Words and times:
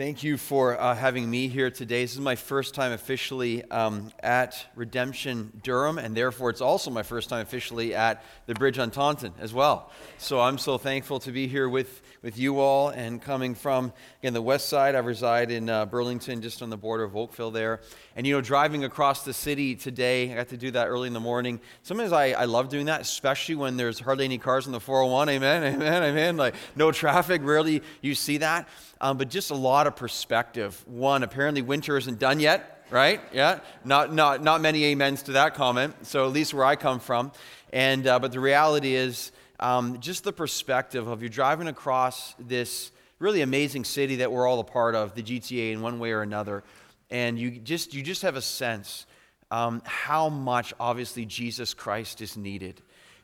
Thank 0.00 0.22
you 0.22 0.38
for 0.38 0.80
uh, 0.80 0.94
having 0.94 1.30
me 1.30 1.48
here 1.48 1.70
today. 1.70 2.02
This 2.02 2.14
is 2.14 2.20
my 2.20 2.34
first 2.34 2.74
time 2.74 2.92
officially 2.92 3.70
um, 3.70 4.10
at 4.20 4.64
Redemption 4.74 5.52
Durham, 5.62 5.98
and 5.98 6.16
therefore 6.16 6.48
it's 6.48 6.62
also 6.62 6.90
my 6.90 7.02
first 7.02 7.28
time 7.28 7.42
officially 7.42 7.94
at 7.94 8.24
the 8.46 8.54
Bridge 8.54 8.78
on 8.78 8.90
Taunton 8.90 9.34
as 9.38 9.52
well. 9.52 9.90
So 10.16 10.40
I'm 10.40 10.56
so 10.56 10.78
thankful 10.78 11.20
to 11.20 11.32
be 11.32 11.48
here 11.48 11.68
with, 11.68 12.00
with 12.22 12.38
you 12.38 12.60
all 12.60 12.88
and 12.88 13.20
coming 13.20 13.54
from, 13.54 13.92
again, 14.22 14.32
the 14.32 14.40
west 14.40 14.70
side. 14.70 14.94
I 14.94 15.00
reside 15.00 15.50
in 15.50 15.68
uh, 15.68 15.84
Burlington, 15.84 16.40
just 16.40 16.62
on 16.62 16.70
the 16.70 16.78
border 16.78 17.04
of 17.04 17.14
Oakville 17.14 17.50
there. 17.50 17.82
And, 18.16 18.26
you 18.26 18.34
know, 18.34 18.40
driving 18.40 18.84
across 18.84 19.26
the 19.26 19.34
city 19.34 19.74
today, 19.74 20.32
I 20.32 20.36
got 20.36 20.48
to 20.48 20.56
do 20.56 20.70
that 20.70 20.88
early 20.88 21.08
in 21.08 21.12
the 21.12 21.20
morning. 21.20 21.60
Sometimes 21.82 22.14
I, 22.14 22.28
I 22.30 22.46
love 22.46 22.70
doing 22.70 22.86
that, 22.86 23.02
especially 23.02 23.56
when 23.56 23.76
there's 23.76 24.00
hardly 24.00 24.24
any 24.24 24.38
cars 24.38 24.64
on 24.64 24.72
the 24.72 24.80
401. 24.80 25.28
Amen, 25.28 25.74
amen, 25.74 26.02
amen. 26.04 26.36
Like, 26.38 26.54
no 26.74 26.90
traffic, 26.90 27.42
rarely 27.44 27.82
you 28.00 28.14
see 28.14 28.38
that 28.38 28.66
um, 29.00 29.16
but 29.16 29.30
just 29.30 29.50
a 29.50 29.54
lot 29.54 29.86
of 29.86 29.96
perspective. 29.96 30.82
One, 30.86 31.22
apparently 31.22 31.62
winter 31.62 31.96
isn't 31.96 32.18
done 32.18 32.40
yet, 32.40 32.84
right? 32.90 33.20
Yeah, 33.32 33.60
not, 33.84 34.12
not, 34.12 34.42
not 34.42 34.60
many 34.60 34.92
amens 34.92 35.22
to 35.24 35.32
that 35.32 35.54
comment. 35.54 35.94
So 36.06 36.26
at 36.26 36.32
least 36.32 36.52
where 36.52 36.64
I 36.64 36.76
come 36.76 37.00
from. 37.00 37.32
And, 37.72 38.06
uh, 38.06 38.18
but 38.18 38.32
the 38.32 38.40
reality 38.40 38.94
is 38.94 39.32
um, 39.58 40.00
just 40.00 40.24
the 40.24 40.32
perspective 40.32 41.06
of 41.06 41.22
you're 41.22 41.28
driving 41.28 41.68
across 41.68 42.34
this 42.38 42.90
really 43.18 43.42
amazing 43.42 43.84
city 43.84 44.16
that 44.16 44.32
we're 44.32 44.46
all 44.46 44.60
a 44.60 44.64
part 44.64 44.94
of, 44.94 45.14
the 45.14 45.22
GTA 45.22 45.72
in 45.72 45.82
one 45.82 45.98
way 45.98 46.12
or 46.12 46.22
another. 46.22 46.64
And 47.10 47.38
you 47.38 47.50
just, 47.50 47.94
you 47.94 48.02
just 48.02 48.22
have 48.22 48.36
a 48.36 48.42
sense 48.42 49.06
um, 49.50 49.82
how 49.84 50.28
much 50.28 50.72
obviously 50.78 51.26
Jesus 51.26 51.74
Christ 51.74 52.20
is 52.20 52.36
needed 52.36 52.80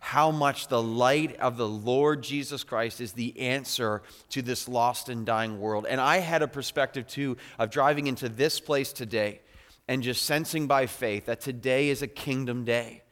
how 0.06 0.30
much 0.30 0.68
the 0.68 0.80
light 0.80 1.36
of 1.40 1.56
the 1.56 1.66
Lord 1.66 2.22
Jesus 2.22 2.62
Christ 2.62 3.00
is 3.00 3.10
the 3.10 3.40
answer 3.40 4.02
to 4.30 4.40
this 4.40 4.68
lost 4.68 5.08
and 5.08 5.26
dying 5.26 5.58
world. 5.58 5.84
And 5.84 6.00
I 6.00 6.18
had 6.18 6.42
a 6.42 6.48
perspective 6.48 7.08
too 7.08 7.36
of 7.58 7.70
driving 7.70 8.06
into 8.06 8.28
this 8.28 8.60
place 8.60 8.92
today 8.92 9.40
and 9.88 10.04
just 10.04 10.24
sensing 10.24 10.68
by 10.68 10.86
faith 10.86 11.26
that 11.26 11.40
today 11.40 11.88
is 11.88 12.02
a 12.02 12.06
kingdom 12.06 12.64
day. 12.64 13.02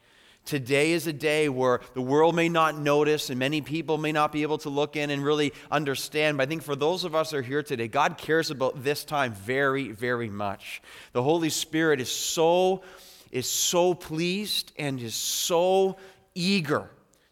Today 0.45 0.93
is 0.93 1.05
a 1.05 1.11
day 1.11 1.49
where 1.49 1.81
the 1.95 2.01
world 2.01 2.33
may 2.33 2.47
not 2.47 2.77
notice 2.77 3.29
and 3.29 3.37
many 3.37 3.59
people 3.59 3.97
may 3.97 4.13
not 4.13 4.31
be 4.31 4.43
able 4.43 4.59
to 4.59 4.69
look 4.69 4.95
in 4.95 5.09
and 5.09 5.21
really 5.21 5.51
understand. 5.69 6.37
But 6.37 6.43
I 6.43 6.45
think 6.45 6.63
for 6.63 6.77
those 6.77 7.03
of 7.03 7.13
us 7.13 7.31
who 7.31 7.39
are 7.39 7.41
here 7.41 7.61
today, 7.61 7.89
God 7.89 8.17
cares 8.17 8.51
about 8.51 8.85
this 8.85 9.03
time 9.03 9.33
very, 9.33 9.91
very 9.91 10.29
much. 10.29 10.81
The 11.11 11.23
Holy 11.23 11.49
Spirit 11.49 11.99
is 11.99 12.09
so, 12.09 12.83
is 13.31 13.49
so 13.49 13.93
pleased 13.93 14.71
and 14.79 14.97
is 15.01 15.13
so 15.13 15.97
eager 16.35 16.89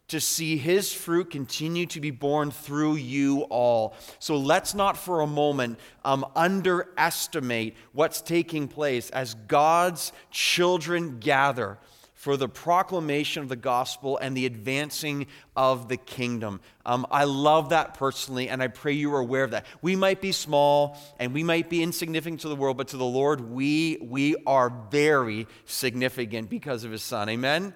to 0.10 0.20
see 0.20 0.58
his 0.58 0.92
fruit 0.92 1.32
continue 1.32 1.86
to 1.88 2.00
be 2.00 2.12
borne 2.12 2.52
through 2.52 2.96
you 2.96 3.42
all. 3.44 3.96
So 4.20 4.38
let's 4.38 4.74
not 4.74 4.98
for 4.98 5.22
a 5.22 5.28
moment 5.28 5.80
um, 6.04 6.26
underestimate 6.36 7.76
what's 7.94 8.22
taking 8.22 8.68
place 8.68 9.10
as 9.10 9.34
God's 9.34 10.12
children 10.30 11.20
gather 11.20 11.80
for 12.24 12.38
the 12.38 12.48
proclamation 12.48 13.44
of 13.44 13.50
the 13.50 13.56
gospel 13.58 14.18
and 14.18 14.38
the 14.38 14.46
advancing 14.46 15.28
of 15.58 15.90
the 15.90 15.98
kingdom. 15.98 16.62
Um, 16.86 17.06
I 17.12 17.26
love 17.26 17.70
that 17.70 17.96
personally, 17.96 18.48
and 18.48 18.64
I 18.64 18.68
pray 18.68 18.94
you 18.94 19.14
are 19.16 19.20
aware 19.20 19.44
of 19.44 19.52
that. 19.52 19.66
We 19.82 19.98
might 19.98 20.22
be 20.22 20.32
small 20.32 20.98
and 21.20 21.34
we 21.34 21.44
might 21.44 21.70
be 21.70 21.84
insignificant 21.84 22.40
to 22.42 22.50
the 22.50 22.56
world, 22.56 22.78
but 22.78 22.90
to 22.90 22.98
the 22.98 23.04
Lord, 23.04 23.42
we, 23.42 23.98
we 24.02 24.38
are 24.48 24.72
very 24.90 25.48
significant 25.66 26.50
because 26.50 26.86
of 26.86 26.92
his 26.92 27.04
son. 27.04 27.28
Amen? 27.30 27.74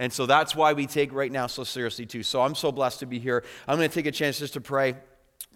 And 0.00 0.10
so 0.10 0.24
that's 0.24 0.56
why 0.56 0.72
we 0.72 0.86
take 0.86 1.12
right 1.12 1.30
now 1.30 1.46
so 1.46 1.62
seriously, 1.62 2.06
too. 2.06 2.22
So 2.22 2.40
I'm 2.40 2.54
so 2.54 2.72
blessed 2.72 3.00
to 3.00 3.06
be 3.06 3.18
here. 3.18 3.44
I'm 3.68 3.76
going 3.76 3.86
to 3.86 3.94
take 3.94 4.06
a 4.06 4.10
chance 4.10 4.38
just 4.38 4.54
to 4.54 4.60
pray 4.60 4.94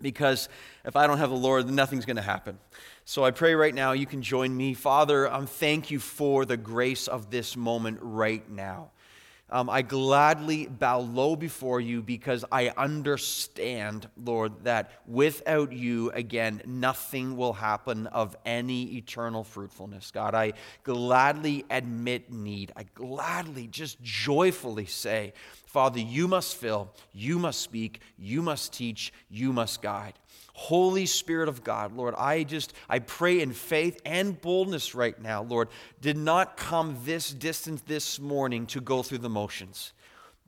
because 0.02 0.50
if 0.84 0.96
I 0.96 1.06
don't 1.06 1.16
have 1.16 1.30
the 1.30 1.36
Lord, 1.36 1.66
nothing's 1.70 2.04
going 2.04 2.16
to 2.16 2.22
happen. 2.22 2.58
So 3.06 3.24
I 3.24 3.30
pray 3.30 3.54
right 3.54 3.74
now 3.74 3.92
you 3.92 4.04
can 4.04 4.20
join 4.20 4.54
me. 4.54 4.74
Father, 4.74 5.26
I 5.26 5.36
um, 5.36 5.46
thank 5.46 5.90
you 5.90 5.98
for 5.98 6.44
the 6.44 6.58
grace 6.58 7.08
of 7.08 7.30
this 7.30 7.56
moment 7.56 8.00
right 8.02 8.46
now. 8.50 8.90
Um, 9.54 9.70
I 9.70 9.82
gladly 9.82 10.66
bow 10.66 10.98
low 10.98 11.36
before 11.36 11.80
you 11.80 12.02
because 12.02 12.44
I 12.50 12.70
understand, 12.70 14.08
Lord, 14.16 14.64
that 14.64 14.90
without 15.06 15.72
you, 15.72 16.10
again, 16.10 16.60
nothing 16.66 17.36
will 17.36 17.52
happen 17.52 18.08
of 18.08 18.36
any 18.44 18.96
eternal 18.96 19.44
fruitfulness. 19.44 20.10
God, 20.10 20.34
I 20.34 20.54
gladly 20.82 21.64
admit 21.70 22.32
need. 22.32 22.72
I 22.74 22.82
gladly, 22.96 23.68
just 23.68 24.02
joyfully 24.02 24.86
say, 24.86 25.34
Father, 25.66 26.00
you 26.00 26.26
must 26.26 26.56
fill, 26.56 26.92
you 27.12 27.38
must 27.38 27.60
speak, 27.60 28.00
you 28.18 28.42
must 28.42 28.72
teach, 28.72 29.12
you 29.30 29.52
must 29.52 29.80
guide. 29.80 30.14
Holy 30.54 31.04
Spirit 31.04 31.48
of 31.48 31.64
God, 31.64 31.96
Lord, 31.96 32.14
I 32.16 32.44
just, 32.44 32.72
I 32.88 33.00
pray 33.00 33.40
in 33.40 33.52
faith 33.52 34.00
and 34.06 34.40
boldness 34.40 34.94
right 34.94 35.20
now, 35.20 35.42
Lord, 35.42 35.68
did 36.00 36.16
not 36.16 36.56
come 36.56 36.96
this 37.04 37.30
distance 37.30 37.82
this 37.82 38.20
morning 38.20 38.66
to 38.68 38.80
go 38.80 39.02
through 39.02 39.18
the 39.18 39.28
motions 39.28 39.92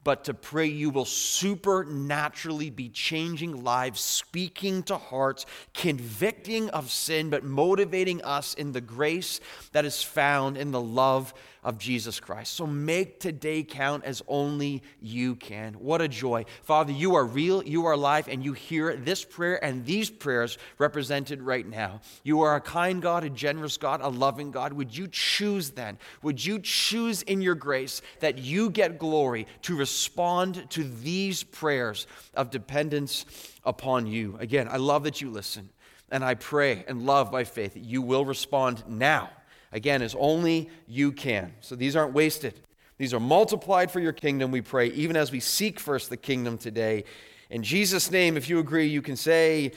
but 0.06 0.22
to 0.22 0.32
pray 0.34 0.66
you 0.66 0.88
will 0.88 1.04
supernaturally 1.04 2.70
be 2.70 2.88
changing 2.88 3.64
lives, 3.64 3.98
speaking 3.98 4.84
to 4.84 4.96
hearts, 4.96 5.46
convicting 5.74 6.70
of 6.70 6.92
sin, 6.92 7.28
but 7.28 7.42
motivating 7.42 8.22
us 8.22 8.54
in 8.54 8.70
the 8.70 8.80
grace 8.80 9.40
that 9.72 9.84
is 9.84 10.04
found 10.04 10.56
in 10.56 10.70
the 10.70 10.80
love 10.80 11.34
of 11.66 11.78
Jesus 11.78 12.20
Christ. 12.20 12.52
So 12.52 12.64
make 12.64 13.18
today 13.18 13.64
count 13.64 14.04
as 14.04 14.22
only 14.28 14.84
you 15.00 15.34
can. 15.34 15.74
What 15.74 16.00
a 16.00 16.06
joy. 16.06 16.44
Father, 16.62 16.92
you 16.92 17.16
are 17.16 17.24
real, 17.24 17.60
you 17.64 17.86
are 17.86 17.92
alive, 17.94 18.28
and 18.28 18.44
you 18.44 18.52
hear 18.52 18.94
this 18.94 19.24
prayer 19.24 19.62
and 19.64 19.84
these 19.84 20.08
prayers 20.08 20.58
represented 20.78 21.42
right 21.42 21.66
now. 21.66 22.02
You 22.22 22.42
are 22.42 22.54
a 22.54 22.60
kind 22.60 23.02
God, 23.02 23.24
a 23.24 23.30
generous 23.30 23.78
God, 23.78 24.00
a 24.00 24.08
loving 24.08 24.52
God. 24.52 24.74
Would 24.74 24.96
you 24.96 25.08
choose 25.10 25.70
then? 25.70 25.98
Would 26.22 26.44
you 26.44 26.60
choose 26.60 27.22
in 27.22 27.42
your 27.42 27.56
grace 27.56 28.00
that 28.20 28.38
you 28.38 28.70
get 28.70 29.00
glory 29.00 29.48
to 29.62 29.76
respond 29.96 30.68
to 30.68 30.84
these 30.84 31.42
prayers 31.42 32.06
of 32.34 32.50
dependence 32.50 33.24
upon 33.64 34.06
you? 34.06 34.36
Again, 34.38 34.68
I 34.70 34.76
love 34.76 35.04
that 35.04 35.22
you 35.22 35.30
listen. 35.30 35.70
And 36.10 36.22
I 36.22 36.34
pray 36.34 36.84
and 36.86 37.06
love 37.06 37.32
by 37.32 37.44
faith 37.44 37.72
that 37.74 37.82
you 37.82 38.02
will 38.02 38.26
respond 38.26 38.84
now 38.86 39.30
again, 39.72 40.02
as 40.02 40.14
only 40.18 40.68
you 40.86 41.12
can. 41.12 41.54
So 41.62 41.76
these 41.76 41.96
aren't 41.96 42.12
wasted. 42.12 42.60
These 42.98 43.14
are 43.14 43.20
multiplied 43.20 43.90
for 43.90 44.00
your 44.00 44.12
kingdom, 44.12 44.50
we 44.50 44.60
pray, 44.60 44.88
even 44.88 45.16
as 45.16 45.32
we 45.32 45.40
seek 45.40 45.80
first 45.80 46.10
the 46.10 46.16
kingdom 46.18 46.58
today. 46.58 47.04
In 47.48 47.62
Jesus' 47.62 48.10
name, 48.10 48.36
if 48.36 48.50
you 48.50 48.58
agree, 48.58 48.86
you 48.86 49.00
can 49.00 49.16
say, 49.16 49.72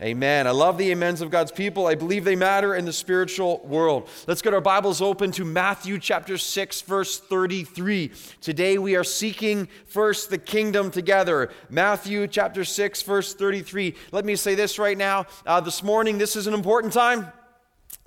Amen. 0.00 0.46
I 0.46 0.52
love 0.52 0.78
the 0.78 0.92
amens 0.92 1.20
of 1.20 1.30
God's 1.30 1.50
people. 1.50 1.88
I 1.88 1.96
believe 1.96 2.24
they 2.24 2.36
matter 2.36 2.76
in 2.76 2.84
the 2.84 2.92
spiritual 2.92 3.58
world. 3.64 4.08
Let's 4.28 4.42
get 4.42 4.54
our 4.54 4.60
Bibles 4.60 5.02
open 5.02 5.32
to 5.32 5.44
Matthew 5.44 5.98
chapter 5.98 6.38
6, 6.38 6.82
verse 6.82 7.18
33. 7.18 8.12
Today 8.40 8.78
we 8.78 8.94
are 8.94 9.02
seeking 9.02 9.66
first 9.86 10.30
the 10.30 10.38
kingdom 10.38 10.92
together. 10.92 11.50
Matthew 11.68 12.28
chapter 12.28 12.64
6, 12.64 13.02
verse 13.02 13.34
33. 13.34 13.96
Let 14.12 14.24
me 14.24 14.36
say 14.36 14.54
this 14.54 14.78
right 14.78 14.96
now. 14.96 15.26
Uh, 15.44 15.60
this 15.60 15.82
morning, 15.82 16.16
this 16.16 16.36
is 16.36 16.46
an 16.46 16.54
important 16.54 16.92
time. 16.92 17.32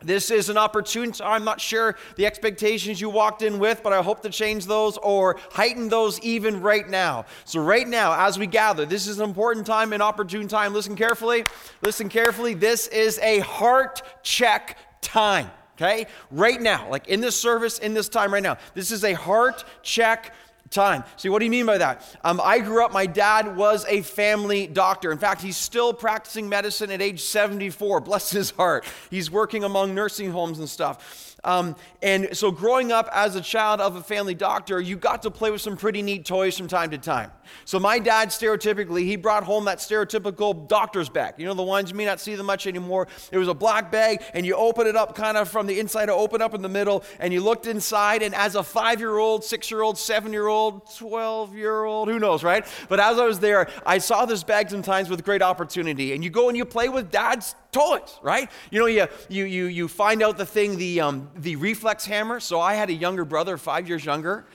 This 0.04 0.32
is 0.32 0.50
an 0.50 0.58
opportunity. 0.58 1.24
I'm 1.24 1.44
not 1.44 1.62
sure 1.62 1.96
the 2.16 2.26
expectations 2.26 3.00
you 3.00 3.10
walked 3.10 3.42
in 3.42 3.60
with, 3.60 3.82
but 3.84 3.94
I 3.94 4.02
hope 4.02 4.22
to 4.24 4.30
change 4.30 4.66
those 4.66 4.98
or 4.98 5.38
heighten 5.52 5.90
those 5.90 6.20
even 6.22 6.62
right 6.62 6.88
now. 6.90 7.26
So, 7.46 7.62
right 7.62 7.88
now, 7.88 8.28
as 8.28 8.40
we 8.40 8.48
gather, 8.48 8.86
this 8.86 9.08
is 9.08 9.20
an 9.20 9.26
important 9.26 9.66
time, 9.66 9.94
an 9.94 10.02
opportune 10.02 10.48
time. 10.48 10.74
Listen 10.74 10.96
carefully. 10.96 11.46
Listen 11.84 12.10
carefully. 12.10 12.54
This 12.54 12.88
is 12.88 13.20
a 13.20 13.40
heart 13.40 14.02
check 14.24 14.78
time. 15.02 15.50
Okay? 15.76 16.06
Right 16.30 16.62
now, 16.62 16.90
like 16.90 17.08
in 17.08 17.22
this 17.22 17.40
service, 17.40 17.80
in 17.80 17.94
this 17.94 18.08
time 18.08 18.34
right 18.34 18.44
now, 18.44 18.58
this 18.76 18.92
is 18.92 19.04
a 19.04 19.14
heart 19.14 19.64
check 19.82 20.34
time. 20.72 21.04
See, 21.18 21.30
what 21.30 21.40
do 21.40 21.46
you 21.46 21.52
mean 21.52 21.66
by 21.66 21.78
that? 21.78 22.04
Um, 22.24 22.42
I 22.44 22.60
grew 22.60 22.84
up, 22.84 22.92
my 22.92 23.06
dad 23.06 23.56
was 23.56 23.86
a 23.88 24.02
family 24.02 24.68
doctor. 24.68 25.12
In 25.12 25.18
fact, 25.18 25.42
he's 25.42 25.58
still 25.58 25.94
practicing 25.94 26.50
medicine 26.50 26.90
at 26.92 27.02
age 27.02 27.22
74. 27.22 28.00
Bless 28.02 28.32
his 28.32 28.52
heart. 28.52 28.86
He's 29.10 29.30
working 29.30 29.64
among 29.64 29.94
nursing 29.94 30.32
homes 30.32 30.60
and 30.60 30.70
stuff. 30.70 31.31
Um, 31.44 31.76
and 32.02 32.36
so, 32.38 32.52
growing 32.52 32.92
up 32.92 33.10
as 33.12 33.36
a 33.36 33.42
child 33.42 33.82
of 33.82 33.96
a 33.96 34.02
family 34.02 34.36
doctor, 34.36 34.80
you 34.80 34.96
got 34.96 35.24
to 35.24 35.32
play 35.32 35.50
with 35.50 35.62
some 35.62 35.76
pretty 35.76 36.02
neat 36.02 36.26
toys 36.26 36.58
from 36.58 36.68
time 36.68 36.92
to 36.92 36.98
time. 36.98 37.32
So, 37.66 37.80
my 37.80 37.98
dad, 37.98 38.30
stereotypically, 38.30 39.06
he 39.06 39.16
brought 39.16 39.44
home 39.44 39.66
that 39.66 39.80
stereotypical 39.80 40.68
doctor's 40.68 41.10
bag. 41.10 41.36
You 41.38 41.46
know, 41.46 41.54
the 41.54 41.64
ones 41.64 41.90
you 41.90 41.98
may 41.98 42.06
not 42.06 42.20
see 42.20 42.36
them 42.36 42.46
much 42.46 42.68
anymore. 42.68 43.08
It 43.32 43.40
was 43.40 43.48
a 43.48 43.54
black 43.56 43.92
bag, 43.92 44.22
and 44.34 44.46
you 44.46 44.56
open 44.56 44.86
it 44.86 44.96
up 44.96 45.16
kind 45.16 45.36
of 45.36 45.50
from 45.50 45.66
the 45.66 45.80
inside 45.80 46.08
to 46.08 46.14
open 46.14 46.42
up 46.42 46.54
in 46.54 46.62
the 46.62 46.70
middle, 46.70 47.04
and 47.20 47.34
you 47.34 47.42
looked 47.42 47.66
inside. 47.66 48.22
And 48.22 48.36
as 48.36 48.56
a 48.56 48.64
five 48.64 49.00
year 49.00 49.18
old, 49.18 49.44
six 49.44 49.72
year 49.72 49.82
old, 49.82 49.98
seven 49.98 50.32
year 50.32 50.48
old, 50.48 50.96
12 50.96 51.56
year 51.56 51.84
old, 51.84 52.08
who 52.08 52.20
knows, 52.20 52.44
right? 52.44 52.66
But 52.88 53.00
as 53.00 53.18
I 53.18 53.26
was 53.26 53.40
there, 53.40 53.68
I 53.86 53.98
saw 53.98 54.26
this 54.26 54.44
bag 54.44 54.70
sometimes 54.70 55.10
with 55.10 55.24
great 55.24 55.42
opportunity. 55.42 56.14
And 56.14 56.24
you 56.24 56.30
go 56.30 56.50
and 56.50 56.58
you 56.58 56.66
play 56.66 56.90
with 56.90 57.10
dad's 57.10 57.56
toys, 57.72 58.20
right? 58.22 58.50
You 58.70 58.80
know, 58.80 58.86
you, 58.86 59.08
you, 59.30 59.46
you, 59.46 59.66
you 59.66 59.88
find 59.88 60.22
out 60.22 60.38
the 60.38 60.46
thing, 60.46 60.78
the, 60.78 61.02
um, 61.02 61.30
the 61.36 61.56
reflex 61.56 62.06
hammer. 62.06 62.40
So 62.40 62.60
I 62.60 62.74
had 62.74 62.90
a 62.90 62.94
younger 62.94 63.26
brother, 63.26 63.58
five 63.58 63.88
years 63.88 64.04
younger. 64.04 64.46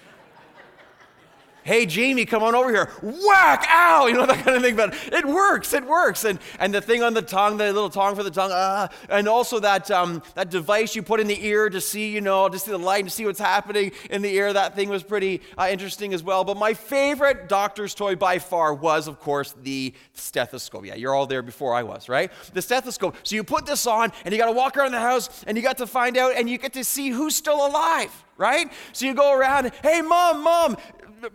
Hey, 1.67 1.85
Jamie, 1.85 2.25
come 2.25 2.45
on 2.45 2.55
over 2.55 2.71
here. 2.71 2.91
Whack, 3.03 3.67
ow, 3.69 4.07
you 4.07 4.15
know, 4.15 4.25
that 4.27 4.45
kind 4.45 4.57
of 4.57 4.63
thing. 4.63 4.77
But 4.77 4.95
it 5.13 5.27
works, 5.27 5.75
it 5.75 5.85
works. 5.85 6.25
And, 6.25 6.39
and 6.61 6.73
the 6.73 6.81
thing 6.81 7.03
on 7.03 7.13
the 7.13 7.23
tongue, 7.23 7.57
the 7.57 7.65
little 7.73 7.91
tongue 7.91 8.15
for 8.15 8.23
the 8.23 8.31
tongue, 8.31 8.53
uh, 8.53 8.89
and 9.11 9.29
also 9.29 9.59
that, 9.61 9.91
um, 9.91 10.23
that 10.37 10.49
device 10.49 10.95
you 10.95 11.03
put 11.03 11.19
in 11.19 11.27
the 11.27 11.45
ear 11.45 11.69
to 11.69 11.81
see, 11.81 12.09
you 12.09 12.21
know, 12.21 12.49
to 12.49 12.59
see 12.59 12.71
the 12.71 12.79
light 12.79 13.03
and 13.03 13.13
see 13.13 13.27
what's 13.27 13.41
happening 13.41 13.91
in 14.11 14.23
the 14.23 14.33
ear. 14.33 14.53
That 14.53 14.77
thing 14.77 14.89
was 14.89 15.03
pretty 15.03 15.43
uh, 15.59 15.69
interesting 15.71 16.15
as 16.15 16.23
well. 16.23 16.45
But 16.45 16.57
my 16.57 16.73
favorite 16.73 17.49
doctor's 17.49 17.95
toy 17.95 18.15
by 18.15 18.39
far 18.39 18.73
was, 18.73 19.09
of 19.09 19.19
course, 19.19 19.55
the 19.63 19.93
stethoscope. 20.13 20.87
Yeah, 20.87 20.95
you're 20.95 21.15
all 21.15 21.27
there 21.27 21.43
before 21.43 21.75
I 21.75 21.83
was, 21.83 22.09
right? 22.09 22.31
The 22.55 22.63
stethoscope. 22.63 23.17
So 23.25 23.35
you 23.35 23.43
put 23.43 23.67
this 23.67 23.87
on, 23.87 24.13
and 24.25 24.33
you 24.33 24.39
got 24.39 24.47
to 24.47 24.53
walk 24.53 24.77
around 24.77 24.93
the 24.93 25.01
house, 25.01 25.45
and 25.49 25.57
you 25.57 25.63
got 25.65 25.79
to 25.79 25.87
find 25.87 26.17
out, 26.17 26.37
and 26.37 26.49
you 26.49 26.59
get 26.59 26.75
to 26.75 26.85
see 26.85 27.09
who's 27.11 27.35
still 27.35 27.67
alive 27.67 28.13
right? 28.39 28.71
So 28.93 29.07
you 29.07 29.15
go 29.15 29.33
around, 29.33 29.73
hey, 29.83 30.03
mom, 30.03 30.43
mom, 30.43 30.77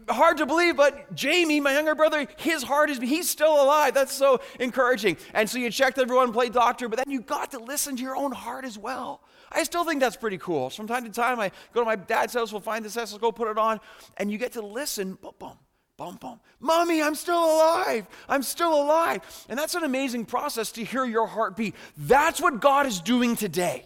hard 0.10 0.38
to 0.38 0.46
believe, 0.46 0.78
but 0.78 1.14
Jamie, 1.16 1.60
my 1.60 1.74
younger 1.74 1.96
brother, 1.96 2.28
his 2.38 2.64
heart 2.64 2.90
is, 2.90 3.00
he's 3.00 3.30
still 3.30 3.62
alive. 3.62 3.94
That's 3.94 4.14
so 4.14 4.42
encouraging. 4.60 5.18
And 5.34 5.50
so 5.50 5.58
you 5.58 5.70
checked 5.70 5.98
everyone, 5.98 6.32
played 6.32 6.54
doctor, 6.54 6.88
but 6.88 6.98
then 6.98 7.12
you 7.12 7.22
got 7.22 7.52
to 7.52 7.60
listen 7.60 7.96
to 7.96 8.04
your 8.04 8.16
own 8.16 8.32
heart 8.32 8.66
as 8.66 8.78
well. 8.78 9.22
I 9.52 9.64
still 9.64 9.84
think 9.84 10.00
that's 10.00 10.16
pretty 10.16 10.38
cool. 10.38 10.70
From 10.70 10.88
time 10.88 11.04
to 11.04 11.12
time, 11.12 11.40
I 11.40 11.52
go 11.74 11.82
to 11.82 11.86
my 11.86 11.96
dad's 11.96 12.34
house, 12.34 12.52
we'll 12.52 12.62
find 12.62 12.86
this, 12.86 13.18
go 13.18 13.32
put 13.32 13.50
it 13.50 13.58
on, 13.58 13.80
and 14.18 14.32
you 14.32 14.38
get 14.38 14.54
to 14.54 14.62
listen, 14.62 15.18
boom, 15.22 15.34
boom, 15.40 15.58
boom, 15.98 16.16
boom. 16.16 16.40
Mommy, 16.60 17.02
I'm 17.02 17.16
still 17.16 17.44
alive. 17.44 18.08
I'm 18.30 18.44
still 18.44 18.74
alive. 18.82 19.22
And 19.50 19.60
that's 19.60 19.76
an 19.76 19.84
amazing 19.84 20.26
process 20.26 20.72
to 20.74 20.84
hear 20.84 21.06
your 21.06 21.28
heartbeat. 21.28 21.76
That's 21.98 22.40
what 22.40 22.62
God 22.62 22.86
is 22.86 23.02
doing 23.02 23.36
today. 23.36 23.86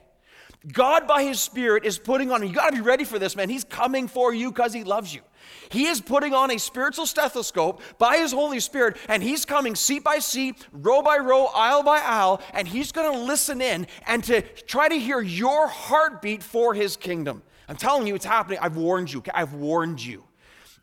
God, 0.71 1.07
by 1.07 1.23
His 1.23 1.39
Spirit, 1.39 1.85
is 1.85 1.97
putting 1.97 2.31
on, 2.31 2.45
you 2.45 2.53
got 2.53 2.71
to 2.71 2.75
be 2.75 2.81
ready 2.81 3.03
for 3.03 3.19
this, 3.19 3.35
man. 3.35 3.49
He's 3.49 3.63
coming 3.63 4.07
for 4.07 4.33
you 4.33 4.51
because 4.51 4.73
He 4.73 4.83
loves 4.83 5.13
you. 5.13 5.21
He 5.69 5.87
is 5.87 6.01
putting 6.01 6.33
on 6.33 6.51
a 6.51 6.59
spiritual 6.59 7.05
stethoscope 7.05 7.81
by 7.97 8.17
His 8.17 8.31
Holy 8.31 8.59
Spirit, 8.59 8.97
and 9.07 9.21
He's 9.21 9.45
coming 9.45 9.75
seat 9.75 10.03
by 10.03 10.19
seat, 10.19 10.67
row 10.71 11.01
by 11.01 11.17
row, 11.17 11.45
aisle 11.45 11.83
by 11.83 11.99
aisle, 11.99 12.41
and 12.53 12.67
He's 12.67 12.91
going 12.91 13.11
to 13.11 13.19
listen 13.19 13.61
in 13.61 13.87
and 14.07 14.23
to 14.25 14.41
try 14.41 14.87
to 14.87 14.95
hear 14.95 15.21
your 15.21 15.67
heartbeat 15.67 16.43
for 16.43 16.73
His 16.73 16.97
kingdom. 16.97 17.43
I'm 17.67 17.75
telling 17.77 18.07
you, 18.07 18.15
it's 18.15 18.25
happening. 18.25 18.59
I've 18.61 18.77
warned 18.77 19.11
you. 19.11 19.23
I've 19.33 19.53
warned 19.53 20.03
you. 20.03 20.23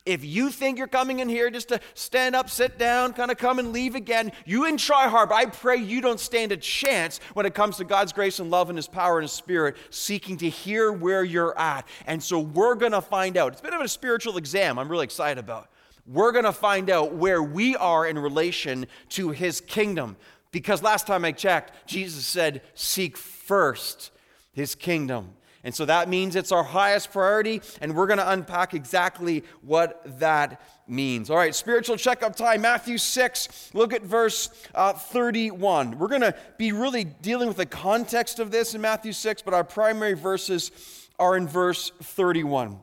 If 0.04 0.24
you 0.24 0.50
think 0.50 0.78
you're 0.78 0.88
coming 0.88 1.20
in 1.20 1.28
here 1.28 1.48
just 1.48 1.68
to 1.68 1.78
stand 1.94 2.34
up, 2.34 2.50
sit 2.50 2.76
down, 2.76 3.12
kind 3.12 3.30
of 3.30 3.38
come 3.38 3.60
and 3.60 3.72
leave 3.72 3.94
again, 3.94 4.32
you 4.44 4.64
and 4.64 4.76
try 4.76 5.06
hard, 5.06 5.28
but 5.28 5.36
I 5.36 5.46
pray 5.46 5.76
you 5.76 6.00
don't 6.00 6.18
stand 6.18 6.50
a 6.50 6.56
chance 6.56 7.20
when 7.34 7.46
it 7.46 7.54
comes 7.54 7.76
to 7.76 7.84
God's 7.84 8.12
grace 8.12 8.40
and 8.40 8.50
love 8.50 8.68
and 8.68 8.76
His 8.76 8.88
power 8.88 9.18
and 9.18 9.24
His 9.24 9.32
Spirit, 9.32 9.76
seeking 9.90 10.36
to 10.38 10.48
hear 10.48 10.90
where 10.90 11.22
you're 11.22 11.56
at. 11.56 11.86
And 12.06 12.20
so 12.20 12.40
we're 12.40 12.74
going 12.74 12.92
to 12.92 13.00
find 13.00 13.36
out. 13.36 13.52
It's 13.52 13.60
a 13.60 13.64
bit 13.64 13.74
of 13.74 13.80
a 13.80 13.88
spiritual 13.88 14.38
exam 14.38 14.76
I'm 14.76 14.88
really 14.88 15.04
excited 15.04 15.38
about. 15.38 15.68
We're 16.04 16.32
going 16.32 16.46
to 16.46 16.52
find 16.52 16.90
out 16.90 17.14
where 17.14 17.40
we 17.40 17.76
are 17.76 18.04
in 18.04 18.18
relation 18.18 18.86
to 19.10 19.30
His 19.30 19.60
kingdom. 19.60 20.16
Because 20.50 20.82
last 20.82 21.06
time 21.06 21.24
I 21.24 21.30
checked, 21.30 21.86
Jesus 21.86 22.26
said, 22.26 22.62
Seek 22.74 23.16
first 23.16 24.10
His 24.52 24.74
kingdom 24.74 25.34
and 25.64 25.74
so 25.74 25.84
that 25.84 26.08
means 26.08 26.34
it's 26.34 26.50
our 26.50 26.64
highest 26.64 27.12
priority, 27.12 27.62
and 27.80 27.94
we're 27.94 28.08
going 28.08 28.18
to 28.18 28.30
unpack 28.30 28.74
exactly 28.74 29.44
what 29.60 30.02
that 30.18 30.60
means. 30.88 31.30
All 31.30 31.36
right, 31.36 31.54
spiritual 31.54 31.96
checkup 31.96 32.34
time, 32.34 32.62
Matthew 32.62 32.98
6, 32.98 33.70
look 33.72 33.92
at 33.92 34.02
verse 34.02 34.50
uh, 34.74 34.92
31. 34.94 35.98
We're 35.98 36.08
going 36.08 36.22
to 36.22 36.34
be 36.58 36.72
really 36.72 37.04
dealing 37.04 37.46
with 37.46 37.58
the 37.58 37.66
context 37.66 38.40
of 38.40 38.50
this 38.50 38.74
in 38.74 38.80
Matthew 38.80 39.12
6, 39.12 39.42
but 39.42 39.54
our 39.54 39.62
primary 39.62 40.14
verses 40.14 40.72
are 41.18 41.36
in 41.36 41.46
verse 41.46 41.92
31. 42.02 42.80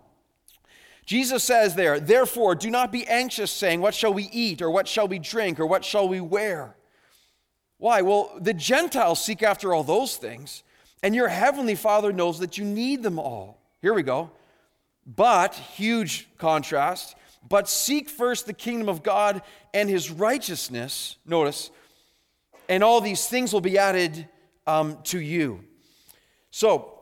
Jesus 1.05 1.43
says 1.43 1.75
there, 1.75 1.99
Therefore, 1.99 2.55
do 2.55 2.69
not 2.69 2.91
be 2.91 3.05
anxious, 3.07 3.51
saying, 3.51 3.81
What 3.81 3.95
shall 3.95 4.13
we 4.13 4.29
eat, 4.31 4.61
or 4.61 4.69
what 4.69 4.87
shall 4.87 5.07
we 5.07 5.19
drink, 5.19 5.59
or 5.59 5.65
what 5.65 5.83
shall 5.83 6.07
we 6.07 6.21
wear? 6.21 6.77
Why? 7.77 8.03
Well, 8.03 8.31
the 8.39 8.53
Gentiles 8.53 9.23
seek 9.23 9.41
after 9.43 9.73
all 9.73 9.83
those 9.83 10.15
things 10.17 10.63
and 11.01 11.15
your 11.15 11.27
heavenly 11.27 11.75
Father 11.75 12.11
knows 12.11 12.39
that 12.39 12.57
you 12.57 12.65
need 12.65 13.03
them 13.03 13.19
all. 13.19 13.61
Here 13.81 13.93
we 13.93 14.03
go. 14.03 14.31
But, 15.05 15.55
huge 15.55 16.27
contrast, 16.37 17.15
but 17.47 17.69
seek 17.69 18.09
first 18.09 18.45
the 18.45 18.53
kingdom 18.53 18.89
of 18.89 19.01
God 19.01 19.41
and 19.73 19.89
his 19.89 20.11
righteousness. 20.11 21.17
Notice, 21.25 21.71
and 22.67 22.83
all 22.83 23.01
these 23.01 23.27
things 23.27 23.53
will 23.53 23.61
be 23.61 23.77
added 23.77 24.27
um, 24.67 24.97
to 25.05 25.19
you. 25.19 25.63
So, 26.51 26.95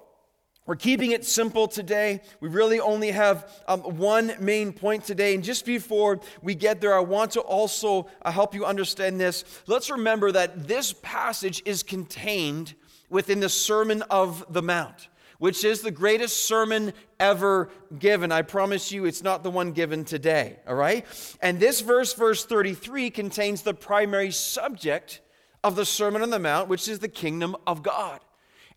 we're 0.68 0.76
keeping 0.76 1.12
it 1.12 1.24
simple 1.24 1.70
today. 1.70 2.20
We 2.42 2.50
really 2.50 2.82
only 2.82 3.12
have 3.12 3.50
um, 3.70 3.80
one 3.80 4.34
main 4.42 4.74
point 4.74 5.06
today. 5.06 5.34
And 5.34 5.42
just 5.42 5.66
before 5.66 6.20
we 6.42 6.56
get 6.56 6.82
there, 6.82 6.94
I 6.94 7.00
want 7.00 7.32
to 7.32 7.40
also 7.40 8.10
uh, 8.22 8.32
help 8.32 8.54
you 8.54 8.66
understand 8.66 9.18
this. 9.18 9.46
Let's 9.66 9.90
remember 9.90 10.30
that 10.34 10.68
this 10.68 10.92
passage 10.92 11.64
is 11.66 11.84
contained 11.84 12.76
within 13.10 13.40
the 13.40 13.50
Sermon 13.50 14.02
of 14.04 14.46
the 14.50 14.62
Mount, 14.62 15.10
which 15.40 15.64
is 15.64 15.82
the 15.82 15.92
greatest 15.92 16.46
sermon 16.46 16.94
ever 17.20 17.70
given. 18.00 18.32
I 18.32 18.42
promise 18.42 18.92
you 18.92 19.06
it's 19.06 19.24
not 19.24 19.44
the 19.44 19.52
one 19.52 19.72
given 19.72 20.04
today, 20.04 20.60
all 20.68 20.76
right? 20.76 21.06
And 21.42 21.60
this 21.60 21.82
verse, 21.82 22.14
verse 22.14 22.46
33, 22.46 23.10
contains 23.10 23.62
the 23.62 23.74
primary 23.74 24.32
subject 24.32 25.22
of 25.64 25.76
the 25.76 25.86
Sermon 25.86 26.22
on 26.22 26.30
the 26.30 26.40
Mount, 26.40 26.70
which 26.70 26.88
is 26.88 27.00
the 27.00 27.08
kingdom 27.08 27.56
of 27.66 27.84
God. 27.84 28.20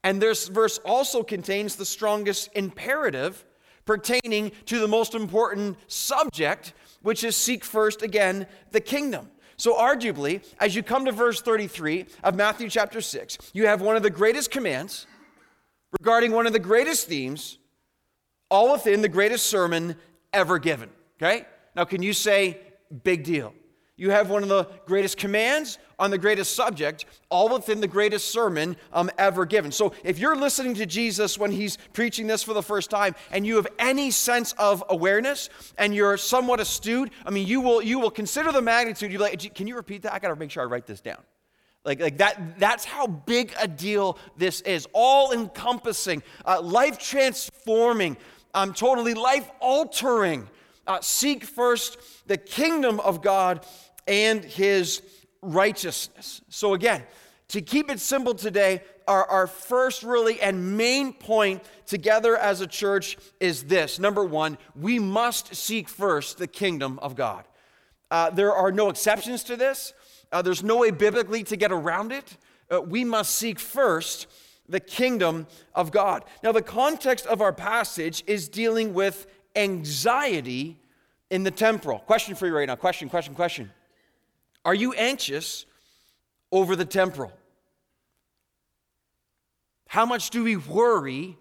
And 0.03 0.21
this 0.21 0.49
verse 0.49 0.79
also 0.79 1.23
contains 1.23 1.76
the 1.76 1.85
strongest 1.85 2.49
imperative 2.55 3.44
pertaining 3.85 4.53
to 4.67 4.79
the 4.79 4.88
most 4.88 5.15
important 5.15 5.76
subject, 5.88 6.73
which 7.03 7.25
is 7.25 7.37
seek 7.37 7.65
first 7.65 8.03
again 8.03 8.47
the 8.71 8.81
kingdom. 8.81 9.31
So, 9.61 9.75
arguably, 9.75 10.43
as 10.59 10.75
you 10.75 10.83
come 10.83 11.05
to 11.05 11.12
verse 11.12 11.43
33 11.43 12.07
of 12.25 12.35
Matthew 12.35 12.71
chapter 12.71 13.03
6, 13.03 13.37
you 13.53 13.67
have 13.67 13.83
one 13.83 13.95
of 13.95 14.03
the 14.03 14.09
greatest 14.09 14.51
commands 14.51 15.07
regarding 16.01 16.33
one 16.33 16.47
of 16.47 16.55
the 16.55 16.59
greatest 16.59 17.09
themes, 17.09 17.59
all 18.51 18.73
within 18.73 19.03
the 19.03 19.09
greatest 19.11 19.45
sermon 19.45 19.97
ever 20.33 20.59
given. 20.59 20.89
Okay? 21.19 21.45
Now, 21.77 21.85
can 21.85 22.03
you 22.03 22.15
say, 22.15 22.59
big 23.05 23.23
deal? 23.23 23.53
You 24.00 24.08
have 24.12 24.31
one 24.31 24.43
of 24.43 24.49
the 24.49 24.67
greatest 24.87 25.19
commands 25.19 25.76
on 25.99 26.11
the 26.11 26.17
greatest 26.17 26.56
subject, 26.56 27.05
all 27.29 27.50
within 27.50 27.82
the 27.82 27.87
greatest 27.87 28.31
sermon 28.31 28.79
um, 28.94 29.11
ever 29.19 29.44
given. 29.44 29.70
So, 29.70 29.93
if 30.02 30.19
you're 30.19 30.37
listening 30.37 30.73
to 30.76 30.87
Jesus 30.87 31.37
when 31.37 31.50
he's 31.50 31.76
preaching 31.93 32.26
this 32.26 32.43
for 32.43 32.55
the 32.55 32.62
first 32.62 32.88
time, 32.88 33.14
and 33.31 33.47
you 33.47 33.56
have 33.56 33.67
any 33.79 34.11
sense 34.11 34.52
of 34.52 34.82
awareness, 34.88 35.50
and 35.76 35.94
you're 35.94 36.17
somewhat 36.17 36.61
astute, 36.61 37.12
I 37.26 37.31
mean, 37.31 37.47
you 37.47 37.61
will 37.61 37.82
you 37.82 37.99
will 37.99 38.11
consider 38.11 38.50
the 38.52 38.62
magnitude. 38.62 39.12
You 39.12 39.19
like, 39.19 39.55
can 39.55 39.67
you 39.67 39.76
repeat 39.76 40.00
that? 40.05 40.14
I 40.14 40.19
got 40.19 40.29
to 40.29 40.37
make 40.37 40.50
sure 40.50 40.62
I 40.62 40.67
write 40.67 40.87
this 40.87 41.02
down. 41.02 41.23
Like, 41.85 42.00
like 42.00 42.17
that, 42.17 42.58
that's 42.58 42.87
how 42.87 43.06
big 43.06 43.52
a 43.61 43.69
deal 43.69 44.17
this 44.35 44.62
is. 44.62 44.88
All 44.94 45.32
encompassing, 45.32 46.23
uh, 46.47 46.62
life 46.62 46.97
transforming, 46.97 48.16
um, 48.54 48.73
totally 48.73 49.12
life 49.12 49.50
altering. 49.61 50.49
Uh, 50.87 50.99
seek 51.02 51.45
first 51.45 51.99
the 52.26 52.37
kingdom 52.37 52.99
of 53.00 53.23
God 53.23 53.64
and 54.07 54.45
his 54.45 55.02
righteousness. 55.42 56.42
So, 56.49 56.75
again, 56.75 57.02
to 57.49 57.61
keep 57.61 57.90
it 57.90 57.99
simple 57.99 58.35
today, 58.35 58.83
our, 59.09 59.25
our 59.26 59.47
first 59.47 60.02
really 60.04 60.40
and 60.40 60.76
main 60.76 61.12
point 61.12 61.64
together 61.85 62.37
as 62.37 62.61
a 62.61 62.66
church 62.66 63.16
is 63.40 63.64
this 63.64 63.99
number 63.99 64.25
one, 64.25 64.57
we 64.76 64.99
must 64.99 65.54
seek 65.54 65.88
first 65.88 66.38
the 66.38 66.47
kingdom 66.47 66.99
of 67.00 67.16
God. 67.16 67.45
Uh, 68.11 68.30
there 68.30 68.52
are 68.52 68.71
no 68.71 68.88
exceptions 68.88 69.42
to 69.45 69.57
this, 69.57 69.92
uh, 70.33 70.42
there's 70.42 70.62
no 70.62 70.78
way 70.78 70.90
biblically 70.90 71.42
to 71.42 71.57
get 71.57 71.73
around 71.73 72.12
it. 72.12 72.37
Uh, 72.71 72.80
we 72.80 73.04
must 73.04 73.35
seek 73.35 73.59
first 73.59 74.28
the 74.69 74.78
kingdom 74.78 75.49
of 75.75 75.90
God. 75.90 76.25
Now, 76.45 76.52
the 76.52 76.62
context 76.62 77.26
of 77.26 77.40
our 77.40 77.52
passage 77.52 78.23
is 78.28 78.49
dealing 78.49 78.95
with 78.95 79.26
anxiety 79.57 80.78
in 81.30 81.42
the 81.42 81.50
temporal. 81.50 81.99
Question 81.99 82.37
for 82.37 82.47
you 82.47 82.54
right 82.54 82.69
now. 82.69 82.76
Question, 82.76 83.09
question, 83.09 83.35
question. 83.35 83.73
Are 84.64 84.75
you 84.75 84.93
anxious 84.93 85.64
over 86.52 86.76
the 86.76 86.85
temporal? 86.85 87.33
How 89.88 90.07
much 90.07 90.31
do 90.31 90.45
we 90.45 90.57
worry 90.57 91.37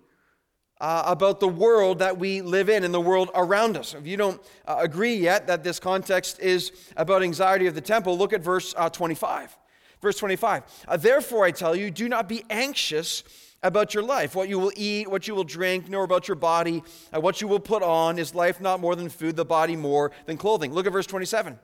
uh, 0.82 1.04
about 1.06 1.40
the 1.40 1.48
world 1.48 2.00
that 2.00 2.18
we 2.18 2.42
live 2.42 2.70
in 2.70 2.84
and 2.84 2.94
the 2.94 3.02
world 3.02 3.30
around 3.36 3.78
us? 3.78 3.94
If 3.94 4.08
you 4.08 4.18
don't 4.18 4.42
uh, 4.66 4.78
agree 4.80 5.16
yet 5.16 5.48
that 5.48 5.64
this 5.64 5.80
context 5.80 6.40
is 6.40 6.72
about 6.98 7.22
anxiety 7.22 7.68
of 7.68 7.76
the 7.76 7.82
temple, 7.82 8.18
look 8.18 8.34
at 8.34 8.42
verse 8.42 8.74
uh, 8.78 8.90
25. 8.90 9.56
Verse 10.02 10.18
25. 10.18 10.64
Uh, 10.88 10.98
Therefore, 10.98 11.46
I 11.46 11.52
tell 11.52 11.76
you, 11.76 11.92
do 11.92 12.08
not 12.08 12.30
be 12.30 12.44
anxious 12.50 13.24
about 13.62 13.94
your 13.94 14.04
life, 14.04 14.36
what 14.36 14.48
you 14.48 14.58
will 14.58 14.72
eat, 14.76 15.10
what 15.10 15.28
you 15.28 15.36
will 15.36 15.44
drink, 15.44 15.90
nor 15.90 16.04
about 16.06 16.28
your 16.28 16.36
body, 16.36 16.82
uh, 17.14 17.20
what 17.20 17.42
you 17.42 17.48
will 17.48 17.60
put 17.60 17.84
on. 17.84 18.18
Is 18.18 18.34
life 18.34 18.62
not 18.62 18.80
more 18.80 18.96
than 18.96 19.10
food, 19.10 19.36
the 19.36 19.46
body 19.46 19.76
more 19.76 20.12
than 20.26 20.38
clothing? 20.38 20.74
Look 20.74 20.88
at 20.88 20.94
verse 20.94 21.06
27. 21.06 21.60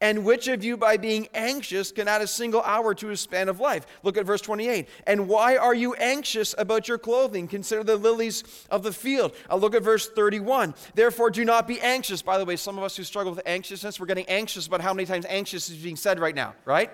And 0.00 0.26
which 0.26 0.46
of 0.46 0.62
you, 0.62 0.76
by 0.76 0.98
being 0.98 1.26
anxious, 1.32 1.90
can 1.90 2.06
add 2.06 2.20
a 2.20 2.26
single 2.26 2.60
hour 2.62 2.94
to 2.94 3.06
his 3.06 3.18
span 3.20 3.48
of 3.48 3.60
life? 3.60 3.86
Look 4.02 4.18
at 4.18 4.26
verse 4.26 4.42
28. 4.42 4.88
And 5.06 5.26
why 5.26 5.56
are 5.56 5.74
you 5.74 5.94
anxious 5.94 6.54
about 6.58 6.86
your 6.86 6.98
clothing? 6.98 7.48
Consider 7.48 7.82
the 7.82 7.96
lilies 7.96 8.44
of 8.70 8.82
the 8.82 8.92
field. 8.92 9.34
I'll 9.48 9.58
look 9.58 9.74
at 9.74 9.82
verse 9.82 10.06
31. 10.06 10.74
Therefore, 10.94 11.30
do 11.30 11.46
not 11.46 11.66
be 11.66 11.80
anxious. 11.80 12.20
By 12.20 12.36
the 12.36 12.44
way, 12.44 12.56
some 12.56 12.76
of 12.76 12.84
us 12.84 12.94
who 12.94 13.04
struggle 13.04 13.32
with 13.32 13.42
anxiousness, 13.46 13.98
we're 13.98 14.04
getting 14.04 14.28
anxious 14.28 14.66
about 14.66 14.82
how 14.82 14.92
many 14.92 15.06
times 15.06 15.24
anxious 15.30 15.70
is 15.70 15.78
being 15.78 15.96
said 15.96 16.20
right 16.20 16.34
now, 16.34 16.54
right? 16.66 16.90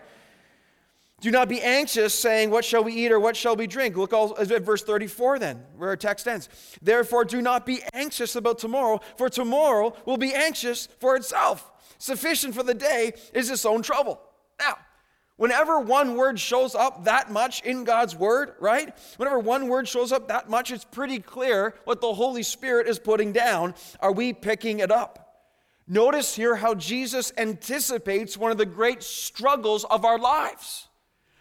Do 1.21 1.33
not 1.33 1.49
be 1.49 1.61
anxious, 1.61 2.15
saying, 2.15 2.51
What 2.51 2.65
shall 2.65 2.85
we 2.85 2.93
eat 2.95 3.11
or 3.11 3.19
what 3.19 3.37
shall 3.37 3.57
we 3.57 3.67
drink? 3.67 3.97
Look 3.97 4.13
at 4.13 4.63
verse 4.63 4.83
34 4.85 5.41
then, 5.41 5.65
where 5.77 5.89
our 5.89 5.97
text 5.97 6.29
ends. 6.29 6.49
Therefore, 6.81 7.25
do 7.25 7.43
not 7.43 7.67
be 7.67 7.81
anxious 7.93 8.37
about 8.37 8.59
tomorrow, 8.59 9.01
for 9.17 9.29
tomorrow 9.29 9.95
will 10.05 10.17
be 10.19 10.35
anxious 10.35 10.87
for 11.01 11.17
itself. 11.17 11.72
Sufficient 12.03 12.53
for 12.53 12.65
the 12.65 12.75
day 12.75 13.13
is 13.33 13.49
its 13.49 13.65
own 13.65 13.81
trouble. 13.81 14.21
Now, 14.59 14.77
whenever 15.37 15.79
one 15.79 16.17
word 16.17 16.41
shows 16.41 16.75
up 16.75 17.05
that 17.05 17.31
much 17.31 17.63
in 17.63 17.85
God's 17.85 18.17
word, 18.17 18.55
right? 18.59 18.93
Whenever 19.19 19.39
one 19.39 19.69
word 19.69 19.87
shows 19.87 20.11
up 20.11 20.27
that 20.27 20.51
much, 20.51 20.73
it's 20.73 20.85
pretty 20.85 21.21
clear 21.21 21.75
what 21.85 22.01
the 22.01 22.13
Holy 22.13 22.43
Spirit 22.43 22.89
is 22.89 22.99
putting 22.99 23.31
down. 23.31 23.77
Are 24.01 24.11
we 24.11 24.33
picking 24.33 24.81
it 24.81 24.91
up? 24.91 25.37
Notice 25.87 26.35
here 26.35 26.57
how 26.57 26.75
Jesus 26.75 27.33
anticipates 27.39 28.37
one 28.37 28.51
of 28.51 28.59
the 28.59 28.67
great 28.67 29.05
struggles 29.05 29.85
of 29.85 30.05
our 30.05 30.19
lives. 30.19 30.89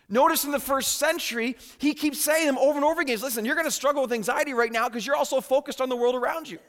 Notice 0.10 0.44
in 0.44 0.52
the 0.52 0.60
first 0.60 1.00
century, 1.00 1.58
he 1.80 1.96
keeps 1.96 2.20
saying 2.20 2.46
them 2.46 2.60
over 2.60 2.76
and 2.76 2.86
over 2.86 3.02
again. 3.02 3.18
Listen, 3.20 3.46
you're 3.46 3.56
going 3.56 3.66
to 3.66 3.72
struggle 3.72 4.04
with 4.04 4.14
anxiety 4.14 4.54
right 4.54 4.72
now 4.72 4.88
because 4.88 5.08
you're 5.08 5.16
also 5.16 5.42
focused 5.42 5.82
on 5.82 5.90
the 5.90 5.96
world 5.96 6.14
around 6.14 6.48
you. 6.48 6.60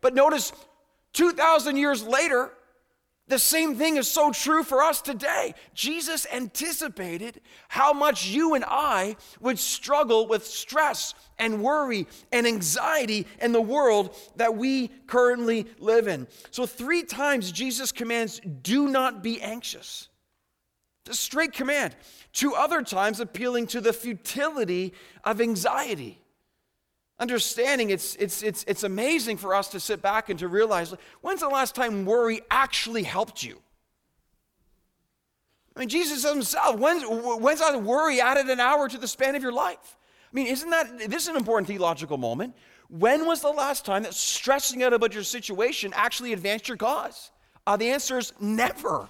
But 0.00 0.14
notice 0.14 0.54
2,000 1.12 1.76
years 1.76 2.02
later, 2.02 2.50
the 3.28 3.38
same 3.40 3.74
thing 3.74 3.96
is 3.96 4.08
so 4.08 4.30
true 4.30 4.62
for 4.62 4.82
us 4.82 5.00
today. 5.00 5.54
Jesus 5.74 6.26
anticipated 6.32 7.40
how 7.68 7.92
much 7.92 8.26
you 8.26 8.54
and 8.54 8.64
I 8.66 9.16
would 9.40 9.58
struggle 9.58 10.28
with 10.28 10.46
stress 10.46 11.12
and 11.36 11.60
worry 11.60 12.06
and 12.30 12.46
anxiety 12.46 13.26
in 13.40 13.50
the 13.50 13.60
world 13.60 14.14
that 14.36 14.56
we 14.56 14.88
currently 15.08 15.66
live 15.78 16.06
in. 16.06 16.28
So, 16.52 16.66
three 16.66 17.02
times 17.02 17.50
Jesus 17.50 17.90
commands, 17.90 18.40
do 18.62 18.88
not 18.88 19.24
be 19.24 19.42
anxious. 19.42 20.08
A 21.08 21.14
straight 21.14 21.52
command. 21.52 21.96
Two 22.32 22.54
other 22.54 22.82
times 22.82 23.18
appealing 23.18 23.66
to 23.68 23.80
the 23.80 23.92
futility 23.92 24.92
of 25.24 25.40
anxiety. 25.40 26.20
Understanding 27.18 27.90
it's, 27.90 28.14
it's, 28.16 28.42
it's, 28.42 28.64
it's 28.68 28.82
amazing 28.82 29.38
for 29.38 29.54
us 29.54 29.68
to 29.68 29.80
sit 29.80 30.02
back 30.02 30.28
and 30.28 30.38
to 30.38 30.48
realize 30.48 30.94
when's 31.22 31.40
the 31.40 31.48
last 31.48 31.74
time 31.74 32.04
worry 32.04 32.42
actually 32.50 33.04
helped 33.04 33.42
you? 33.42 33.60
I 35.74 35.80
mean, 35.80 35.88
Jesus 35.88 36.28
himself, 36.28 36.78
when's, 36.78 37.04
when's 37.06 37.60
that 37.60 37.82
worry 37.82 38.20
added 38.20 38.46
an 38.46 38.60
hour 38.60 38.88
to 38.88 38.98
the 38.98 39.08
span 39.08 39.34
of 39.34 39.42
your 39.42 39.52
life? 39.52 39.96
I 40.30 40.34
mean, 40.34 40.46
isn't 40.46 40.70
that, 40.70 40.98
this 41.10 41.22
is 41.22 41.28
an 41.28 41.36
important 41.36 41.68
theological 41.68 42.18
moment. 42.18 42.54
When 42.88 43.26
was 43.26 43.40
the 43.40 43.50
last 43.50 43.84
time 43.84 44.02
that 44.04 44.14
stressing 44.14 44.82
out 44.82 44.92
about 44.92 45.14
your 45.14 45.22
situation 45.22 45.92
actually 45.94 46.32
advanced 46.32 46.68
your 46.68 46.76
cause? 46.76 47.30
Uh, 47.66 47.76
the 47.76 47.90
answer 47.90 48.18
is 48.18 48.32
never. 48.40 49.08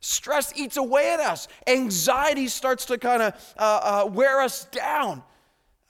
Stress 0.00 0.52
eats 0.56 0.76
away 0.76 1.12
at 1.12 1.20
us. 1.20 1.46
Anxiety 1.66 2.48
starts 2.48 2.86
to 2.86 2.98
kind 2.98 3.22
of 3.22 3.54
uh, 3.56 4.04
uh, 4.04 4.10
wear 4.10 4.40
us 4.40 4.64
down. 4.66 5.22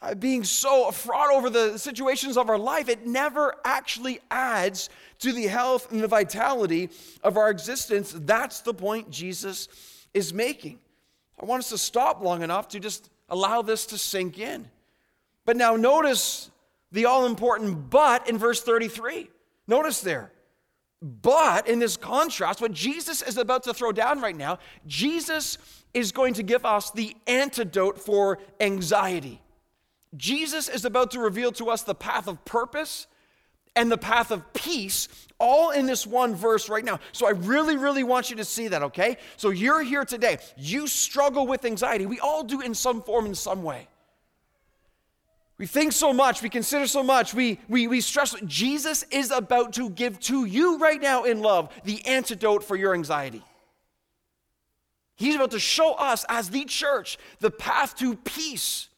Uh, 0.02 0.16
being 0.16 0.42
so 0.42 0.90
fraught 0.90 1.32
over 1.32 1.48
the 1.48 1.78
situations 1.78 2.36
of 2.36 2.50
our 2.50 2.58
life, 2.58 2.88
it 2.88 3.06
never 3.06 3.54
actually 3.64 4.18
adds 4.32 4.90
to 5.20 5.32
the 5.32 5.46
health 5.46 5.92
and 5.92 6.02
the 6.02 6.08
vitality 6.08 6.90
of 7.22 7.36
our 7.36 7.50
existence. 7.50 8.12
That's 8.12 8.62
the 8.62 8.74
point 8.74 9.10
Jesus 9.10 9.68
is 10.12 10.34
making. 10.34 10.80
I 11.40 11.44
want 11.44 11.60
us 11.60 11.68
to 11.68 11.78
stop 11.78 12.20
long 12.20 12.42
enough 12.42 12.66
to 12.68 12.80
just 12.80 13.10
allow 13.28 13.62
this 13.62 13.86
to 13.86 13.98
sink 13.98 14.40
in. 14.40 14.68
But 15.44 15.56
now 15.56 15.76
notice 15.76 16.50
the 16.90 17.04
all 17.04 17.24
important 17.24 17.88
but 17.88 18.28
in 18.28 18.38
verse 18.38 18.60
33. 18.60 19.30
Notice 19.68 20.00
there. 20.00 20.32
But 21.00 21.68
in 21.68 21.78
this 21.78 21.96
contrast, 21.96 22.60
what 22.60 22.72
Jesus 22.72 23.22
is 23.22 23.36
about 23.36 23.62
to 23.64 23.74
throw 23.74 23.92
down 23.92 24.20
right 24.20 24.36
now, 24.36 24.58
Jesus 24.84 25.58
is 25.94 26.10
going 26.10 26.34
to 26.34 26.42
give 26.42 26.64
us 26.66 26.90
the 26.90 27.16
antidote 27.28 28.00
for 28.00 28.40
anxiety. 28.58 29.40
Jesus 30.16 30.68
is 30.68 30.84
about 30.84 31.12
to 31.12 31.20
reveal 31.20 31.52
to 31.52 31.70
us 31.70 31.82
the 31.82 31.94
path 31.94 32.28
of 32.28 32.44
purpose 32.44 33.06
and 33.74 33.90
the 33.90 33.98
path 33.98 34.30
of 34.30 34.52
peace, 34.52 35.08
all 35.38 35.70
in 35.70 35.86
this 35.86 36.06
one 36.06 36.34
verse 36.34 36.68
right 36.68 36.84
now. 36.84 37.00
So 37.12 37.26
I 37.26 37.30
really, 37.30 37.76
really 37.76 38.04
want 38.04 38.28
you 38.28 38.36
to 38.36 38.44
see 38.44 38.68
that, 38.68 38.82
okay? 38.82 39.16
So 39.36 39.48
you're 39.50 39.82
here 39.82 40.04
today. 40.04 40.38
You 40.56 40.86
struggle 40.86 41.46
with 41.46 41.64
anxiety. 41.64 42.04
We 42.04 42.20
all 42.20 42.44
do 42.44 42.60
in 42.60 42.74
some 42.74 43.02
form, 43.02 43.26
in 43.26 43.34
some 43.34 43.62
way. 43.62 43.88
We 45.58 45.66
think 45.66 45.92
so 45.92 46.12
much, 46.12 46.42
we 46.42 46.48
consider 46.48 46.86
so 46.86 47.02
much, 47.02 47.34
we, 47.34 47.60
we, 47.68 47.86
we 47.86 48.00
stress. 48.00 48.34
Jesus 48.46 49.04
is 49.10 49.30
about 49.30 49.74
to 49.74 49.90
give 49.90 50.18
to 50.20 50.44
you 50.44 50.78
right 50.78 51.00
now 51.00 51.24
in 51.24 51.40
love 51.40 51.72
the 51.84 52.04
antidote 52.04 52.64
for 52.64 52.74
your 52.74 52.94
anxiety. 52.94 53.42
He's 55.14 55.36
about 55.36 55.52
to 55.52 55.60
show 55.60 55.94
us 55.94 56.26
as 56.28 56.50
the 56.50 56.64
church 56.64 57.16
the 57.38 57.50
path 57.50 57.96
to 57.98 58.16
peace 58.16 58.88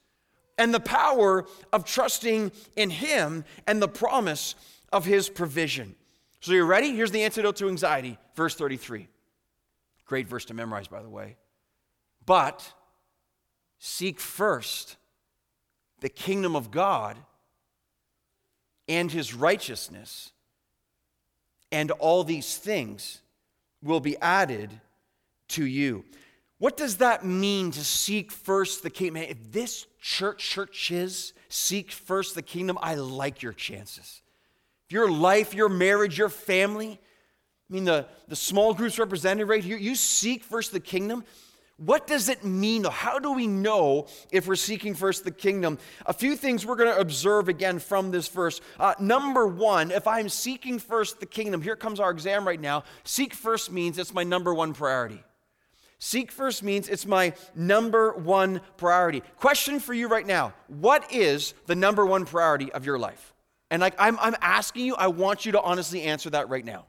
and 0.59 0.73
the 0.73 0.81
power 0.81 1.47
of 1.73 1.85
trusting 1.85 2.53
in 2.77 2.91
Him 2.91 3.45
and 3.67 3.81
the 3.81 3.89
promise 3.89 4.55
of 4.93 5.05
His 5.05 5.29
provision. 5.29 5.95
So, 6.41 6.53
you're 6.53 6.67
ready? 6.67 6.95
Here's 6.95 7.11
the 7.11 7.23
antidote 7.23 7.57
to 7.57 7.69
anxiety, 7.69 8.19
verse 8.37 8.55
33. 8.55 9.09
Great 10.07 10.29
verse 10.29 10.45
to 10.47 10.55
memorize, 10.55 10.89
by 10.89 11.03
the 11.03 11.09
way. 11.09 11.37
But 12.27 12.73
seek 13.79 14.21
first 14.21 14.97
the 16.01 16.09
kingdom 16.09 16.55
of 16.55 16.71
God 16.71 17.17
and 18.89 19.11
his 19.11 19.35
righteousness, 19.35 20.33
and 21.73 21.91
all 21.93 22.25
these 22.25 22.57
things 22.57 23.21
will 23.83 24.01
be 24.01 24.17
added 24.19 24.71
to 25.49 25.65
you. 25.65 26.05
What 26.65 26.79
does 26.79 26.97
that 26.97 27.27
mean 27.27 27.73
to 27.73 27.85
seek 27.85 28.33
first 28.33 28.83
the 28.83 28.89
kingdom? 28.89 29.23
If 29.23 29.53
this 29.53 29.85
church, 30.01 30.43
churches 30.43 31.35
seek 31.51 31.93
first 31.93 32.35
the 32.35 32.41
kingdom, 32.41 32.79
I 32.81 32.95
like 32.95 33.43
your 33.43 33.53
chances. 33.53 34.23
If 34.87 34.93
your 34.95 35.11
life, 35.11 35.53
your 35.53 35.69
marriage, 35.69 36.17
your 36.17 36.31
family, 36.31 36.99
I 37.69 37.71
mean, 37.71 37.85
the, 37.85 38.07
the 38.29 38.37
small 38.37 38.73
groups 38.73 38.99
represented 38.99 39.47
right 39.47 39.63
here, 39.63 39.77
you 39.77 39.95
seek 39.95 40.43
first 40.43 40.73
the 40.73 40.81
kingdom, 40.81 41.25
what 41.77 42.07
does 42.07 42.31
it 42.31 42.45
mean? 42.45 42.85
How 42.85 43.19
do 43.19 43.33
we 43.33 43.47
know 43.47 44.07
if 44.33 44.47
we're 44.47 44.57
seeking 44.57 44.95
first 44.95 45.25
the 45.25 45.33
kingdom? 45.33 45.77
A 46.07 46.15
few 46.15 46.35
things 46.35 46.65
we're 46.65 46.77
going 46.77 46.95
to 46.95 46.99
observe 46.99 47.51
again 47.51 47.79
from 47.79 48.11
this 48.11 48.29
verse. 48.29 48.63
Uh, 48.81 48.95
number 48.99 49.47
one, 49.47 49.91
if 49.91 50.07
I'm 50.07 50.31
seeking 50.31 50.79
first 50.79 51.21
the 51.21 51.27
kingdom, 51.27 51.61
here 51.61 51.77
comes 51.77 52.01
our 52.01 52.11
exam 52.11 52.47
right 52.47 52.59
now. 52.59 52.85
Seek 53.05 53.35
first 53.35 53.71
means 53.71 53.99
it's 53.99 54.15
my 54.15 54.25
number 54.25 54.55
one 54.55 54.73
priority. 54.73 55.23
Seek 56.05 56.31
first 56.31 56.63
means 56.63 56.91
it's 56.91 57.07
my 57.07 57.33
number 57.55 58.13
one 58.13 58.61
priority. 58.77 59.23
Question 59.37 59.81
for 59.81 59.95
you 59.95 60.07
right 60.07 60.27
now 60.27 60.53
What 60.69 61.11
is 61.11 61.55
the 61.65 61.75
number 61.75 62.05
one 62.05 62.27
priority 62.27 62.71
of 62.71 62.85
your 62.85 62.99
life? 62.99 63.33
And 63.71 63.81
like 63.81 63.95
I'm, 63.99 64.19
I'm 64.21 64.37
asking 64.43 64.85
you, 64.85 64.97
I 64.97 65.07
want 65.07 65.47
you 65.47 65.53
to 65.53 65.63
honestly 65.63 66.03
answer 66.03 66.29
that 66.29 66.51
right 66.51 66.65
now. 66.65 66.85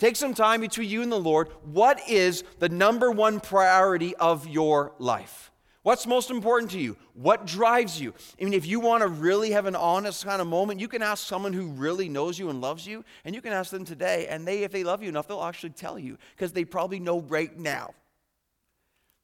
Take 0.00 0.16
some 0.16 0.34
time 0.34 0.62
between 0.62 0.90
you 0.90 1.02
and 1.02 1.12
the 1.12 1.20
Lord. 1.20 1.50
What 1.62 2.00
is 2.08 2.42
the 2.58 2.68
number 2.68 3.12
one 3.12 3.38
priority 3.38 4.16
of 4.16 4.48
your 4.48 4.94
life? 4.98 5.51
What's 5.82 6.06
most 6.06 6.30
important 6.30 6.70
to 6.72 6.78
you? 6.78 6.96
What 7.14 7.44
drives 7.44 8.00
you? 8.00 8.14
I 8.40 8.44
mean, 8.44 8.52
if 8.52 8.66
you 8.66 8.78
want 8.78 9.02
to 9.02 9.08
really 9.08 9.50
have 9.50 9.66
an 9.66 9.74
honest 9.74 10.24
kind 10.24 10.40
of 10.40 10.46
moment, 10.46 10.78
you 10.78 10.86
can 10.86 11.02
ask 11.02 11.26
someone 11.26 11.52
who 11.52 11.66
really 11.66 12.08
knows 12.08 12.38
you 12.38 12.50
and 12.50 12.60
loves 12.60 12.86
you, 12.86 13.04
and 13.24 13.34
you 13.34 13.42
can 13.42 13.52
ask 13.52 13.70
them 13.70 13.84
today, 13.84 14.28
and 14.28 14.46
they, 14.46 14.62
if 14.62 14.70
they 14.70 14.84
love 14.84 15.02
you 15.02 15.08
enough, 15.08 15.26
they'll 15.26 15.42
actually 15.42 15.70
tell 15.70 15.98
you 15.98 16.18
because 16.36 16.52
they 16.52 16.64
probably 16.64 17.00
know 17.00 17.20
right 17.22 17.58
now. 17.58 17.94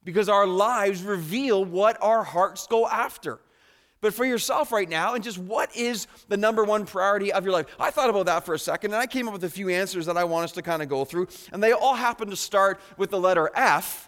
Because 0.02 0.28
our 0.28 0.46
lives 0.46 1.02
reveal 1.02 1.64
what 1.64 1.96
our 2.02 2.24
hearts 2.24 2.66
go 2.66 2.88
after 2.88 3.38
but 4.00 4.14
for 4.14 4.24
yourself 4.24 4.70
right 4.70 4.88
now, 4.88 5.14
and 5.14 5.24
just 5.24 5.38
what 5.38 5.74
is 5.76 6.06
the 6.28 6.36
number 6.36 6.64
one 6.64 6.86
priority 6.86 7.32
of 7.32 7.44
your 7.44 7.52
life? 7.52 7.66
I 7.80 7.90
thought 7.90 8.10
about 8.10 8.26
that 8.26 8.46
for 8.46 8.54
a 8.54 8.58
second, 8.58 8.92
and 8.92 9.00
I 9.00 9.06
came 9.06 9.26
up 9.26 9.32
with 9.32 9.44
a 9.44 9.50
few 9.50 9.68
answers 9.70 10.06
that 10.06 10.16
I 10.16 10.24
want 10.24 10.44
us 10.44 10.52
to 10.52 10.62
kind 10.62 10.82
of 10.82 10.88
go 10.88 11.04
through, 11.04 11.28
and 11.52 11.62
they 11.62 11.72
all 11.72 11.94
happen 11.94 12.30
to 12.30 12.36
start 12.36 12.80
with 12.96 13.10
the 13.10 13.18
letter 13.18 13.50
F 13.54 14.07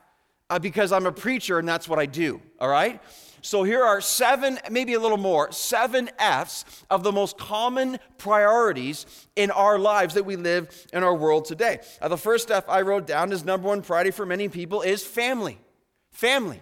uh, 0.50 0.58
because 0.58 0.92
I'm 0.92 1.06
a 1.06 1.12
preacher 1.12 1.58
and 1.58 1.66
that's 1.66 1.88
what 1.88 1.98
I 1.98 2.06
do, 2.06 2.42
all 2.58 2.68
right? 2.68 3.00
So 3.42 3.62
here 3.62 3.82
are 3.82 4.02
seven, 4.02 4.58
maybe 4.70 4.92
a 4.92 5.00
little 5.00 5.16
more, 5.16 5.50
seven 5.50 6.10
F's 6.18 6.66
of 6.90 7.02
the 7.02 7.12
most 7.12 7.38
common 7.38 7.98
priorities 8.18 9.06
in 9.34 9.50
our 9.50 9.78
lives 9.78 10.12
that 10.12 10.26
we 10.26 10.36
live 10.36 10.68
in 10.92 11.02
our 11.02 11.14
world 11.14 11.46
today. 11.46 11.80
Uh, 12.02 12.08
the 12.08 12.18
first 12.18 12.50
F 12.50 12.68
I 12.68 12.82
wrote 12.82 13.06
down 13.06 13.32
as 13.32 13.42
number 13.42 13.66
one 13.66 13.80
priority 13.80 14.10
for 14.10 14.26
many 14.26 14.50
people 14.50 14.82
is 14.82 15.02
family. 15.02 15.58
Family. 16.12 16.60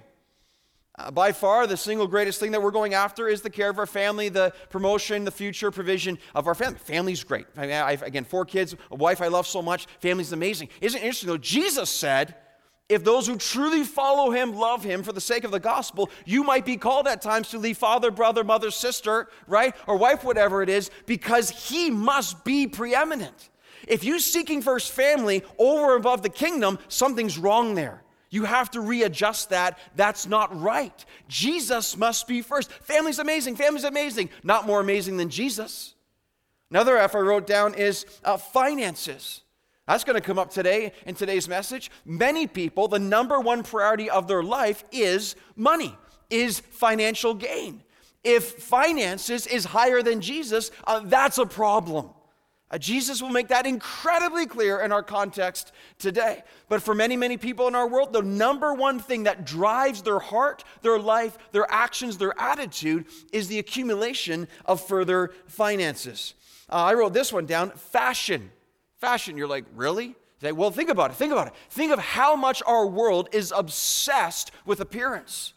Uh, 0.97 1.11
by 1.11 1.33
far, 1.33 1.66
the 1.66 1.76
single 1.76 2.07
greatest 2.07 2.38
thing 2.38 2.52
that 2.52 2.62
we're 2.62 2.71
going 2.71 2.95
after 2.95 3.26
is 3.26 3.42
the 3.42 3.50
care 3.50 3.71
of 3.71 3.78
our 3.78 3.87
family, 3.87 4.28
the 4.28 4.52
promotion, 4.68 5.25
the 5.25 5.33
future 5.33 5.73
provision 5.73 6.16
of 6.35 6.47
our 6.47 6.54
family. 6.54 6.78
Family's 6.78 7.25
great. 7.25 7.47
I 7.57 7.73
I've, 7.83 8.02
again, 8.02 8.25
four 8.25 8.45
kids, 8.45 8.76
a 8.90 8.97
wife 8.97 9.21
I 9.21 9.28
love 9.28 9.49
so 9.49 9.62
much. 9.62 9.87
Family's 9.99 10.33
amazing. 10.33 10.68
Isn't 10.80 11.00
it 11.00 11.04
interesting 11.04 11.28
though? 11.28 11.38
Jesus 11.38 11.90
said, 11.90 12.37
if 12.88 13.04
those 13.04 13.26
who 13.26 13.37
truly 13.37 13.85
follow 13.85 14.30
him 14.30 14.54
love 14.54 14.83
him 14.83 15.02
for 15.02 15.12
the 15.12 15.21
sake 15.21 15.45
of 15.45 15.50
the 15.50 15.61
gospel, 15.61 16.11
you 16.25 16.42
might 16.42 16.64
be 16.64 16.76
called 16.76 17.07
at 17.07 17.21
times 17.21 17.50
to 17.50 17.59
leave 17.59 17.76
father, 17.76 18.11
brother, 18.11 18.42
mother, 18.45 18.71
sister, 18.71 19.28
right? 19.47 19.75
Or 19.87 19.97
wife, 19.97 20.25
whatever 20.25 20.62
it 20.62 20.68
is, 20.68 20.90
because 21.07 21.50
he 21.50 21.90
must 21.90 22.45
be 22.45 22.66
preeminent. 22.66 23.50
If 23.87 24.04
you're 24.04 24.18
seeking 24.18 24.62
first 24.62 24.92
family 24.92 25.45
over 25.59 25.97
above 25.97 26.23
the 26.23 26.28
kingdom, 26.28 26.78
something's 26.88 27.38
wrong 27.38 27.75
there. 27.75 28.02
You 28.30 28.45
have 28.45 28.71
to 28.73 28.80
readjust 28.80 29.50
that. 29.50 29.78
That's 29.97 30.26
not 30.26 30.59
right. 30.61 31.04
Jesus 31.28 31.97
must 31.97 32.26
be 32.26 32.42
first. 32.42 32.71
Family's 32.71 33.18
amazing. 33.18 33.57
Family's 33.57 33.85
amazing. 33.85 34.28
Not 34.42 34.66
more 34.66 34.80
amazing 34.80 35.16
than 35.16 35.30
Jesus. 35.30 35.95
Another 36.71 36.99
F 36.99 37.14
I 37.14 37.21
wrote 37.21 37.47
down 37.47 37.75
is 37.75 38.04
uh, 38.25 38.37
finances. 38.37 39.42
That's 39.88 40.04
going 40.04 40.16
to 40.16 40.21
come 40.21 40.38
up 40.38 40.50
today 40.50 40.92
in 41.07 41.14
today's 41.14 41.49
message. 41.49 41.90
Many 42.04 42.47
people, 42.47 42.88
the 42.88 42.99
number 42.99 43.40
one 43.40 43.62
priority 43.62 44.11
of 44.11 44.28
their 44.28 44.42
life 44.42 44.85
is 44.92 45.35
money, 45.57 45.97
is 46.28 46.61
financial 46.61 47.33
gain. 47.33 47.83
If 48.23 48.62
finances 48.62 49.47
is 49.47 49.64
higher 49.64 50.02
than 50.02 50.21
Jesus, 50.21 50.71
uh, 50.87 51.00
that's 51.04 51.38
a 51.38 51.47
problem. 51.47 52.11
Uh, 52.71 52.76
Jesus 52.76 53.23
will 53.23 53.30
make 53.30 53.49
that 53.49 53.66
incredibly 53.66 54.45
clear 54.45 54.80
in 54.80 54.92
our 54.92 55.02
context 55.02 55.73
today. 55.99 56.42
But 56.68 56.83
for 56.83 56.95
many, 56.95 57.16
many 57.16 57.38
people 57.38 57.66
in 57.66 57.75
our 57.75 57.88
world, 57.88 58.12
the 58.12 58.21
number 58.21 58.75
one 58.75 58.99
thing 58.99 59.23
that 59.23 59.47
drives 59.47 60.02
their 60.02 60.18
heart, 60.18 60.64
their 60.83 60.99
life, 60.99 61.38
their 61.52 61.66
actions, 61.71 62.18
their 62.18 62.38
attitude 62.38 63.07
is 63.33 63.49
the 63.49 63.59
accumulation 63.59 64.49
of 64.66 64.87
further 64.87 65.30
finances. 65.47 66.35
Uh, 66.68 66.75
I 66.75 66.92
wrote 66.92 67.14
this 67.14 67.33
one 67.33 67.47
down 67.47 67.71
fashion. 67.71 68.50
Fashion. 68.99 69.37
You're 69.37 69.49
like, 69.49 69.64
really? 69.75 70.14
Say, 70.40 70.52
well, 70.52 70.71
think 70.71 70.90
about 70.90 71.11
it. 71.11 71.14
Think 71.14 71.33
about 71.33 71.49
it. 71.49 71.55
Think 71.71 71.93
of 71.93 71.99
how 71.99 72.37
much 72.37 72.62
our 72.67 72.87
world 72.87 73.28
is 73.33 73.52
obsessed 73.57 74.52
with 74.64 74.81
appearance 74.81 75.55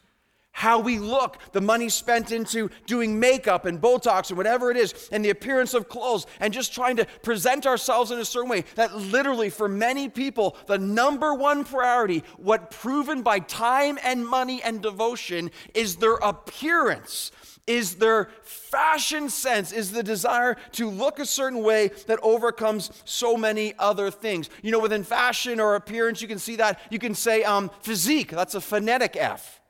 how 0.51 0.79
we 0.79 0.99
look, 0.99 1.37
the 1.53 1.61
money 1.61 1.89
spent 1.89 2.31
into 2.31 2.69
doing 2.85 3.19
makeup 3.19 3.65
and 3.65 3.81
Botox 3.81 4.29
and 4.29 4.37
whatever 4.37 4.69
it 4.69 4.77
is, 4.77 5.09
and 5.11 5.23
the 5.23 5.29
appearance 5.29 5.73
of 5.73 5.87
clothes, 5.87 6.27
and 6.39 6.53
just 6.53 6.73
trying 6.73 6.97
to 6.97 7.05
present 7.23 7.65
ourselves 7.65 8.11
in 8.11 8.19
a 8.19 8.25
certain 8.25 8.49
way. 8.49 8.65
That 8.75 8.95
literally, 8.95 9.49
for 9.49 9.67
many 9.67 10.09
people, 10.09 10.57
the 10.67 10.77
number 10.77 11.33
one 11.33 11.63
priority, 11.63 12.23
what 12.37 12.69
proven 12.71 13.21
by 13.21 13.39
time 13.39 13.97
and 14.03 14.27
money 14.27 14.61
and 14.61 14.81
devotion, 14.81 15.51
is 15.73 15.95
their 15.95 16.15
appearance. 16.15 17.31
Is 17.71 17.95
their 17.95 18.29
fashion 18.43 19.29
sense, 19.29 19.71
is 19.71 19.93
the 19.93 20.03
desire 20.03 20.57
to 20.73 20.89
look 20.89 21.19
a 21.19 21.25
certain 21.25 21.63
way 21.63 21.91
that 22.07 22.19
overcomes 22.21 22.91
so 23.05 23.37
many 23.37 23.73
other 23.79 24.11
things. 24.11 24.49
You 24.61 24.71
know, 24.71 24.79
within 24.79 25.05
fashion 25.05 25.61
or 25.61 25.75
appearance, 25.75 26.21
you 26.21 26.27
can 26.27 26.39
see 26.39 26.57
that. 26.57 26.81
You 26.89 26.99
can 26.99 27.15
say 27.15 27.43
um, 27.43 27.71
physique, 27.81 28.31
that's 28.31 28.55
a 28.55 28.61
phonetic 28.61 29.15
F 29.15 29.61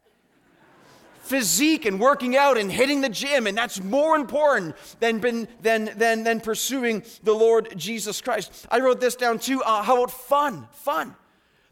physique 1.21 1.85
and 1.85 1.97
working 1.97 2.35
out 2.35 2.57
and 2.57 2.69
hitting 2.69 2.99
the 2.99 3.07
gym, 3.07 3.47
and 3.47 3.57
that's 3.57 3.81
more 3.81 4.17
important 4.17 4.75
than, 4.99 5.19
been, 5.19 5.47
than, 5.61 5.89
than, 5.95 6.23
than 6.23 6.41
pursuing 6.41 7.03
the 7.23 7.31
Lord 7.31 7.73
Jesus 7.77 8.19
Christ. 8.19 8.67
I 8.69 8.79
wrote 8.79 8.99
this 8.99 9.15
down 9.15 9.39
too. 9.39 9.61
Uh, 9.63 9.81
how 9.81 9.95
about 9.97 10.11
fun? 10.11 10.67
Fun. 10.71 11.15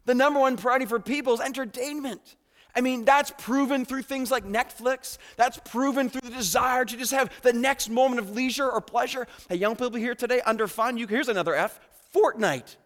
The 0.06 0.14
number 0.14 0.40
one 0.40 0.56
priority 0.56 0.86
for 0.86 0.98
people 0.98 1.34
is 1.34 1.40
entertainment. 1.40 2.36
I 2.74 2.80
mean, 2.80 3.04
that's 3.04 3.32
proven 3.38 3.84
through 3.84 4.02
things 4.02 4.30
like 4.30 4.44
Netflix. 4.44 5.18
That's 5.36 5.58
proven 5.58 6.08
through 6.08 6.28
the 6.28 6.36
desire 6.36 6.84
to 6.84 6.96
just 6.96 7.12
have 7.12 7.30
the 7.42 7.52
next 7.52 7.88
moment 7.88 8.20
of 8.20 8.30
leisure 8.30 8.70
or 8.70 8.80
pleasure. 8.80 9.26
Hey, 9.48 9.56
young 9.56 9.76
people 9.76 9.98
here 9.98 10.14
today, 10.14 10.40
under 10.42 10.66
fun, 10.66 10.96
you, 10.96 11.06
here's 11.06 11.28
another 11.28 11.54
F 11.54 11.80
Fortnite. 12.14 12.76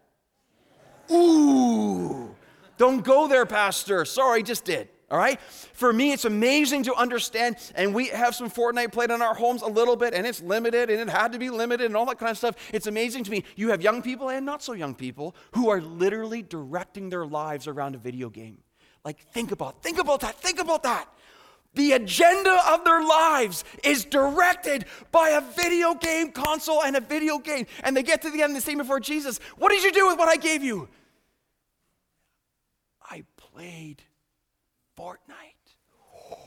Ooh, 1.11 2.35
don't 2.77 3.03
go 3.03 3.27
there, 3.27 3.45
Pastor. 3.45 4.05
Sorry, 4.05 4.43
just 4.43 4.65
did. 4.65 4.89
All 5.11 5.19
right? 5.19 5.39
For 5.39 5.93
me, 5.93 6.13
it's 6.13 6.25
amazing 6.25 6.83
to 6.83 6.95
understand, 6.95 7.57
and 7.75 7.93
we 7.93 8.07
have 8.07 8.33
some 8.33 8.49
Fortnite 8.49 8.91
played 8.91 9.11
in 9.11 9.21
our 9.21 9.35
homes 9.35 9.61
a 9.61 9.67
little 9.67 9.95
bit, 9.95 10.15
and 10.15 10.25
it's 10.25 10.41
limited, 10.41 10.89
and 10.89 10.99
it 10.99 11.09
had 11.09 11.31
to 11.33 11.39
be 11.39 11.51
limited, 11.51 11.85
and 11.85 11.95
all 11.95 12.07
that 12.07 12.17
kind 12.17 12.31
of 12.31 12.37
stuff. 12.37 12.55
It's 12.73 12.87
amazing 12.87 13.23
to 13.25 13.31
me. 13.31 13.43
You 13.55 13.69
have 13.69 13.83
young 13.83 14.01
people 14.01 14.29
and 14.29 14.45
not 14.45 14.63
so 14.63 14.73
young 14.73 14.95
people 14.95 15.35
who 15.51 15.69
are 15.69 15.79
literally 15.79 16.41
directing 16.41 17.09
their 17.09 17.25
lives 17.25 17.67
around 17.67 17.93
a 17.93 17.99
video 17.99 18.29
game. 18.29 18.57
Like, 19.05 19.19
think 19.31 19.51
about, 19.51 19.83
think 19.83 19.99
about 19.99 20.21
that, 20.21 20.35
think 20.41 20.59
about 20.59 20.81
that. 20.83 21.07
The 21.75 21.91
agenda 21.91 22.57
of 22.69 22.83
their 22.83 23.05
lives 23.05 23.63
is 23.83 24.03
directed 24.05 24.85
by 25.11 25.29
a 25.29 25.41
video 25.41 25.93
game 25.93 26.31
console 26.31 26.81
and 26.81 26.95
a 26.95 27.01
video 27.01 27.37
game. 27.37 27.67
And 27.83 27.95
they 27.95 28.01
get 28.01 28.21
to 28.23 28.31
the 28.31 28.41
end 28.41 28.51
of 28.51 28.55
the 28.55 28.61
same 28.61 28.79
before 28.79 28.99
Jesus. 28.99 29.39
What 29.57 29.69
did 29.69 29.83
you 29.83 29.91
do 29.91 30.07
with 30.07 30.17
what 30.17 30.29
I 30.29 30.37
gave 30.37 30.63
you? 30.63 30.87
I 33.09 33.23
played 33.37 34.01
Fortnite. 34.97 35.17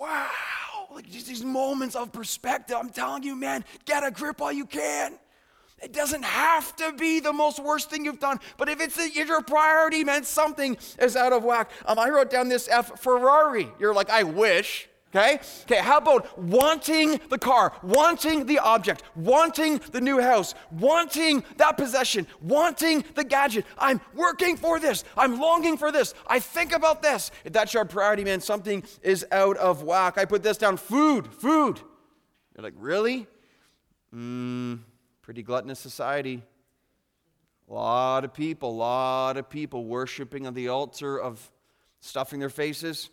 Wow. 0.00 0.88
Like 0.92 1.08
just 1.08 1.28
these 1.28 1.44
moments 1.44 1.94
of 1.94 2.12
perspective. 2.12 2.76
I'm 2.76 2.90
telling 2.90 3.22
you, 3.22 3.36
man, 3.36 3.64
get 3.84 4.02
a 4.02 4.10
grip 4.10 4.40
while 4.40 4.50
you 4.50 4.66
can. 4.66 5.16
It 5.82 5.92
doesn't 5.92 6.22
have 6.22 6.76
to 6.76 6.92
be 6.92 7.18
the 7.18 7.32
most 7.32 7.58
worst 7.58 7.90
thing 7.90 8.04
you've 8.04 8.20
done, 8.20 8.38
but 8.56 8.68
if 8.68 8.80
it's 8.80 8.98
a, 8.98 9.10
your 9.10 9.42
priority, 9.42 10.04
man, 10.04 10.22
something 10.22 10.76
is 11.00 11.16
out 11.16 11.32
of 11.32 11.42
whack. 11.42 11.70
Um, 11.86 11.98
I 11.98 12.08
wrote 12.08 12.30
down 12.30 12.48
this 12.48 12.68
F 12.68 13.00
Ferrari. 13.00 13.68
You're 13.80 13.94
like, 13.94 14.08
I 14.08 14.22
wish. 14.22 14.88
Okay? 15.14 15.40
Okay, 15.64 15.80
how 15.80 15.98
about 15.98 16.38
wanting 16.38 17.20
the 17.28 17.36
car, 17.36 17.72
wanting 17.82 18.46
the 18.46 18.60
object, 18.60 19.02
wanting 19.14 19.78
the 19.90 20.00
new 20.00 20.20
house, 20.20 20.54
wanting 20.70 21.44
that 21.58 21.76
possession, 21.76 22.26
wanting 22.40 23.04
the 23.14 23.24
gadget? 23.24 23.66
I'm 23.76 24.00
working 24.14 24.56
for 24.56 24.80
this. 24.80 25.04
I'm 25.14 25.38
longing 25.38 25.76
for 25.76 25.92
this. 25.92 26.14
I 26.26 26.38
think 26.38 26.72
about 26.72 27.02
this. 27.02 27.30
If 27.44 27.52
that's 27.52 27.74
your 27.74 27.84
priority, 27.84 28.24
man, 28.24 28.40
something 28.40 28.84
is 29.02 29.26
out 29.32 29.58
of 29.58 29.82
whack. 29.82 30.16
I 30.16 30.24
put 30.24 30.42
this 30.42 30.56
down 30.56 30.78
food, 30.78 31.26
food. 31.34 31.78
You're 32.56 32.62
like, 32.62 32.74
really? 32.78 33.26
Mmm, 34.14 34.78
pretty 35.32 35.42
gluttonous 35.42 35.78
society. 35.78 36.42
A 37.66 37.72
lot 37.72 38.22
of 38.22 38.34
people, 38.34 38.68
a 38.68 38.70
lot 38.70 39.38
of 39.38 39.48
people 39.48 39.86
worshiping 39.86 40.46
on 40.46 40.52
the 40.52 40.68
altar 40.68 41.18
of 41.18 41.50
stuffing 42.00 42.38
their 42.38 42.50
faces. 42.50 43.08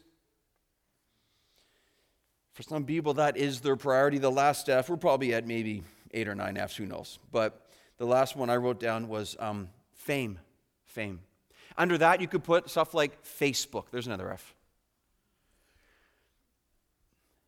For 2.52 2.64
some 2.64 2.84
people, 2.84 3.14
that 3.14 3.38
is 3.38 3.62
their 3.62 3.78
priority. 3.78 4.18
The 4.18 4.30
last 4.30 4.68
F, 4.68 4.90
we're 4.90 4.98
probably 4.98 5.34
at 5.34 5.48
maybe 5.48 5.82
eight 6.12 6.28
or 6.28 6.36
nine 6.36 6.58
Fs, 6.58 6.76
who 6.76 6.86
knows. 6.86 7.20
But 7.32 7.66
the 7.98 8.06
last 8.06 8.36
one 8.36 8.50
I 8.50 8.58
wrote 8.58 8.82
down 8.82 9.08
was 9.08 9.38
um, 9.40 9.70
fame. 9.94 10.40
Fame. 10.88 11.22
Under 11.78 11.98
that, 12.00 12.20
you 12.20 12.28
could 12.28 12.44
put 12.44 12.70
stuff 12.70 12.94
like 12.94 13.24
Facebook. 13.24 13.86
There's 13.92 14.08
another 14.08 14.30
F. 14.30 14.56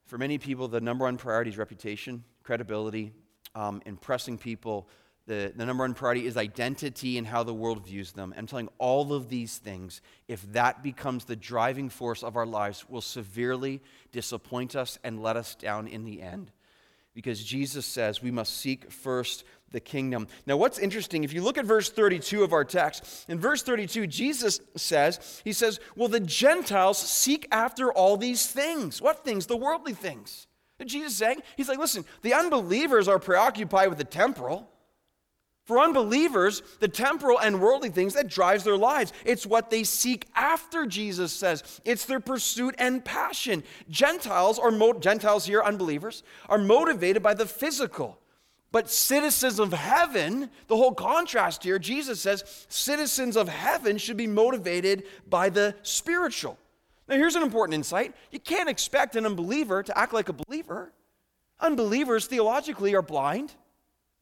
For 0.05 0.17
many 0.17 0.38
people, 0.38 0.69
the 0.69 0.79
number 0.79 1.03
one 1.03 1.17
priority 1.17 1.49
is 1.49 1.57
reputation, 1.57 2.23
credibility, 2.43 3.12
um, 3.55 3.81
impressing 3.85 4.37
people, 4.37 4.87
the, 5.27 5.53
the 5.55 5.65
number 5.65 5.83
one 5.83 5.93
priority 5.93 6.25
is 6.25 6.35
identity 6.35 7.17
and 7.17 7.27
how 7.27 7.43
the 7.43 7.53
world 7.53 7.85
views 7.85 8.11
them. 8.11 8.33
I'm 8.37 8.47
telling 8.47 8.69
all 8.79 9.13
of 9.13 9.29
these 9.29 9.57
things, 9.57 10.01
if 10.27 10.41
that 10.53 10.83
becomes 10.83 11.25
the 11.25 11.35
driving 11.35 11.89
force 11.89 12.23
of 12.23 12.35
our 12.35 12.45
lives, 12.45 12.89
will 12.89 13.01
severely 13.01 13.81
disappoint 14.11 14.75
us 14.75 14.97
and 15.03 15.21
let 15.21 15.37
us 15.37 15.55
down 15.55 15.87
in 15.87 16.05
the 16.05 16.21
end. 16.21 16.51
Because 17.13 17.43
Jesus 17.43 17.85
says 17.85 18.21
we 18.21 18.31
must 18.31 18.57
seek 18.57 18.91
first 18.91 19.43
the 19.71 19.79
kingdom. 19.79 20.27
Now, 20.45 20.57
what's 20.57 20.79
interesting, 20.79 21.23
if 21.23 21.33
you 21.33 21.41
look 21.41 21.57
at 21.57 21.65
verse 21.65 21.89
32 21.89 22.43
of 22.43 22.53
our 22.53 22.65
text, 22.65 23.25
in 23.27 23.39
verse 23.39 23.63
32, 23.63 24.07
Jesus 24.07 24.59
says, 24.75 25.41
He 25.43 25.53
says, 25.53 25.79
Well, 25.95 26.07
the 26.07 26.19
Gentiles 26.19 26.97
seek 26.97 27.47
after 27.51 27.91
all 27.91 28.17
these 28.17 28.47
things. 28.47 29.01
What 29.01 29.23
things? 29.23 29.45
The 29.45 29.57
worldly 29.57 29.93
things. 29.93 30.47
And 30.82 30.89
Jesus 30.89 31.15
saying, 31.15 31.41
He's 31.56 31.70
like, 31.70 31.78
Listen, 31.78 32.04
the 32.24 32.34
unbelievers 32.34 33.08
are 33.08 33.20
preoccupied 33.20 33.89
with 33.89 34.00
the 34.00 34.04
temporal. 34.04 34.67
For 35.63 35.80
unbelievers, 35.80 36.63
the 36.80 36.88
temporal 36.88 37.39
and 37.39 37.62
worldly 37.62 37.91
things 37.91 38.15
that 38.15 38.28
drives 38.28 38.63
their 38.63 38.78
lives. 38.78 39.13
It's 39.24 39.46
what 39.46 39.70
they 39.70 39.84
seek 39.84 40.26
after, 40.36 40.88
Jesus 40.88 41.32
says. 41.32 41.80
It's 41.86 42.06
their 42.06 42.20
pursuit 42.20 42.76
and 42.80 43.06
passion. 43.06 43.63
Gentiles 43.88 44.58
are 44.58 44.72
mo- 44.72 45.00
Gentiles 45.00 45.46
here, 45.46 45.62
unbelievers, 45.62 46.24
are 46.50 46.58
motivated 46.58 47.22
by 47.22 47.36
the 47.36 47.46
physical. 47.46 48.17
But 48.72 48.89
citizens 48.89 49.60
of 49.60 49.72
heaven, 49.72 50.50
the 50.67 50.78
whole 50.78 50.96
contrast 50.96 51.63
here, 51.63 51.78
Jesus 51.78 52.20
says 52.20 52.65
citizens 52.67 53.38
of 53.38 53.48
heaven 53.48 54.00
should 54.00 54.17
be 54.17 54.28
motivated 54.28 55.04
by 55.30 55.50
the 55.50 55.76
spiritual. 55.84 56.58
Now, 57.12 57.17
here's 57.17 57.36
an 57.36 57.43
important 57.43 57.76
insight 57.76 58.15
you 58.32 58.39
can't 58.39 58.69
expect 58.69 59.17
an 59.17 59.26
unbeliever 59.26 59.84
to 59.84 59.97
act 59.97 60.13
like 60.13 60.30
a 60.30 60.34
believer. 60.34 60.93
Unbelievers 61.60 62.26
theologically 62.26 62.95
are 62.95 63.02
blind, 63.02 63.54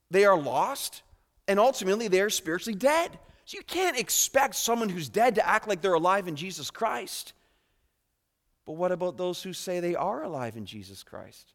they 0.09 0.25
are 0.25 0.37
lost, 0.37 1.03
and 1.47 1.59
ultimately 1.59 2.07
they 2.07 2.19
are 2.19 2.31
spiritually 2.31 2.77
dead. 2.77 3.11
So 3.45 3.57
you 3.57 3.63
can't 3.63 3.97
expect 3.97 4.55
someone 4.55 4.89
who's 4.89 5.07
dead 5.07 5.35
to 5.35 5.47
act 5.47 5.67
like 5.67 5.81
they're 5.81 5.93
alive 5.93 6.27
in 6.27 6.35
Jesus 6.35 6.71
Christ. 6.71 7.33
But 8.65 8.73
what 8.73 8.91
about 8.91 9.17
those 9.17 9.41
who 9.43 9.53
say 9.53 9.79
they 9.79 9.95
are 9.95 10.23
alive 10.23 10.57
in 10.57 10.65
Jesus 10.65 11.03
Christ? 11.03 11.53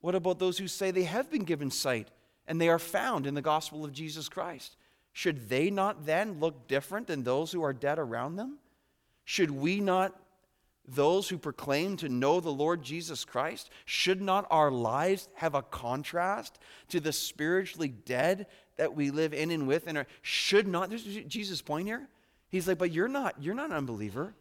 What 0.00 0.14
about 0.14 0.38
those 0.38 0.58
who 0.58 0.66
say 0.66 0.90
they 0.90 1.04
have 1.04 1.30
been 1.30 1.44
given 1.44 1.70
sight 1.70 2.08
and 2.46 2.60
they 2.60 2.68
are 2.68 2.78
found 2.78 3.26
in 3.26 3.34
the 3.34 3.42
gospel 3.42 3.84
of 3.84 3.92
Jesus 3.92 4.28
Christ? 4.30 4.76
Should 5.12 5.50
they 5.50 5.70
not 5.70 6.06
then 6.06 6.40
look 6.40 6.68
different 6.68 7.06
than 7.06 7.22
those 7.22 7.52
who 7.52 7.62
are 7.62 7.74
dead 7.74 7.98
around 7.98 8.36
them? 8.36 8.58
Should 9.24 9.50
we 9.50 9.80
not, 9.80 10.18
those 10.94 11.28
who 11.28 11.38
proclaim 11.38 11.96
to 11.98 12.08
know 12.08 12.40
the 12.40 12.50
Lord 12.50 12.82
Jesus 12.82 13.24
Christ, 13.24 13.70
should 13.84 14.20
not 14.20 14.46
our 14.50 14.70
lives 14.70 15.28
have 15.34 15.54
a 15.54 15.62
contrast 15.62 16.58
to 16.88 17.00
the 17.00 17.12
spiritually 17.12 17.88
dead 17.88 18.46
that 18.76 18.94
we 18.94 19.10
live 19.10 19.34
in 19.34 19.50
and 19.50 19.68
with? 19.68 19.86
And 19.86 19.98
are, 19.98 20.06
should 20.22 20.66
not, 20.66 20.88
there's 20.88 21.04
Jesus' 21.04 21.62
point 21.62 21.86
here. 21.86 22.08
He's 22.48 22.66
like, 22.66 22.78
but 22.78 22.92
you're 22.92 23.08
not, 23.08 23.42
you're 23.42 23.54
not 23.54 23.70
an 23.70 23.76
unbeliever. 23.76 24.34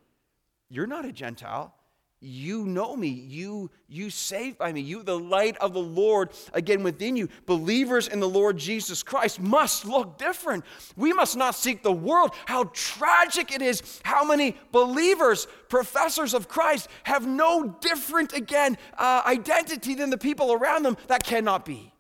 You're 0.70 0.88
not 0.88 1.06
a 1.06 1.12
Gentile. 1.12 1.74
You 2.20 2.66
know 2.66 2.96
me. 2.96 3.10
You, 3.10 3.70
you 3.88 4.10
saved 4.10 4.58
by 4.58 4.72
me. 4.72 4.82
You, 4.82 5.04
the 5.04 5.20
light 5.20 5.56
of 5.58 5.74
the 5.74 5.82
Lord, 5.82 6.32
again 6.52 6.82
within 6.82 7.16
you. 7.16 7.30
Believers 7.46 8.08
in 8.08 8.20
the 8.20 8.28
Lord 8.28 8.58
Jesus 8.58 9.04
Christ 9.04 9.40
must 9.40 9.86
look 9.86 10.18
different. 10.18 10.66
We 10.96 11.14
must 11.14 11.38
not 11.38 11.54
seek 11.54 11.84
the 11.84 11.92
world. 11.92 12.32
How 12.48 12.72
tragic 12.74 13.52
it 13.54 13.62
is 13.62 14.02
how 14.04 14.26
many 14.26 14.58
believers, 14.72 15.48
professors 15.70 16.34
of 16.34 16.48
Christ, 16.48 16.90
have 17.04 17.28
no 17.28 17.76
different, 17.82 18.34
again, 18.34 18.80
uh, 18.98 19.22
identity 19.26 19.94
than 19.94 20.10
the 20.10 20.18
people 20.18 20.52
around 20.52 20.84
them. 20.84 20.98
That 21.08 21.24
cannot 21.24 21.66
be. 21.66 21.94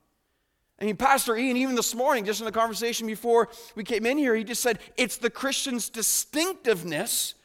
I 0.81 0.85
mean, 0.85 0.97
Pastor 0.97 1.35
Ian, 1.35 1.57
even 1.57 1.75
this 1.75 1.93
morning, 1.93 2.25
just 2.25 2.39
in 2.39 2.45
the 2.45 2.51
conversation 2.51 3.05
before 3.05 3.49
we 3.75 3.83
came 3.83 4.05
in 4.07 4.17
here, 4.17 4.35
he 4.35 4.43
just 4.43 4.61
said 4.61 4.79
it's 4.95 5.17
the 5.17 5.29
Christian's 5.29 5.89
distinctiveness 5.89 7.35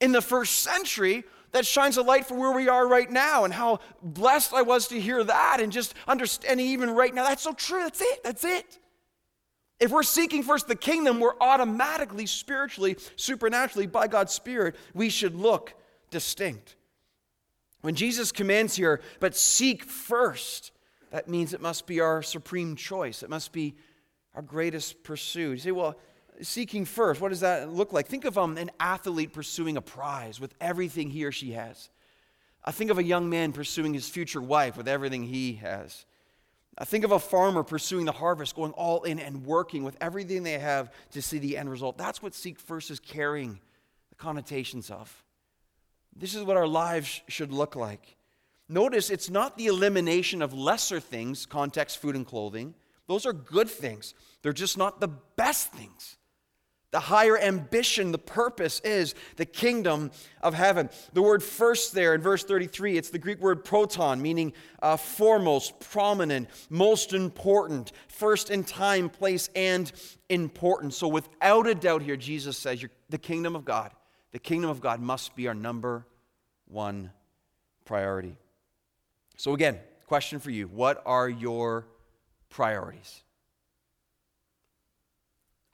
in 0.00 0.12
the 0.12 0.22
first 0.22 0.60
century 0.60 1.24
that 1.52 1.66
shines 1.66 1.96
a 1.96 2.02
light 2.02 2.26
for 2.26 2.34
where 2.34 2.52
we 2.52 2.68
are 2.68 2.86
right 2.86 3.10
now 3.10 3.44
and 3.44 3.54
how 3.54 3.80
blessed 4.02 4.52
I 4.52 4.62
was 4.62 4.88
to 4.88 5.00
hear 5.00 5.24
that 5.24 5.60
and 5.60 5.72
just 5.72 5.94
understanding 6.06 6.66
even 6.66 6.90
right 6.90 7.14
now. 7.14 7.24
That's 7.24 7.42
so 7.42 7.52
true. 7.52 7.82
That's 7.82 8.00
it. 8.00 8.24
That's 8.24 8.44
it. 8.44 8.78
If 9.80 9.90
we're 9.90 10.02
seeking 10.02 10.42
first 10.42 10.66
the 10.66 10.76
kingdom, 10.76 11.20
we're 11.20 11.38
automatically, 11.40 12.26
spiritually, 12.26 12.96
supernaturally, 13.16 13.86
by 13.86 14.08
God's 14.08 14.32
Spirit, 14.32 14.74
we 14.92 15.08
should 15.08 15.36
look 15.36 15.74
distinct. 16.10 16.74
When 17.80 17.94
Jesus 17.94 18.32
commands 18.32 18.74
here, 18.74 19.00
but 19.20 19.36
seek 19.36 19.84
first, 19.84 20.72
that 21.12 21.28
means 21.28 21.54
it 21.54 21.60
must 21.60 21.86
be 21.86 22.00
our 22.00 22.22
supreme 22.22 22.74
choice. 22.74 23.22
It 23.22 23.30
must 23.30 23.52
be 23.52 23.76
our 24.34 24.42
greatest 24.42 25.04
pursuit. 25.04 25.52
You 25.52 25.58
say, 25.58 25.70
well, 25.70 25.96
seeking 26.42 26.84
first, 26.84 27.20
what 27.20 27.30
does 27.30 27.40
that 27.40 27.72
look 27.72 27.92
like? 27.92 28.06
Think 28.06 28.24
of 28.24 28.38
um, 28.38 28.56
an 28.56 28.70
athlete 28.78 29.32
pursuing 29.32 29.76
a 29.76 29.82
prize 29.82 30.40
with 30.40 30.54
everything 30.60 31.10
he 31.10 31.24
or 31.24 31.32
she 31.32 31.52
has. 31.52 31.90
I 32.64 32.70
think 32.70 32.90
of 32.90 32.98
a 32.98 33.02
young 33.02 33.30
man 33.30 33.52
pursuing 33.52 33.94
his 33.94 34.08
future 34.08 34.42
wife 34.42 34.76
with 34.76 34.88
everything 34.88 35.22
he 35.22 35.54
has. 35.54 36.04
I 36.76 36.84
think 36.84 37.04
of 37.04 37.12
a 37.12 37.18
farmer 37.18 37.62
pursuing 37.62 38.04
the 38.04 38.12
harvest, 38.12 38.54
going 38.54 38.72
all 38.72 39.02
in 39.02 39.18
and 39.18 39.44
working 39.44 39.82
with 39.82 39.96
everything 40.00 40.42
they 40.42 40.58
have 40.58 40.92
to 41.12 41.22
see 41.22 41.38
the 41.38 41.56
end 41.56 41.70
result. 41.70 41.98
That's 41.98 42.22
what 42.22 42.34
seek 42.34 42.60
first 42.60 42.90
is 42.90 43.00
carrying 43.00 43.58
the 44.10 44.14
connotations 44.16 44.90
of. 44.90 45.24
This 46.14 46.34
is 46.34 46.44
what 46.44 46.56
our 46.56 46.66
lives 46.66 47.22
should 47.26 47.52
look 47.52 47.74
like. 47.74 48.16
Notice 48.68 49.08
it's 49.08 49.30
not 49.30 49.56
the 49.56 49.66
elimination 49.66 50.42
of 50.42 50.52
lesser 50.52 51.00
things, 51.00 51.46
context, 51.46 51.98
food, 51.98 52.14
and 52.14 52.26
clothing. 52.26 52.74
Those 53.06 53.24
are 53.24 53.32
good 53.32 53.70
things. 53.70 54.14
They're 54.42 54.52
just 54.52 54.76
not 54.76 55.00
the 55.00 55.08
best 55.08 55.72
things. 55.72 56.17
The 56.90 57.00
higher 57.00 57.38
ambition, 57.38 58.12
the 58.12 58.18
purpose 58.18 58.80
is 58.80 59.14
the 59.36 59.44
kingdom 59.44 60.10
of 60.40 60.54
heaven. 60.54 60.88
The 61.12 61.20
word 61.20 61.42
first 61.42 61.92
there 61.92 62.14
in 62.14 62.22
verse 62.22 62.44
33, 62.44 62.96
it's 62.96 63.10
the 63.10 63.18
Greek 63.18 63.40
word 63.40 63.62
proton, 63.62 64.22
meaning 64.22 64.54
uh, 64.80 64.96
foremost, 64.96 65.80
prominent, 65.80 66.48
most 66.70 67.12
important, 67.12 67.92
first 68.08 68.48
in 68.48 68.64
time, 68.64 69.10
place, 69.10 69.50
and 69.54 69.92
importance. 70.30 70.96
So, 70.96 71.08
without 71.08 71.66
a 71.66 71.74
doubt, 71.74 72.00
here, 72.00 72.16
Jesus 72.16 72.56
says 72.56 72.82
the 73.10 73.18
kingdom 73.18 73.54
of 73.54 73.66
God, 73.66 73.92
the 74.32 74.38
kingdom 74.38 74.70
of 74.70 74.80
God 74.80 75.00
must 75.00 75.36
be 75.36 75.46
our 75.46 75.54
number 75.54 76.06
one 76.68 77.10
priority. 77.84 78.36
So, 79.36 79.52
again, 79.52 79.78
question 80.06 80.38
for 80.38 80.50
you 80.50 80.68
What 80.68 81.02
are 81.04 81.28
your 81.28 81.86
priorities? 82.48 83.22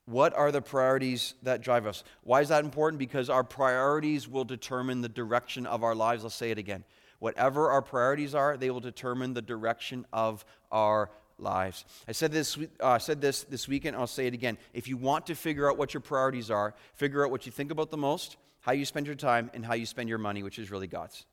What 0.07 0.35
are 0.35 0.53
the 0.53 0.61
priorities 0.61 1.35
that 1.43 1.63
drive 1.63 1.87
us? 1.87 2.05
Why 2.23 2.43
is 2.43 2.49
that 2.51 2.65
important? 2.65 2.99
Because 2.99 3.31
our 3.31 3.45
priorities 3.45 4.29
will 4.29 4.45
determine 4.45 5.01
the 5.01 5.09
direction 5.09 5.67
of 5.67 5.83
our 5.83 5.95
lives. 5.95 6.25
I'll 6.25 6.31
say 6.31 6.51
it 6.51 6.59
again. 6.59 6.85
Whatever 7.21 7.71
our 7.71 7.81
priorities 7.81 8.35
are, 8.35 8.57
they 8.57 8.71
will 8.71 8.81
determine 8.81 9.33
the 9.33 9.41
direction 9.41 10.05
of 10.13 10.45
our 10.71 11.11
lives. 11.39 11.87
I 12.07 12.13
said 12.13 12.33
this, 12.33 12.59
uh, 12.81 12.99
said 12.99 13.23
this 13.23 13.45
this 13.45 13.67
weekend. 13.67 13.97
I'll 13.97 14.07
say 14.07 14.27
it 14.27 14.35
again. 14.35 14.59
If 14.75 14.89
you 14.89 14.99
want 14.99 15.27
to 15.29 15.35
figure 15.35 15.71
out 15.71 15.79
what 15.79 15.95
your 15.95 16.03
priorities 16.03 16.51
are, 16.51 16.75
figure 16.95 17.25
out 17.25 17.31
what 17.31 17.47
you 17.47 17.53
think 17.53 17.71
about 17.71 17.91
the 17.91 17.97
most, 17.97 18.37
how 18.61 18.73
you 18.73 18.85
spend 18.85 19.07
your 19.07 19.17
time, 19.17 19.51
and 19.55 19.65
how 19.65 19.75
you 19.75 19.87
spend 19.87 20.11
your 20.11 20.19
money, 20.19 20.43
which 20.43 20.59
is 20.59 20.71
really 20.71 20.87
God's. 20.87 21.25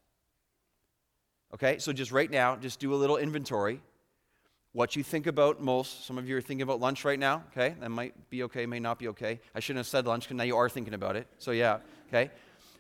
Okay, 1.54 1.78
so 1.80 1.92
just 1.92 2.14
right 2.14 2.32
now, 2.32 2.56
just 2.56 2.80
do 2.80 2.94
a 2.94 2.96
little 2.96 3.18
inventory 3.18 3.82
what 4.74 4.96
you 4.96 5.04
think 5.04 5.28
about 5.28 5.62
most. 5.62 6.06
Some 6.06 6.18
of 6.18 6.28
you 6.28 6.38
are 6.38 6.42
thinking 6.42 6.62
about 6.62 6.80
lunch 6.80 7.04
right 7.04 7.20
now, 7.20 7.44
okay? 7.52 7.76
That 7.80 7.90
might 7.90 8.30
be 8.30 8.44
okay, 8.44 8.66
may 8.66 8.80
not 8.80 9.00
be 9.00 9.10
okay. 9.10 9.40
I 9.54 9.60
shouldn't 9.60 9.80
have 9.80 9.88
said 9.88 10.06
lunch 10.06 10.24
because 10.24 10.38
now 10.38 10.44
you 10.44 10.56
are 10.58 10.70
thinking 10.70 10.94
about 10.94 11.16
it. 11.16 11.28
So, 11.40 11.52
yeah, 11.52 11.80
okay? 12.08 12.32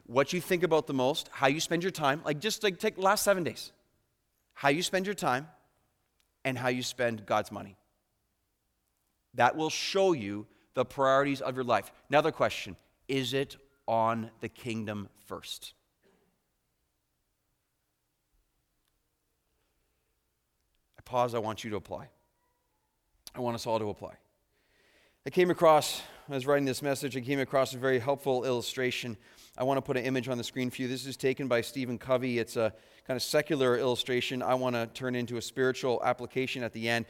What 0.06 0.34
you 0.34 0.42
think 0.42 0.64
about 0.64 0.88
the 0.88 0.94
most, 0.94 1.30
how 1.32 1.48
you 1.48 1.60
spend 1.60 1.84
your 1.84 1.92
time, 1.92 2.22
like 2.26 2.40
just 2.40 2.64
like 2.64 2.80
take 2.80 2.98
last 2.98 3.24
seven 3.24 3.44
days, 3.44 3.72
how 4.54 4.70
you 4.70 4.84
spend 4.84 5.06
your 5.06 5.16
time, 5.16 5.48
and 6.44 6.58
how 6.58 6.70
you 6.70 6.84
spend 6.84 7.26
God's 7.26 7.52
money. 7.52 7.78
That 9.36 9.56
will 9.56 9.70
show 9.70 10.14
you 10.14 10.48
the 10.74 10.86
priorities 10.86 11.42
of 11.42 11.56
your 11.56 11.64
life. 11.64 11.92
Another 12.10 12.32
question 12.32 12.76
is 13.08 13.34
it 13.34 13.58
on 13.88 14.32
the 14.40 14.50
kingdom 14.50 15.10
first? 15.26 15.74
Pause 21.12 21.36
I 21.36 21.39
want 21.39 21.65
you 21.65 21.69
to 21.71 21.76
apply. 21.76 22.08
I 23.36 23.41
want 23.41 23.56
us 23.56 23.67
all 23.67 23.78
to 23.78 23.89
apply. 23.89 24.13
I 25.26 25.30
came 25.30 25.52
across, 25.52 26.02
I 26.30 26.34
was 26.34 26.47
writing 26.47 26.63
this 26.63 26.82
message, 26.82 27.17
I 27.17 27.19
came 27.19 27.41
across 27.41 27.74
a 27.74 27.78
very 27.78 28.00
helpful 28.00 28.45
illustration. 28.45 29.17
I 29.58 29.65
want 29.65 29.78
to 29.78 29.82
put 29.82 29.97
an 29.97 30.06
image 30.06 30.30
on 30.30 30.38
the 30.38 30.43
screen 30.45 30.69
for 30.69 30.82
you. 30.82 30.88
This 30.88 31.06
is 31.06 31.17
taken 31.17 31.50
by 31.50 31.60
Stephen 31.60 31.97
Covey. 31.97 32.39
It's 32.39 32.56
a 32.56 32.74
kind 33.06 33.17
of 33.17 33.24
secular 33.24 33.78
illustration 33.78 34.41
I 34.41 34.54
want 34.54 34.78
to 34.78 34.88
turn 34.93 35.15
into 35.15 35.36
a 35.36 35.41
spiritual 35.41 36.02
application 36.02 36.63
at 36.63 36.71
the 36.71 36.88
end. 36.88 37.06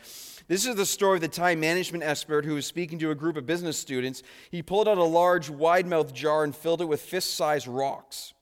This 0.47 0.65
is 0.65 0.75
the 0.75 0.85
story 0.87 1.17
of 1.17 1.21
the 1.21 1.27
time 1.27 1.59
management 1.59 2.03
expert 2.03 2.43
who 2.43 2.55
was 2.55 2.65
speaking 2.65 2.97
to 2.97 3.11
a 3.11 3.15
group 3.15 3.37
of 3.37 3.45
business 3.45 3.77
students. 3.77 4.23
He 4.49 4.63
pulled 4.63 4.87
out 4.87 4.97
a 4.97 5.03
large, 5.03 5.47
wide 5.47 5.85
mouthed 5.85 6.15
jar 6.15 6.43
and 6.43 6.55
filled 6.55 6.81
it 6.81 6.85
with 6.85 7.01
fist 7.01 7.35
sized 7.35 7.67
rocks. 7.67 8.33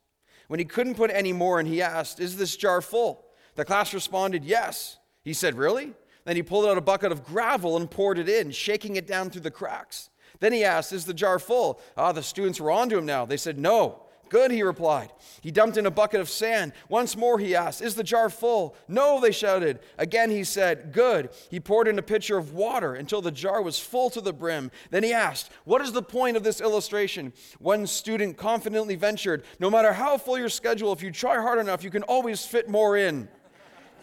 When 0.48 0.58
he 0.58 0.66
couldn't 0.66 0.96
put 0.96 1.12
any 1.12 1.34
more 1.34 1.60
in, 1.60 1.66
he 1.66 1.82
asked, 1.82 2.22
Is 2.22 2.38
this 2.38 2.56
jar 2.56 2.82
full? 2.82 3.26
The 3.56 3.66
class 3.66 3.94
responded, 3.94 4.46
Yes. 4.46 4.99
He 5.30 5.34
said, 5.34 5.60
Really? 5.60 5.94
Then 6.26 6.38
he 6.38 6.42
pulled 6.42 6.66
out 6.66 6.80
a 6.80 6.82
bucket 6.82 7.12
of 7.12 7.24
gravel 7.24 7.78
and 7.78 7.90
poured 7.90 8.18
it 8.18 8.28
in, 8.28 8.50
shaking 8.50 8.96
it 8.96 9.06
down 9.06 9.30
through 9.30 9.42
the 9.42 9.52
cracks. 9.52 10.10
Then 10.40 10.54
he 10.54 10.64
asked, 10.64 10.92
Is 10.92 11.06
the 11.06 11.14
jar 11.14 11.38
full? 11.38 11.80
Ah, 11.96 12.12
the 12.12 12.24
students 12.24 12.60
were 12.60 12.72
onto 12.72 12.98
him 12.98 13.06
now. 13.06 13.28
They 13.28 13.38
said, 13.38 13.60
No. 13.60 14.06
Good, 14.30 14.50
he 14.50 14.64
replied. 14.64 15.12
He 15.42 15.52
dumped 15.52 15.78
in 15.78 15.86
a 15.86 15.92
bucket 15.92 16.20
of 16.20 16.30
sand. 16.30 16.74
Once 16.88 17.16
more 17.16 17.38
he 17.38 17.56
asked, 17.56 17.84
Is 17.84 17.94
the 17.94 18.04
jar 18.04 18.32
full? 18.32 18.76
No, 18.88 19.22
they 19.22 19.32
shouted. 19.32 19.82
Again 20.00 20.32
he 20.32 20.44
said, 20.44 20.94
Good. 20.94 21.30
He 21.52 21.60
poured 21.60 21.88
in 21.88 22.00
a 22.00 22.04
pitcher 22.04 22.40
of 22.40 22.56
water 22.56 22.96
until 22.96 23.22
the 23.22 23.30
jar 23.30 23.62
was 23.62 23.78
full 23.78 24.10
to 24.10 24.22
the 24.22 24.34
brim. 24.34 24.72
Then 24.90 25.04
he 25.04 25.14
asked, 25.14 25.52
What 25.64 25.84
is 25.84 25.92
the 25.92 26.02
point 26.02 26.38
of 26.38 26.44
this 26.44 26.60
illustration? 26.60 27.34
One 27.60 27.86
student 27.86 28.36
confidently 28.36 28.96
ventured, 28.96 29.44
No 29.60 29.70
matter 29.70 29.94
how 29.94 30.18
full 30.18 30.40
your 30.40 30.50
schedule, 30.50 30.92
if 30.92 31.04
you 31.04 31.12
try 31.12 31.36
hard 31.36 31.60
enough, 31.60 31.84
you 31.84 31.92
can 31.92 32.04
always 32.04 32.44
fit 32.44 32.68
more 32.68 32.98
in. 32.98 33.30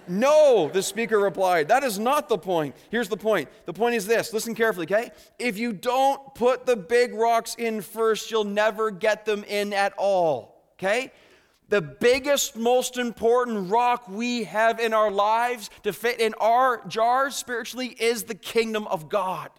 No, 0.09 0.71
the 0.73 0.83
speaker 0.83 1.19
replied. 1.19 1.69
That 1.69 1.83
is 1.83 1.99
not 1.99 2.29
the 2.29 2.39
point. 2.39 2.75
Here's 2.91 3.09
the 3.09 3.17
point. 3.17 3.49
The 3.65 3.73
point 3.73 3.95
is 3.95 4.07
this 4.07 4.33
listen 4.33 4.55
carefully, 4.55 4.87
okay? 4.87 5.11
If 5.39 5.59
you 5.59 5.73
don't 5.73 6.35
put 6.35 6.67
the 6.67 6.77
big 6.77 7.15
rocks 7.15 7.55
in 7.57 7.83
first, 7.83 8.31
you'll 8.31 8.45
never 8.45 8.91
get 8.91 9.25
them 9.25 9.45
in 9.45 9.73
at 9.73 9.93
all, 9.97 10.63
okay? 10.79 11.13
The 11.69 11.83
biggest, 11.83 12.57
most 12.57 12.97
important 12.97 13.71
rock 13.71 14.09
we 14.09 14.45
have 14.45 14.79
in 14.79 14.93
our 14.95 15.11
lives 15.11 15.69
to 15.83 15.93
fit 15.93 16.21
in 16.21 16.33
our 16.35 16.87
jars 16.87 17.35
spiritually 17.35 17.89
is 17.89 18.23
the 18.25 18.37
kingdom 18.37 18.87
of 18.87 19.09
God. 19.09 19.51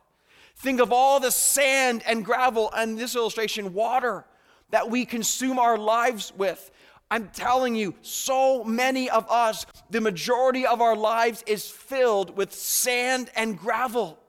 Think 0.56 0.80
of 0.80 0.94
all 0.94 1.20
the 1.20 1.32
sand 1.32 2.04
and 2.08 2.24
gravel, 2.24 2.72
and 2.76 2.98
this 2.98 3.16
illustration, 3.16 3.74
water 3.74 4.26
that 4.70 4.90
we 4.90 5.06
consume 5.06 5.60
our 5.60 5.78
lives 5.78 6.34
with. 6.36 6.72
I'm 7.10 7.30
telling 7.30 7.76
you, 7.76 7.96
so 8.02 8.64
many 8.66 9.10
of 9.10 9.30
us, 9.30 9.66
the 9.90 10.02
majority 10.02 10.66
of 10.66 10.82
our 10.82 10.96
lives 10.96 11.44
is 11.48 11.70
filled 11.70 12.36
with 12.36 12.54
sand 12.54 13.30
and 13.36 13.58
gravel. 13.58 14.20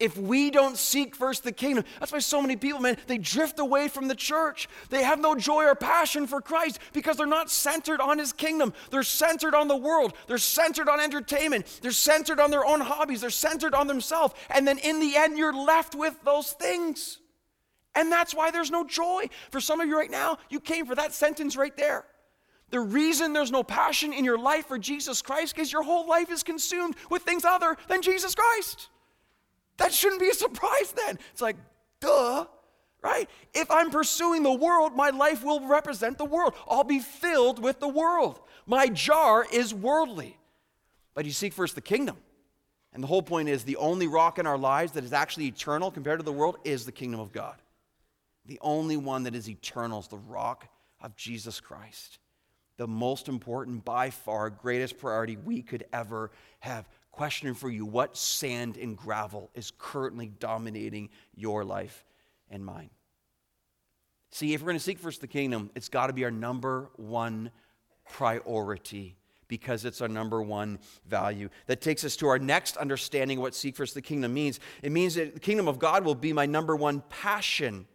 if 0.00 0.16
we 0.16 0.50
don't 0.50 0.76
seek 0.78 1.14
first 1.14 1.44
the 1.44 1.52
kingdom. 1.52 1.84
That's 2.00 2.10
why 2.10 2.18
so 2.18 2.40
many 2.40 2.56
people, 2.56 2.80
man, 2.80 2.96
they 3.06 3.18
drift 3.18 3.58
away 3.58 3.86
from 3.86 4.08
the 4.08 4.14
church. 4.14 4.66
They 4.88 5.04
have 5.04 5.20
no 5.20 5.34
joy 5.36 5.66
or 5.66 5.74
passion 5.74 6.26
for 6.26 6.40
Christ 6.40 6.80
because 6.94 7.18
they're 7.18 7.26
not 7.26 7.50
centered 7.50 8.00
on 8.00 8.18
his 8.18 8.32
kingdom. 8.32 8.72
They're 8.90 9.02
centered 9.02 9.54
on 9.54 9.68
the 9.68 9.76
world. 9.76 10.14
They're 10.26 10.38
centered 10.38 10.88
on 10.88 10.98
entertainment. 11.00 11.80
They're 11.82 11.92
centered 11.92 12.40
on 12.40 12.50
their 12.50 12.64
own 12.64 12.80
hobbies. 12.80 13.20
They're 13.20 13.30
centered 13.30 13.74
on 13.74 13.86
themselves. 13.86 14.34
And 14.48 14.66
then 14.66 14.78
in 14.78 14.98
the 14.98 15.16
end, 15.16 15.36
you're 15.36 15.52
left 15.54 15.94
with 15.94 16.16
those 16.24 16.52
things. 16.52 17.18
And 17.94 18.10
that's 18.10 18.34
why 18.34 18.50
there's 18.50 18.70
no 18.70 18.86
joy. 18.86 19.28
For 19.50 19.60
some 19.60 19.80
of 19.80 19.88
you 19.88 19.98
right 19.98 20.10
now, 20.10 20.38
you 20.48 20.60
came 20.60 20.86
for 20.86 20.94
that 20.94 21.12
sentence 21.12 21.56
right 21.56 21.76
there. 21.76 22.06
The 22.70 22.80
reason 22.80 23.32
there's 23.32 23.50
no 23.50 23.62
passion 23.62 24.12
in 24.12 24.24
your 24.24 24.38
life 24.38 24.66
for 24.66 24.78
Jesus 24.78 25.22
Christ 25.22 25.58
is 25.58 25.72
your 25.72 25.82
whole 25.82 26.06
life 26.06 26.30
is 26.30 26.42
consumed 26.42 26.94
with 27.10 27.22
things 27.22 27.44
other 27.44 27.76
than 27.88 28.02
Jesus 28.02 28.34
Christ. 28.34 28.88
That 29.78 29.92
shouldn't 29.92 30.20
be 30.20 30.28
a 30.28 30.34
surprise 30.34 30.92
then. 30.92 31.18
It's 31.32 31.42
like, 31.42 31.56
duh, 32.00 32.46
right? 33.02 33.28
If 33.54 33.70
I'm 33.70 33.90
pursuing 33.90 34.42
the 34.42 34.52
world, 34.52 34.94
my 34.94 35.10
life 35.10 35.42
will 35.42 35.66
represent 35.66 36.18
the 36.18 36.24
world. 36.24 36.54
I'll 36.68 36.84
be 36.84 37.00
filled 37.00 37.60
with 37.60 37.80
the 37.80 37.88
world. 37.88 38.40
My 38.66 38.86
jar 38.86 39.44
is 39.50 39.74
worldly. 39.74 40.38
But 41.14 41.24
you 41.24 41.32
seek 41.32 41.52
first 41.52 41.74
the 41.74 41.80
kingdom. 41.80 42.18
And 42.92 43.02
the 43.02 43.08
whole 43.08 43.22
point 43.22 43.48
is 43.48 43.64
the 43.64 43.76
only 43.76 44.06
rock 44.06 44.38
in 44.38 44.46
our 44.46 44.58
lives 44.58 44.92
that 44.92 45.04
is 45.04 45.12
actually 45.12 45.46
eternal 45.46 45.90
compared 45.90 46.20
to 46.20 46.24
the 46.24 46.32
world 46.32 46.58
is 46.64 46.84
the 46.84 46.92
kingdom 46.92 47.18
of 47.18 47.32
God. 47.32 47.56
The 48.46 48.58
only 48.62 48.96
one 48.96 49.24
that 49.24 49.34
is 49.34 49.48
eternal 49.48 49.98
is 50.00 50.08
the 50.08 50.18
rock 50.18 50.68
of 51.00 51.16
Jesus 51.16 51.60
Christ. 51.60 52.19
The 52.80 52.88
most 52.88 53.28
important, 53.28 53.84
by 53.84 54.08
far, 54.08 54.48
greatest 54.48 54.96
priority 54.96 55.36
we 55.36 55.60
could 55.60 55.84
ever 55.92 56.30
have 56.60 56.88
question 57.10 57.52
for 57.52 57.68
you 57.68 57.84
what 57.84 58.16
sand 58.16 58.78
and 58.78 58.96
gravel 58.96 59.50
is 59.52 59.70
currently 59.76 60.32
dominating 60.38 61.10
your 61.34 61.62
life 61.62 62.06
and 62.48 62.64
mine? 62.64 62.88
See, 64.30 64.54
if 64.54 64.62
we're 64.62 64.68
going 64.68 64.78
to 64.78 64.82
seek 64.82 64.98
first 64.98 65.20
the 65.20 65.26
kingdom, 65.26 65.70
it's 65.74 65.90
got 65.90 66.06
to 66.06 66.14
be 66.14 66.24
our 66.24 66.30
number 66.30 66.88
one 66.96 67.50
priority 68.08 69.18
because 69.46 69.84
it's 69.84 70.00
our 70.00 70.08
number 70.08 70.40
one 70.40 70.78
value. 71.06 71.50
That 71.66 71.82
takes 71.82 72.02
us 72.02 72.16
to 72.16 72.28
our 72.28 72.38
next 72.38 72.78
understanding 72.78 73.36
of 73.36 73.42
what 73.42 73.54
seek 73.54 73.76
first 73.76 73.92
the 73.92 74.00
kingdom 74.00 74.32
means. 74.32 74.58
It 74.82 74.90
means 74.90 75.16
that 75.16 75.34
the 75.34 75.40
kingdom 75.40 75.68
of 75.68 75.78
God 75.78 76.02
will 76.02 76.14
be 76.14 76.32
my 76.32 76.46
number 76.46 76.74
one 76.74 77.02
passion. 77.10 77.86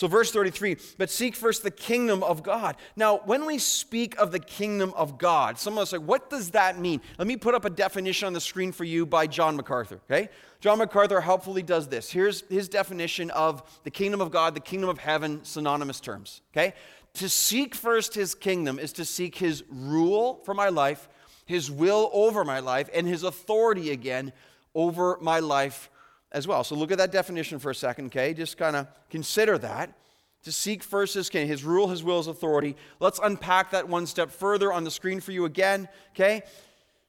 So, 0.00 0.08
verse 0.08 0.32
33, 0.32 0.78
but 0.96 1.10
seek 1.10 1.36
first 1.36 1.62
the 1.62 1.70
kingdom 1.70 2.22
of 2.22 2.42
God. 2.42 2.76
Now, 2.96 3.18
when 3.26 3.44
we 3.44 3.58
speak 3.58 4.16
of 4.16 4.32
the 4.32 4.38
kingdom 4.38 4.94
of 4.96 5.18
God, 5.18 5.58
some 5.58 5.74
of 5.74 5.80
us 5.80 5.92
like, 5.92 6.00
what 6.00 6.30
does 6.30 6.52
that 6.52 6.78
mean? 6.78 7.02
Let 7.18 7.28
me 7.28 7.36
put 7.36 7.54
up 7.54 7.66
a 7.66 7.70
definition 7.70 8.26
on 8.26 8.32
the 8.32 8.40
screen 8.40 8.72
for 8.72 8.84
you 8.84 9.04
by 9.04 9.26
John 9.26 9.56
MacArthur, 9.56 10.00
okay? 10.10 10.30
John 10.60 10.78
MacArthur 10.78 11.20
helpfully 11.20 11.62
does 11.62 11.86
this. 11.88 12.10
Here's 12.10 12.44
his 12.48 12.66
definition 12.66 13.30
of 13.32 13.62
the 13.84 13.90
kingdom 13.90 14.22
of 14.22 14.30
God, 14.30 14.54
the 14.54 14.60
kingdom 14.60 14.88
of 14.88 14.96
heaven, 14.96 15.40
synonymous 15.42 16.00
terms, 16.00 16.40
okay? 16.54 16.72
To 17.16 17.28
seek 17.28 17.74
first 17.74 18.14
his 18.14 18.34
kingdom 18.34 18.78
is 18.78 18.94
to 18.94 19.04
seek 19.04 19.36
his 19.36 19.64
rule 19.68 20.40
for 20.46 20.54
my 20.54 20.70
life, 20.70 21.10
his 21.44 21.70
will 21.70 22.08
over 22.14 22.42
my 22.42 22.60
life, 22.60 22.88
and 22.94 23.06
his 23.06 23.22
authority 23.22 23.90
again 23.90 24.32
over 24.74 25.18
my 25.20 25.40
life 25.40 25.90
as 26.32 26.46
well. 26.46 26.64
So 26.64 26.74
look 26.74 26.92
at 26.92 26.98
that 26.98 27.12
definition 27.12 27.58
for 27.58 27.70
a 27.70 27.74
second, 27.74 28.06
okay? 28.06 28.34
Just 28.34 28.56
kind 28.56 28.76
of 28.76 28.86
consider 29.08 29.58
that. 29.58 29.92
To 30.44 30.52
seek 30.52 30.82
first 30.82 31.14
his 31.14 31.28
king, 31.28 31.46
his 31.46 31.64
rule, 31.64 31.88
his 31.88 32.02
will, 32.02 32.16
his 32.16 32.26
authority. 32.26 32.74
Let's 32.98 33.20
unpack 33.22 33.72
that 33.72 33.88
one 33.88 34.06
step 34.06 34.30
further 34.30 34.72
on 34.72 34.84
the 34.84 34.90
screen 34.90 35.20
for 35.20 35.32
you 35.32 35.44
again, 35.44 35.86
okay? 36.14 36.42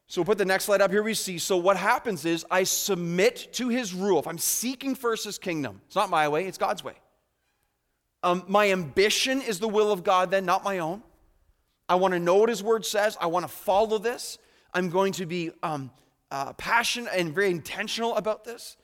So 0.08 0.20
we'll 0.20 0.26
put 0.26 0.38
the 0.38 0.44
next 0.44 0.66
slide 0.66 0.82
up 0.82 0.92
here. 0.92 1.02
We 1.02 1.14
see. 1.14 1.38
So 1.38 1.56
what 1.56 1.78
happens 1.78 2.26
is 2.26 2.46
I 2.52 2.64
submit 2.64 3.48
to 3.54 3.70
his 3.70 3.94
rule. 3.94 4.20
If 4.20 4.28
I'm 4.28 4.38
seeking 4.38 4.96
first 4.96 5.24
his 5.24 5.38
kingdom, 5.38 5.80
it's 5.88 5.96
not 5.96 6.10
my 6.10 6.28
way, 6.28 6.46
it's 6.46 6.58
God's 6.58 6.84
way. 6.84 6.96
Um, 8.22 8.44
my 8.48 8.72
ambition 8.72 9.42
is 9.42 9.60
the 9.60 9.70
will 9.70 9.92
of 9.92 10.04
God, 10.04 10.30
then, 10.30 10.46
not 10.46 10.66
my 10.66 10.80
own. 10.80 11.02
I 11.88 11.96
want 11.96 12.14
to 12.14 12.20
know 12.20 12.36
what 12.36 12.50
his 12.50 12.62
word 12.62 12.86
says. 12.86 13.18
I 13.22 13.28
want 13.28 13.44
to 13.44 13.52
follow 13.52 13.98
this. 13.98 14.38
I'm 14.74 14.90
going 14.90 15.14
to 15.14 15.26
be 15.26 15.52
um, 15.64 15.92
uh, 16.30 16.52
passionate 16.54 17.14
and 17.16 17.34
very 17.34 17.50
intentional 17.50 18.16
about 18.16 18.44
this. 18.44 18.78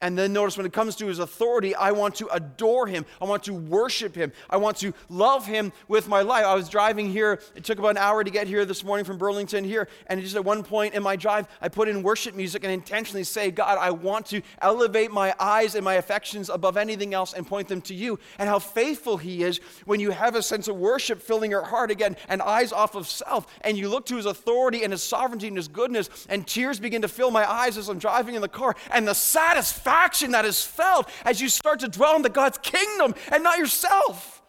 And 0.00 0.16
then 0.16 0.32
notice 0.32 0.56
when 0.56 0.64
it 0.64 0.72
comes 0.72 0.94
to 0.96 1.08
his 1.08 1.18
authority, 1.18 1.74
I 1.74 1.90
want 1.90 2.14
to 2.16 2.28
adore 2.28 2.86
him. 2.86 3.04
I 3.20 3.24
want 3.24 3.42
to 3.44 3.52
worship 3.52 4.14
him. 4.14 4.30
I 4.48 4.56
want 4.56 4.76
to 4.76 4.94
love 5.08 5.44
him 5.44 5.72
with 5.88 6.06
my 6.06 6.22
life. 6.22 6.44
I 6.44 6.54
was 6.54 6.68
driving 6.68 7.10
here. 7.10 7.40
It 7.56 7.64
took 7.64 7.80
about 7.80 7.90
an 7.90 7.98
hour 7.98 8.22
to 8.22 8.30
get 8.30 8.46
here 8.46 8.64
this 8.64 8.84
morning 8.84 9.04
from 9.04 9.18
Burlington 9.18 9.64
here. 9.64 9.88
And 10.06 10.20
just 10.20 10.36
at 10.36 10.44
one 10.44 10.62
point 10.62 10.94
in 10.94 11.02
my 11.02 11.16
drive, 11.16 11.48
I 11.60 11.68
put 11.68 11.88
in 11.88 12.04
worship 12.04 12.36
music 12.36 12.62
and 12.62 12.72
intentionally 12.72 13.24
say, 13.24 13.50
God, 13.50 13.76
I 13.76 13.90
want 13.90 14.26
to 14.26 14.40
elevate 14.62 15.10
my 15.10 15.34
eyes 15.40 15.74
and 15.74 15.84
my 15.84 15.94
affections 15.94 16.48
above 16.48 16.76
anything 16.76 17.12
else 17.12 17.32
and 17.32 17.44
point 17.44 17.66
them 17.66 17.80
to 17.82 17.94
you. 17.94 18.20
And 18.38 18.48
how 18.48 18.60
faithful 18.60 19.16
he 19.16 19.42
is 19.42 19.58
when 19.84 19.98
you 19.98 20.12
have 20.12 20.36
a 20.36 20.42
sense 20.44 20.68
of 20.68 20.76
worship 20.76 21.20
filling 21.20 21.50
your 21.50 21.64
heart 21.64 21.90
again 21.90 22.16
and 22.28 22.40
eyes 22.40 22.72
off 22.72 22.94
of 22.94 23.08
self. 23.08 23.48
And 23.62 23.76
you 23.76 23.88
look 23.88 24.06
to 24.06 24.16
his 24.16 24.26
authority 24.26 24.84
and 24.84 24.92
his 24.92 25.02
sovereignty 25.02 25.48
and 25.48 25.56
his 25.56 25.66
goodness. 25.66 26.08
And 26.28 26.46
tears 26.46 26.78
begin 26.78 27.02
to 27.02 27.08
fill 27.08 27.32
my 27.32 27.50
eyes 27.50 27.76
as 27.76 27.88
I'm 27.88 27.98
driving 27.98 28.36
in 28.36 28.42
the 28.42 28.48
car. 28.48 28.76
And 28.92 29.08
the 29.08 29.14
satisfaction 29.14 29.87
satisfaction 29.88 30.32
that 30.32 30.44
is 30.44 30.62
felt 30.62 31.08
as 31.24 31.40
you 31.40 31.48
start 31.48 31.80
to 31.80 31.88
dwell 31.88 32.16
in 32.16 32.22
the 32.22 32.28
God's 32.28 32.58
kingdom 32.58 33.14
and 33.32 33.42
not 33.42 33.58
yourself. 33.58 34.42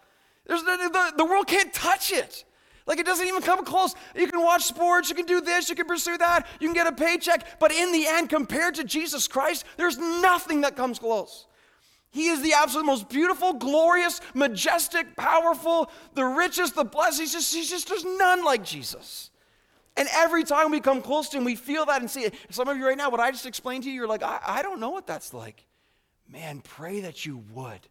There's, 0.45 0.63
the, 0.63 1.13
the, 1.15 1.25
world 1.25 1.47
can't 1.47 1.71
touch 1.73 2.12
it. 2.12 2.43
Like 2.88 2.99
it 2.99 3.06
doesn't 3.06 3.28
even 3.28 3.41
come 3.41 3.63
close. 3.63 3.93
You 4.15 4.28
can 4.28 4.41
watch 4.41 4.63
sports, 4.63 5.10
you 5.10 5.15
can 5.15 5.25
do 5.25 5.41
this, 5.41 5.69
you 5.69 5.75
can 5.75 5.86
pursue 5.86 6.17
that, 6.17 6.47
you 6.60 6.67
can 6.67 6.73
get 6.73 6.88
a 6.88 6.91
paycheck, 6.91 7.60
but 7.60 7.71
in 7.71 7.91
the 7.91 8.08
end, 8.08 8.30
compared 8.30 8.75
to 8.75 8.84
Jesus 8.84 9.28
Christ, 9.28 9.63
there's 9.78 9.97
nothing 9.97 10.62
that 10.62 10.75
comes 10.75 10.97
close. 10.97 11.45
He 12.12 12.30
is 12.30 12.41
the 12.41 12.54
absolute 12.54 12.86
most 12.86 13.08
beautiful, 13.08 13.54
glorious, 13.54 14.19
majestic, 14.34 15.15
powerful, 15.15 15.91
the 16.15 16.25
richest, 16.25 16.73
the 16.73 16.84
blessed. 16.84 17.19
He's 17.19 17.34
just, 17.34 17.54
he's 17.54 17.69
just, 17.69 17.88
there's 17.88 18.04
none 18.04 18.43
like 18.43 18.63
Jesus. 18.63 19.29
And 20.00 20.08
every 20.14 20.46
time 20.46 20.72
we 20.72 20.80
come 20.80 21.02
close 21.02 21.28
to 21.30 21.38
Him, 21.38 21.44
we 21.44 21.56
feel 21.56 21.86
that 21.88 22.00
and 22.00 22.10
see 22.10 22.22
it. 22.22 22.34
Some 22.52 22.70
of 22.70 22.78
you 22.78 22.88
right 22.88 22.98
now, 22.98 23.10
what 23.10 23.20
I 23.20 23.32
just 23.32 23.46
explained 23.46 23.84
to 23.84 23.90
you, 23.90 23.96
you're 23.96 24.08
like, 24.08 24.24
I, 24.24 24.40
I 24.42 24.62
don't 24.62 24.80
know 24.80 24.92
what 24.92 25.06
that's 25.06 25.34
like. 25.34 25.66
Man, 26.32 26.62
pray 26.62 27.02
that 27.02 27.26
you 27.26 27.44
would. 27.52 27.82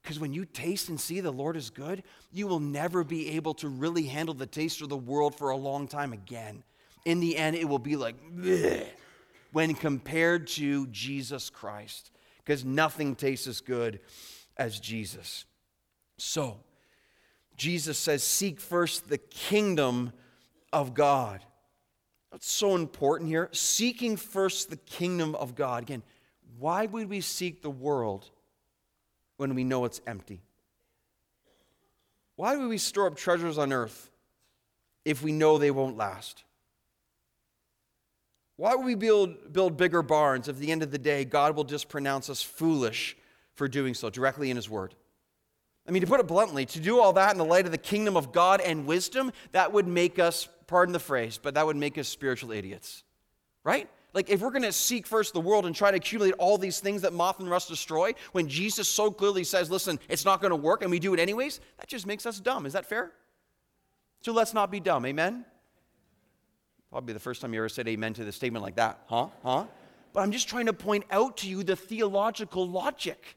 Because 0.00 0.20
when 0.20 0.32
you 0.32 0.44
taste 0.44 0.88
and 0.88 1.00
see 1.00 1.18
the 1.18 1.32
Lord 1.32 1.56
is 1.56 1.70
good, 1.70 2.04
you 2.30 2.46
will 2.46 2.60
never 2.60 3.02
be 3.02 3.30
able 3.30 3.54
to 3.54 3.68
really 3.68 4.04
handle 4.04 4.36
the 4.36 4.46
taste 4.46 4.82
of 4.82 4.88
the 4.88 4.96
world 4.96 5.34
for 5.34 5.50
a 5.50 5.56
long 5.56 5.88
time 5.88 6.12
again. 6.12 6.62
In 7.04 7.18
the 7.18 7.36
end, 7.36 7.56
it 7.56 7.68
will 7.68 7.80
be 7.80 7.96
like, 7.96 8.14
Bleh, 8.36 8.86
when 9.50 9.74
compared 9.74 10.46
to 10.48 10.86
Jesus 10.86 11.50
Christ, 11.50 12.12
because 12.38 12.64
nothing 12.64 13.16
tastes 13.16 13.48
as 13.48 13.60
good 13.60 13.98
as 14.56 14.78
Jesus. 14.78 15.44
So, 16.18 16.60
Jesus 17.56 17.98
says, 17.98 18.22
Seek 18.22 18.60
first 18.60 19.08
the 19.08 19.18
kingdom 19.18 20.12
of 20.72 20.94
God. 20.94 21.44
That's 22.30 22.50
so 22.50 22.74
important 22.74 23.28
here. 23.28 23.48
Seeking 23.52 24.16
first 24.16 24.70
the 24.70 24.76
kingdom 24.76 25.34
of 25.34 25.54
God. 25.54 25.82
Again, 25.82 26.02
why 26.58 26.86
would 26.86 27.08
we 27.08 27.20
seek 27.20 27.62
the 27.62 27.70
world 27.70 28.30
when 29.36 29.54
we 29.54 29.64
know 29.64 29.84
it's 29.84 30.00
empty? 30.06 30.42
Why 32.36 32.56
would 32.56 32.68
we 32.68 32.78
store 32.78 33.06
up 33.06 33.16
treasures 33.16 33.58
on 33.58 33.72
earth 33.72 34.10
if 35.04 35.22
we 35.22 35.32
know 35.32 35.58
they 35.58 35.70
won't 35.70 35.96
last? 35.96 36.44
Why 38.56 38.74
would 38.74 38.84
we 38.84 38.96
build, 38.96 39.52
build 39.52 39.76
bigger 39.76 40.02
barns 40.02 40.48
if 40.48 40.56
at 40.56 40.60
the 40.60 40.72
end 40.72 40.82
of 40.82 40.90
the 40.90 40.98
day 40.98 41.24
God 41.24 41.56
will 41.56 41.64
just 41.64 41.88
pronounce 41.88 42.28
us 42.28 42.42
foolish 42.42 43.16
for 43.54 43.68
doing 43.68 43.94
so 43.94 44.10
directly 44.10 44.50
in 44.50 44.56
His 44.56 44.68
Word? 44.68 44.94
I 45.86 45.90
mean, 45.90 46.02
to 46.02 46.08
put 46.08 46.20
it 46.20 46.26
bluntly, 46.26 46.66
to 46.66 46.80
do 46.80 47.00
all 47.00 47.12
that 47.14 47.32
in 47.32 47.38
the 47.38 47.44
light 47.44 47.64
of 47.64 47.72
the 47.72 47.78
kingdom 47.78 48.16
of 48.16 48.30
God 48.30 48.60
and 48.60 48.84
wisdom, 48.84 49.32
that 49.52 49.72
would 49.72 49.86
make 49.86 50.18
us 50.18 50.48
pardon 50.68 50.92
the 50.92 51.00
phrase, 51.00 51.40
but 51.42 51.54
that 51.54 51.66
would 51.66 51.76
make 51.76 51.98
us 51.98 52.06
spiritual 52.06 52.52
idiots, 52.52 53.02
right? 53.64 53.88
Like, 54.14 54.30
if 54.30 54.40
we're 54.40 54.50
going 54.50 54.62
to 54.62 54.72
seek 54.72 55.06
first 55.06 55.34
the 55.34 55.40
world 55.40 55.66
and 55.66 55.74
try 55.74 55.90
to 55.90 55.96
accumulate 55.96 56.34
all 56.38 56.56
these 56.56 56.78
things 56.80 57.02
that 57.02 57.12
moth 57.12 57.40
and 57.40 57.50
rust 57.50 57.68
destroy, 57.68 58.14
when 58.32 58.48
Jesus 58.48 58.88
so 58.88 59.10
clearly 59.10 59.44
says, 59.44 59.70
listen, 59.70 59.98
it's 60.08 60.24
not 60.24 60.40
going 60.40 60.50
to 60.50 60.56
work, 60.56 60.82
and 60.82 60.90
we 60.90 60.98
do 60.98 61.12
it 61.12 61.20
anyways, 61.20 61.60
that 61.78 61.88
just 61.88 62.06
makes 62.06 62.24
us 62.24 62.38
dumb. 62.38 62.64
Is 62.64 62.72
that 62.74 62.86
fair? 62.86 63.12
So 64.20 64.32
let's 64.32 64.54
not 64.54 64.70
be 64.70 64.80
dumb. 64.80 65.04
Amen? 65.04 65.44
Probably 66.90 67.12
the 67.12 67.20
first 67.20 67.40
time 67.40 67.52
you 67.52 67.60
ever 67.60 67.68
said 67.68 67.86
amen 67.86 68.14
to 68.14 68.24
the 68.24 68.32
statement 68.32 68.64
like 68.64 68.76
that. 68.76 69.00
Huh? 69.06 69.28
Huh? 69.42 69.64
But 70.12 70.20
I'm 70.20 70.32
just 70.32 70.48
trying 70.48 70.66
to 70.66 70.72
point 70.72 71.04
out 71.10 71.38
to 71.38 71.48
you 71.48 71.62
the 71.62 71.76
theological 71.76 72.66
logic 72.66 73.36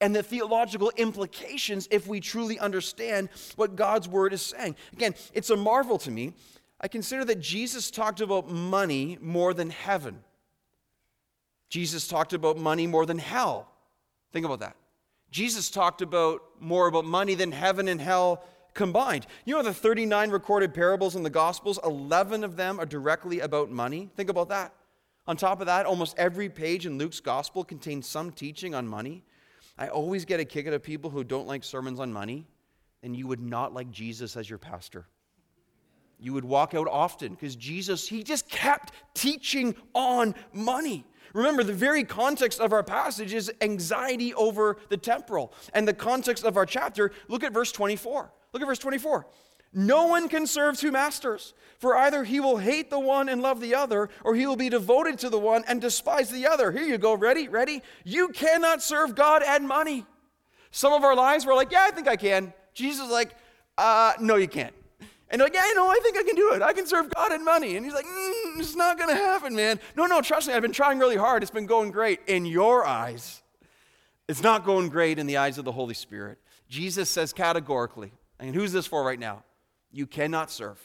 and 0.00 0.14
the 0.14 0.22
theological 0.22 0.92
implications 0.96 1.88
if 1.90 2.06
we 2.06 2.20
truly 2.20 2.58
understand 2.58 3.28
what 3.56 3.76
God's 3.76 4.08
word 4.08 4.32
is 4.32 4.42
saying. 4.42 4.76
Again, 4.92 5.14
it's 5.32 5.50
a 5.50 5.56
marvel 5.56 5.98
to 5.98 6.10
me. 6.10 6.34
I 6.80 6.88
consider 6.88 7.24
that 7.24 7.40
Jesus 7.40 7.90
talked 7.90 8.20
about 8.20 8.50
money 8.50 9.18
more 9.20 9.54
than 9.54 9.70
heaven. 9.70 10.18
Jesus 11.68 12.06
talked 12.06 12.32
about 12.32 12.58
money 12.58 12.86
more 12.86 13.06
than 13.06 13.18
hell. 13.18 13.68
Think 14.32 14.44
about 14.44 14.60
that. 14.60 14.76
Jesus 15.30 15.70
talked 15.70 16.02
about 16.02 16.42
more 16.60 16.86
about 16.86 17.04
money 17.04 17.34
than 17.34 17.52
heaven 17.52 17.88
and 17.88 18.00
hell 18.00 18.44
combined. 18.74 19.26
You 19.44 19.54
know 19.54 19.62
the 19.62 19.74
39 19.74 20.30
recorded 20.30 20.74
parables 20.74 21.16
in 21.16 21.22
the 21.22 21.30
Gospels, 21.30 21.80
11 21.82 22.44
of 22.44 22.56
them 22.56 22.78
are 22.78 22.86
directly 22.86 23.40
about 23.40 23.70
money. 23.70 24.10
Think 24.14 24.30
about 24.30 24.50
that. 24.50 24.72
On 25.26 25.36
top 25.36 25.60
of 25.60 25.66
that, 25.66 25.86
almost 25.86 26.16
every 26.18 26.48
page 26.48 26.86
in 26.86 26.98
Luke's 26.98 27.18
gospel 27.18 27.64
contains 27.64 28.06
some 28.06 28.30
teaching 28.30 28.74
on 28.74 28.86
money. 28.86 29.24
I 29.78 29.88
always 29.88 30.24
get 30.24 30.40
a 30.40 30.44
kick 30.44 30.66
out 30.66 30.72
of 30.72 30.82
people 30.82 31.10
who 31.10 31.22
don't 31.24 31.46
like 31.46 31.62
sermons 31.62 32.00
on 32.00 32.12
money, 32.12 32.46
and 33.02 33.16
you 33.16 33.26
would 33.26 33.40
not 33.40 33.74
like 33.74 33.90
Jesus 33.90 34.36
as 34.36 34.48
your 34.48 34.58
pastor. 34.58 35.06
You 36.18 36.32
would 36.32 36.44
walk 36.44 36.74
out 36.74 36.88
often 36.88 37.34
because 37.34 37.56
Jesus, 37.56 38.08
he 38.08 38.22
just 38.22 38.48
kept 38.48 38.92
teaching 39.14 39.74
on 39.94 40.34
money. 40.52 41.04
Remember, 41.34 41.62
the 41.62 41.74
very 41.74 42.04
context 42.04 42.60
of 42.60 42.72
our 42.72 42.82
passage 42.82 43.34
is 43.34 43.52
anxiety 43.60 44.32
over 44.32 44.78
the 44.88 44.96
temporal. 44.96 45.52
And 45.74 45.86
the 45.86 45.92
context 45.92 46.44
of 46.44 46.56
our 46.56 46.64
chapter, 46.64 47.12
look 47.28 47.44
at 47.44 47.52
verse 47.52 47.70
24. 47.72 48.32
Look 48.52 48.62
at 48.62 48.66
verse 48.66 48.78
24. 48.78 49.26
No 49.78 50.06
one 50.06 50.30
can 50.30 50.46
serve 50.46 50.78
two 50.78 50.90
masters, 50.90 51.52
for 51.78 51.94
either 51.94 52.24
he 52.24 52.40
will 52.40 52.56
hate 52.56 52.88
the 52.88 52.98
one 52.98 53.28
and 53.28 53.42
love 53.42 53.60
the 53.60 53.74
other, 53.74 54.08
or 54.24 54.34
he 54.34 54.46
will 54.46 54.56
be 54.56 54.70
devoted 54.70 55.18
to 55.18 55.28
the 55.28 55.38
one 55.38 55.64
and 55.68 55.82
despise 55.82 56.30
the 56.30 56.46
other. 56.46 56.72
Here 56.72 56.84
you 56.84 56.96
go, 56.96 57.12
ready? 57.12 57.46
Ready? 57.46 57.82
You 58.02 58.30
cannot 58.30 58.82
serve 58.82 59.14
God 59.14 59.42
and 59.46 59.68
money. 59.68 60.06
Some 60.70 60.94
of 60.94 61.04
our 61.04 61.14
lives, 61.14 61.44
we're 61.44 61.54
like, 61.54 61.70
yeah, 61.70 61.84
I 61.86 61.90
think 61.90 62.08
I 62.08 62.16
can. 62.16 62.54
Jesus 62.72 63.04
is 63.04 63.12
like, 63.12 63.36
uh, 63.76 64.14
no, 64.18 64.36
you 64.36 64.48
can't. 64.48 64.72
And 65.28 65.42
like, 65.42 65.52
yeah, 65.52 65.70
no, 65.74 65.88
I 65.90 66.00
think 66.02 66.16
I 66.16 66.22
can 66.22 66.36
do 66.36 66.54
it. 66.54 66.62
I 66.62 66.72
can 66.72 66.86
serve 66.86 67.12
God 67.14 67.32
and 67.32 67.44
money. 67.44 67.76
And 67.76 67.84
he's 67.84 67.94
like, 67.94 68.06
mm, 68.06 68.58
it's 68.58 68.76
not 68.76 68.96
going 68.96 69.10
to 69.10 69.16
happen, 69.16 69.54
man. 69.54 69.78
No, 69.94 70.06
no, 70.06 70.22
trust 70.22 70.48
me. 70.48 70.54
I've 70.54 70.62
been 70.62 70.72
trying 70.72 70.98
really 70.98 71.16
hard. 71.16 71.42
It's 71.42 71.50
been 71.50 71.66
going 71.66 71.90
great 71.90 72.20
in 72.26 72.46
your 72.46 72.86
eyes. 72.86 73.42
It's 74.26 74.42
not 74.42 74.64
going 74.64 74.88
great 74.88 75.18
in 75.18 75.26
the 75.26 75.36
eyes 75.36 75.58
of 75.58 75.66
the 75.66 75.72
Holy 75.72 75.94
Spirit. 75.94 76.38
Jesus 76.70 77.10
says 77.10 77.34
categorically, 77.34 78.12
and 78.38 78.54
who's 78.54 78.72
this 78.72 78.86
for 78.86 79.04
right 79.04 79.18
now? 79.18 79.42
You 79.96 80.06
cannot 80.06 80.50
serve. 80.50 80.78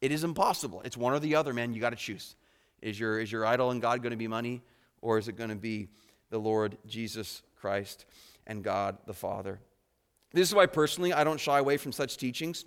It 0.00 0.12
is 0.12 0.24
impossible. 0.24 0.80
It's 0.82 0.96
one 0.96 1.12
or 1.12 1.18
the 1.18 1.34
other, 1.34 1.52
man. 1.52 1.74
You 1.74 1.80
got 1.82 1.90
to 1.90 1.96
choose. 1.96 2.36
Is 2.80 2.98
your, 2.98 3.20
is 3.20 3.30
your 3.30 3.44
idol 3.44 3.70
and 3.70 3.82
God 3.82 4.02
going 4.02 4.12
to 4.12 4.16
be 4.16 4.28
money, 4.28 4.62
or 5.02 5.18
is 5.18 5.28
it 5.28 5.36
going 5.36 5.50
to 5.50 5.56
be 5.56 5.88
the 6.30 6.38
Lord 6.38 6.78
Jesus 6.86 7.42
Christ 7.60 8.06
and 8.46 8.64
God 8.64 8.96
the 9.04 9.12
Father? 9.12 9.60
This 10.32 10.48
is 10.48 10.54
why, 10.54 10.64
personally, 10.64 11.12
I 11.12 11.22
don't 11.22 11.38
shy 11.38 11.58
away 11.58 11.76
from 11.76 11.92
such 11.92 12.16
teachings. 12.16 12.64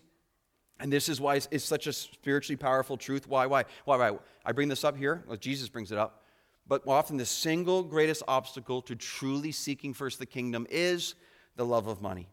And 0.80 0.93
this 0.93 1.10
is 1.10 1.19
why 1.19 1.39
it's 1.49 1.65
such 1.65 1.88
a 1.88 1.93
spiritually 1.93 2.58
powerful 2.58 2.95
truth. 2.95 3.27
Why? 3.27 3.47
Why? 3.47 3.65
Why? 3.86 3.97
Why? 3.97 4.19
I 4.45 4.51
bring 4.51 4.67
this 4.67 4.84
up 4.84 4.95
here. 4.95 5.23
Well, 5.27 5.38
Jesus 5.38 5.69
brings 5.69 5.91
it 5.91 5.97
up. 5.97 6.21
But 6.67 6.84
often 6.88 7.17
the 7.17 7.25
single 7.25 7.82
greatest 7.82 8.21
obstacle 8.27 8.84
to 8.84 8.95
truly 8.95 9.51
seeking 9.51 9.95
first 9.95 10.19
the 10.19 10.27
kingdom 10.27 10.67
is 10.69 11.15
the 11.56 11.65
love 11.65 11.88
of 11.88 11.99
money. 11.99 12.27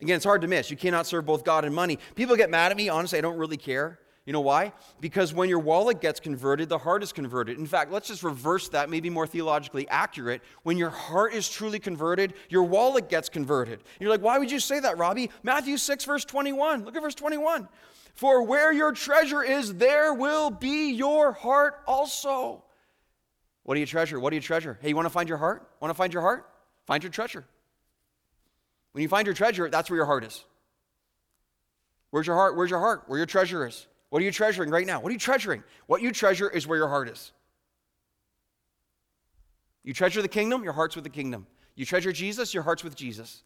Again, 0.00 0.16
it's 0.16 0.24
hard 0.24 0.42
to 0.42 0.48
miss. 0.48 0.70
You 0.70 0.76
cannot 0.76 1.06
serve 1.06 1.26
both 1.26 1.44
God 1.44 1.64
and 1.64 1.74
money. 1.74 1.98
People 2.14 2.36
get 2.36 2.50
mad 2.50 2.70
at 2.70 2.76
me. 2.76 2.88
Honestly, 2.88 3.18
I 3.18 3.22
don't 3.22 3.36
really 3.36 3.56
care. 3.56 3.98
You 4.28 4.32
know 4.32 4.40
why? 4.40 4.74
Because 5.00 5.32
when 5.32 5.48
your 5.48 5.58
wallet 5.58 6.02
gets 6.02 6.20
converted, 6.20 6.68
the 6.68 6.76
heart 6.76 7.02
is 7.02 7.14
converted. 7.14 7.56
In 7.58 7.64
fact, 7.64 7.90
let's 7.90 8.08
just 8.08 8.22
reverse 8.22 8.68
that, 8.68 8.90
maybe 8.90 9.08
more 9.08 9.26
theologically 9.26 9.88
accurate. 9.88 10.42
When 10.64 10.76
your 10.76 10.90
heart 10.90 11.32
is 11.32 11.48
truly 11.48 11.78
converted, 11.78 12.34
your 12.50 12.64
wallet 12.64 13.08
gets 13.08 13.30
converted. 13.30 13.80
You're 13.98 14.10
like, 14.10 14.20
why 14.20 14.36
would 14.36 14.50
you 14.50 14.60
say 14.60 14.80
that, 14.80 14.98
Robbie? 14.98 15.30
Matthew 15.42 15.78
6, 15.78 16.04
verse 16.04 16.26
21. 16.26 16.84
Look 16.84 16.94
at 16.94 17.02
verse 17.02 17.14
21. 17.14 17.68
For 18.14 18.42
where 18.42 18.70
your 18.70 18.92
treasure 18.92 19.42
is, 19.42 19.72
there 19.74 20.12
will 20.12 20.50
be 20.50 20.90
your 20.90 21.32
heart 21.32 21.80
also. 21.86 22.62
What 23.62 23.74
do 23.74 23.80
you 23.80 23.86
treasure? 23.86 24.20
What 24.20 24.28
do 24.30 24.36
you 24.36 24.42
treasure? 24.42 24.78
Hey, 24.82 24.90
you 24.90 24.96
want 24.96 25.06
to 25.06 25.10
find 25.10 25.28
your 25.28 25.38
heart? 25.38 25.70
Want 25.80 25.88
to 25.88 25.94
find 25.94 26.12
your 26.12 26.22
heart? 26.22 26.46
Find 26.86 27.02
your 27.02 27.12
treasure. 27.12 27.46
When 28.98 29.02
you 29.04 29.08
find 29.08 29.26
your 29.26 29.34
treasure, 29.34 29.70
that's 29.70 29.88
where 29.88 29.96
your 29.96 30.06
heart 30.06 30.24
is. 30.24 30.42
Where's 32.10 32.26
your 32.26 32.34
heart? 32.34 32.56
Where's 32.56 32.70
your 32.70 32.80
heart? 32.80 33.04
Where 33.06 33.16
your 33.16 33.28
treasure 33.28 33.64
is. 33.64 33.86
What 34.10 34.20
are 34.20 34.24
you 34.24 34.32
treasuring 34.32 34.70
right 34.70 34.88
now? 34.88 34.98
What 34.98 35.10
are 35.10 35.12
you 35.12 35.20
treasuring? 35.20 35.62
What 35.86 36.02
you 36.02 36.10
treasure 36.10 36.50
is 36.50 36.66
where 36.66 36.78
your 36.78 36.88
heart 36.88 37.08
is. 37.08 37.30
You 39.84 39.94
treasure 39.94 40.20
the 40.20 40.26
kingdom, 40.26 40.64
your 40.64 40.72
heart's 40.72 40.96
with 40.96 41.04
the 41.04 41.10
kingdom. 41.10 41.46
You 41.76 41.84
treasure 41.84 42.10
Jesus, 42.10 42.52
your 42.52 42.64
heart's 42.64 42.82
with 42.82 42.96
Jesus. 42.96 43.44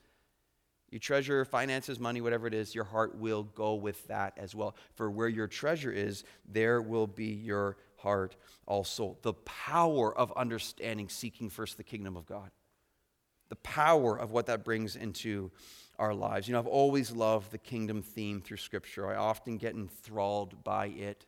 You 0.90 0.98
treasure 0.98 1.44
finances, 1.44 2.00
money, 2.00 2.22
whatever 2.22 2.46
it 2.46 2.54
is, 2.54 2.74
your 2.74 2.84
heart 2.84 3.18
will 3.18 3.42
go 3.42 3.74
with 3.74 4.08
that 4.08 4.32
as 4.38 4.54
well. 4.54 4.74
For 4.94 5.10
where 5.10 5.28
your 5.28 5.48
treasure 5.48 5.92
is, 5.92 6.24
there 6.48 6.80
will 6.80 7.06
be 7.06 7.26
your 7.26 7.76
heart 7.96 8.36
also. 8.64 9.18
The 9.20 9.34
power 9.34 10.16
of 10.16 10.32
understanding, 10.32 11.10
seeking 11.10 11.50
first 11.50 11.76
the 11.76 11.84
kingdom 11.84 12.16
of 12.16 12.24
God 12.24 12.50
the 13.52 13.56
power 13.56 14.18
of 14.18 14.30
what 14.30 14.46
that 14.46 14.64
brings 14.64 14.96
into 14.96 15.50
our 15.98 16.14
lives. 16.14 16.48
You 16.48 16.54
know, 16.54 16.58
I've 16.58 16.66
always 16.66 17.12
loved 17.12 17.52
the 17.52 17.58
kingdom 17.58 18.00
theme 18.00 18.40
through 18.40 18.56
Scripture. 18.56 19.06
I 19.06 19.16
often 19.16 19.58
get 19.58 19.74
enthralled 19.74 20.64
by 20.64 20.86
it. 20.86 21.26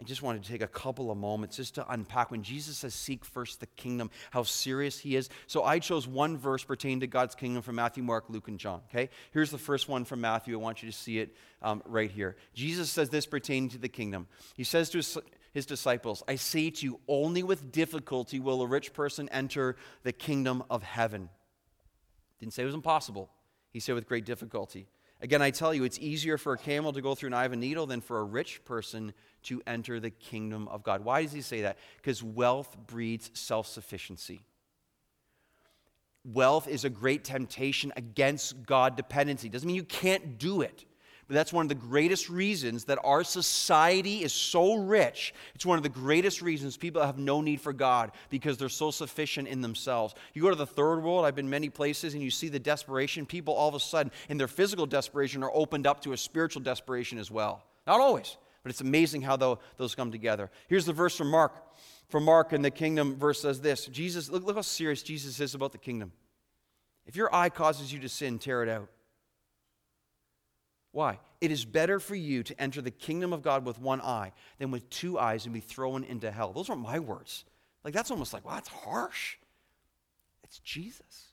I 0.00 0.02
just 0.02 0.20
wanted 0.20 0.42
to 0.42 0.50
take 0.50 0.62
a 0.62 0.66
couple 0.66 1.12
of 1.12 1.16
moments 1.16 1.58
just 1.58 1.76
to 1.76 1.88
unpack 1.88 2.32
when 2.32 2.42
Jesus 2.42 2.78
says, 2.78 2.92
Seek 2.92 3.24
first 3.24 3.60
the 3.60 3.66
kingdom, 3.66 4.10
how 4.32 4.42
serious 4.42 4.98
he 4.98 5.14
is. 5.14 5.28
So 5.46 5.62
I 5.62 5.78
chose 5.78 6.08
one 6.08 6.36
verse 6.36 6.64
pertaining 6.64 6.98
to 7.00 7.06
God's 7.06 7.36
kingdom 7.36 7.62
from 7.62 7.76
Matthew, 7.76 8.02
Mark, 8.02 8.24
Luke, 8.28 8.48
and 8.48 8.58
John. 8.58 8.80
Okay? 8.90 9.10
Here's 9.30 9.52
the 9.52 9.58
first 9.58 9.88
one 9.88 10.04
from 10.04 10.20
Matthew. 10.20 10.54
I 10.54 10.60
want 10.60 10.82
you 10.82 10.90
to 10.90 10.96
see 10.96 11.20
it 11.20 11.36
um, 11.62 11.84
right 11.86 12.10
here. 12.10 12.34
Jesus 12.52 12.90
says 12.90 13.10
this 13.10 13.26
pertaining 13.26 13.68
to 13.68 13.78
the 13.78 13.88
kingdom. 13.88 14.26
He 14.56 14.64
says 14.64 14.90
to 14.90 14.98
his, 14.98 15.16
his 15.52 15.66
disciples, 15.66 16.24
I 16.26 16.34
say 16.34 16.70
to 16.70 16.84
you, 16.84 16.98
only 17.06 17.44
with 17.44 17.70
difficulty 17.70 18.40
will 18.40 18.60
a 18.60 18.66
rich 18.66 18.92
person 18.92 19.28
enter 19.28 19.76
the 20.02 20.12
kingdom 20.12 20.64
of 20.68 20.82
heaven. 20.82 21.28
Didn't 22.40 22.54
say 22.54 22.62
it 22.62 22.66
was 22.66 22.74
impossible. 22.74 23.30
He 23.70 23.80
said 23.80 23.94
with 23.94 24.08
great 24.08 24.24
difficulty. 24.24 24.88
Again, 25.22 25.42
I 25.42 25.50
tell 25.50 25.74
you, 25.74 25.84
it's 25.84 25.98
easier 25.98 26.38
for 26.38 26.54
a 26.54 26.58
camel 26.58 26.92
to 26.94 27.02
go 27.02 27.14
through 27.14 27.28
an 27.28 27.34
eye 27.34 27.44
of 27.44 27.52
a 27.52 27.56
needle 27.56 27.86
than 27.86 28.00
for 28.00 28.18
a 28.18 28.24
rich 28.24 28.64
person 28.64 29.12
to 29.44 29.62
enter 29.66 30.00
the 30.00 30.10
kingdom 30.10 30.66
of 30.68 30.82
God. 30.82 31.04
Why 31.04 31.22
does 31.22 31.32
he 31.32 31.42
say 31.42 31.62
that? 31.62 31.76
Because 31.96 32.22
wealth 32.22 32.74
breeds 32.86 33.30
self 33.34 33.66
sufficiency. 33.66 34.40
Wealth 36.24 36.68
is 36.68 36.84
a 36.84 36.90
great 36.90 37.24
temptation 37.24 37.92
against 37.96 38.64
God 38.64 38.96
dependency. 38.96 39.48
Doesn't 39.48 39.66
mean 39.66 39.76
you 39.76 39.84
can't 39.84 40.38
do 40.38 40.62
it. 40.62 40.84
But 41.30 41.36
that's 41.36 41.52
one 41.52 41.64
of 41.64 41.68
the 41.68 41.76
greatest 41.76 42.28
reasons 42.28 42.86
that 42.86 42.98
our 43.04 43.22
society 43.22 44.24
is 44.24 44.32
so 44.32 44.74
rich. 44.74 45.32
It's 45.54 45.64
one 45.64 45.78
of 45.78 45.84
the 45.84 45.88
greatest 45.88 46.42
reasons 46.42 46.76
people 46.76 47.06
have 47.06 47.18
no 47.18 47.40
need 47.40 47.60
for 47.60 47.72
God 47.72 48.10
because 48.30 48.58
they're 48.58 48.68
so 48.68 48.90
sufficient 48.90 49.46
in 49.46 49.60
themselves. 49.60 50.16
You 50.34 50.42
go 50.42 50.50
to 50.50 50.56
the 50.56 50.66
third 50.66 51.04
world, 51.04 51.24
I've 51.24 51.36
been 51.36 51.48
many 51.48 51.68
places, 51.68 52.14
and 52.14 52.22
you 52.22 52.32
see 52.32 52.48
the 52.48 52.58
desperation. 52.58 53.26
People 53.26 53.54
all 53.54 53.68
of 53.68 53.76
a 53.76 53.78
sudden, 53.78 54.10
in 54.28 54.38
their 54.38 54.48
physical 54.48 54.86
desperation, 54.86 55.44
are 55.44 55.52
opened 55.54 55.86
up 55.86 56.00
to 56.00 56.14
a 56.14 56.16
spiritual 56.16 56.62
desperation 56.62 57.16
as 57.16 57.30
well. 57.30 57.62
Not 57.86 58.00
always, 58.00 58.36
but 58.64 58.70
it's 58.70 58.80
amazing 58.80 59.22
how 59.22 59.36
those 59.36 59.94
come 59.94 60.10
together. 60.10 60.50
Here's 60.66 60.84
the 60.84 60.92
verse 60.92 61.16
from 61.16 61.30
Mark. 61.30 61.52
From 62.08 62.24
Mark 62.24 62.52
in 62.52 62.62
the 62.62 62.72
kingdom 62.72 63.14
verse 63.14 63.40
says 63.40 63.60
this 63.60 63.86
Jesus, 63.86 64.30
look, 64.30 64.44
look 64.44 64.56
how 64.56 64.62
serious 64.62 65.04
Jesus 65.04 65.38
is 65.38 65.54
about 65.54 65.70
the 65.70 65.78
kingdom. 65.78 66.10
If 67.06 67.14
your 67.14 67.32
eye 67.32 67.50
causes 67.50 67.92
you 67.92 68.00
to 68.00 68.08
sin, 68.08 68.40
tear 68.40 68.64
it 68.64 68.68
out. 68.68 68.88
Why? 70.92 71.20
It 71.40 71.50
is 71.50 71.64
better 71.64 72.00
for 72.00 72.14
you 72.14 72.42
to 72.42 72.60
enter 72.60 72.82
the 72.82 72.90
kingdom 72.90 73.32
of 73.32 73.42
God 73.42 73.64
with 73.64 73.78
one 73.80 74.00
eye 74.00 74.32
than 74.58 74.70
with 74.70 74.88
two 74.90 75.18
eyes 75.18 75.44
and 75.44 75.54
be 75.54 75.60
thrown 75.60 76.04
into 76.04 76.30
hell. 76.30 76.52
Those 76.52 76.68
aren't 76.68 76.82
my 76.82 76.98
words. 76.98 77.44
Like, 77.84 77.94
that's 77.94 78.10
almost 78.10 78.32
like, 78.32 78.44
wow, 78.44 78.54
that's 78.54 78.68
harsh. 78.68 79.36
It's 80.42 80.58
Jesus. 80.58 81.28